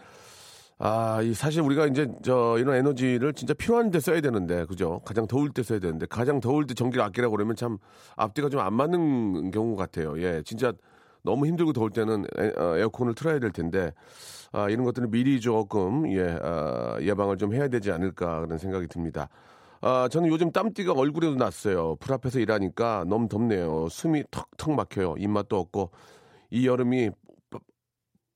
아, 0.78 1.20
이 1.22 1.34
사실 1.34 1.62
우리가 1.62 1.86
이제 1.88 2.08
저 2.22 2.56
이런 2.58 2.76
에너지를 2.76 3.34
진짜 3.34 3.52
필요한 3.54 3.90
데 3.90 3.98
써야 4.00 4.20
되는데, 4.20 4.64
그죠? 4.66 5.00
가장 5.04 5.26
더울 5.28 5.50
때 5.50 5.62
써야 5.62 5.78
되는데, 5.78 6.06
가장 6.06 6.40
더울 6.40 6.66
때 6.66 6.74
전기를 6.74 7.04
아끼라고 7.04 7.36
그러면 7.36 7.54
참 7.56 7.78
앞뒤가 8.16 8.48
좀 8.48 8.60
안 8.60 8.74
맞는 8.74 9.50
경우 9.52 9.76
같아요. 9.76 10.20
예, 10.20 10.42
진짜 10.44 10.72
너무 11.22 11.46
힘들고 11.46 11.72
더울 11.72 11.90
때는 11.90 12.24
에, 12.38 12.82
어컨을 12.82 13.14
틀어야 13.14 13.38
될 13.38 13.50
텐데, 13.52 13.92
아, 14.52 14.68
이런 14.68 14.84
것들은 14.84 15.10
미리 15.10 15.40
조금, 15.40 16.10
예, 16.12 16.38
아, 16.42 16.98
예방을 17.00 17.38
좀 17.38 17.54
해야 17.54 17.68
되지 17.68 17.90
않을까 17.92 18.40
그런 18.40 18.58
생각이 18.58 18.86
듭니다. 18.88 19.28
아, 19.80 20.08
저는 20.10 20.28
요즘 20.28 20.52
땀띠가 20.52 20.92
얼굴에도 20.92 21.34
났어요. 21.36 21.96
불 21.96 22.14
앞에서 22.14 22.38
일하니까 22.38 23.04
너무 23.08 23.28
덥네요. 23.28 23.88
숨이 23.88 24.24
턱턱 24.30 24.74
막혀요. 24.74 25.14
입맛도 25.18 25.58
없고, 25.58 25.90
이 26.50 26.66
여름이 26.66 27.10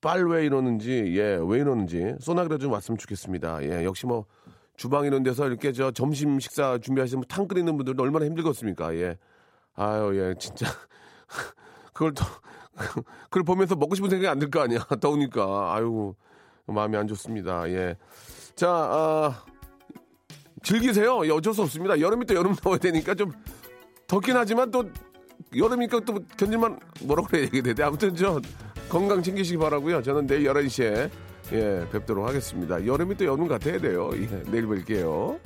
빨왜 0.00 0.46
이러는지, 0.46 1.14
예, 1.16 1.38
왜 1.42 1.58
이러는지, 1.58 2.14
소나기라 2.20 2.58
좀 2.58 2.72
왔으면 2.72 2.98
좋겠습니다. 2.98 3.62
예, 3.64 3.84
역시 3.84 4.06
뭐, 4.06 4.26
주방 4.76 5.04
이런 5.06 5.22
데서 5.22 5.46
이렇게 5.46 5.72
저 5.72 5.90
점심 5.90 6.38
식사 6.38 6.78
준비하시면 6.78 7.24
탕 7.28 7.48
끓이는 7.48 7.76
분들도 7.76 8.02
얼마나 8.02 8.26
힘들겠습니까? 8.26 8.94
예. 8.96 9.18
아유, 9.74 10.12
예, 10.14 10.34
진짜. 10.38 10.66
그걸 11.92 12.12
또, 12.12 12.24
그걸 13.24 13.42
보면서 13.44 13.74
먹고 13.74 13.94
싶은 13.94 14.10
생각이 14.10 14.28
안 14.28 14.38
들 14.38 14.50
거 14.50 14.60
아니야. 14.60 14.80
더우니까. 15.00 15.74
아유, 15.74 16.14
마음이 16.66 16.96
안 16.96 17.06
좋습니다. 17.08 17.68
예. 17.70 17.96
자, 18.54 18.68
아, 18.70 19.44
즐기세요. 20.62 21.24
예, 21.26 21.30
어쩔 21.30 21.54
수 21.54 21.62
없습니다. 21.62 21.98
여름이 22.00 22.26
또 22.26 22.34
여름 22.34 22.54
나와야 22.62 22.78
되니까 22.78 23.14
좀 23.14 23.32
덥긴 24.06 24.36
하지만 24.36 24.70
또 24.70 24.84
여름이니까 25.56 26.00
또 26.00 26.18
견딜만 26.36 26.78
뭐라고 27.02 27.28
그래야 27.28 27.48
되는데 27.48 27.82
아무튼 27.82 28.14
저 28.16 28.40
건강 28.88 29.22
챙기시기 29.22 29.58
바라고요. 29.58 30.02
저는 30.02 30.26
내일 30.26 30.44
11시에 30.48 31.10
예, 31.52 31.86
뵙도록 31.92 32.26
하겠습니다. 32.26 32.84
여름이 32.84 33.16
또 33.16 33.24
여름 33.26 33.46
같아야 33.46 33.78
돼요. 33.78 34.10
예, 34.14 34.26
내일 34.50 34.66
뵐게요. 34.66 35.38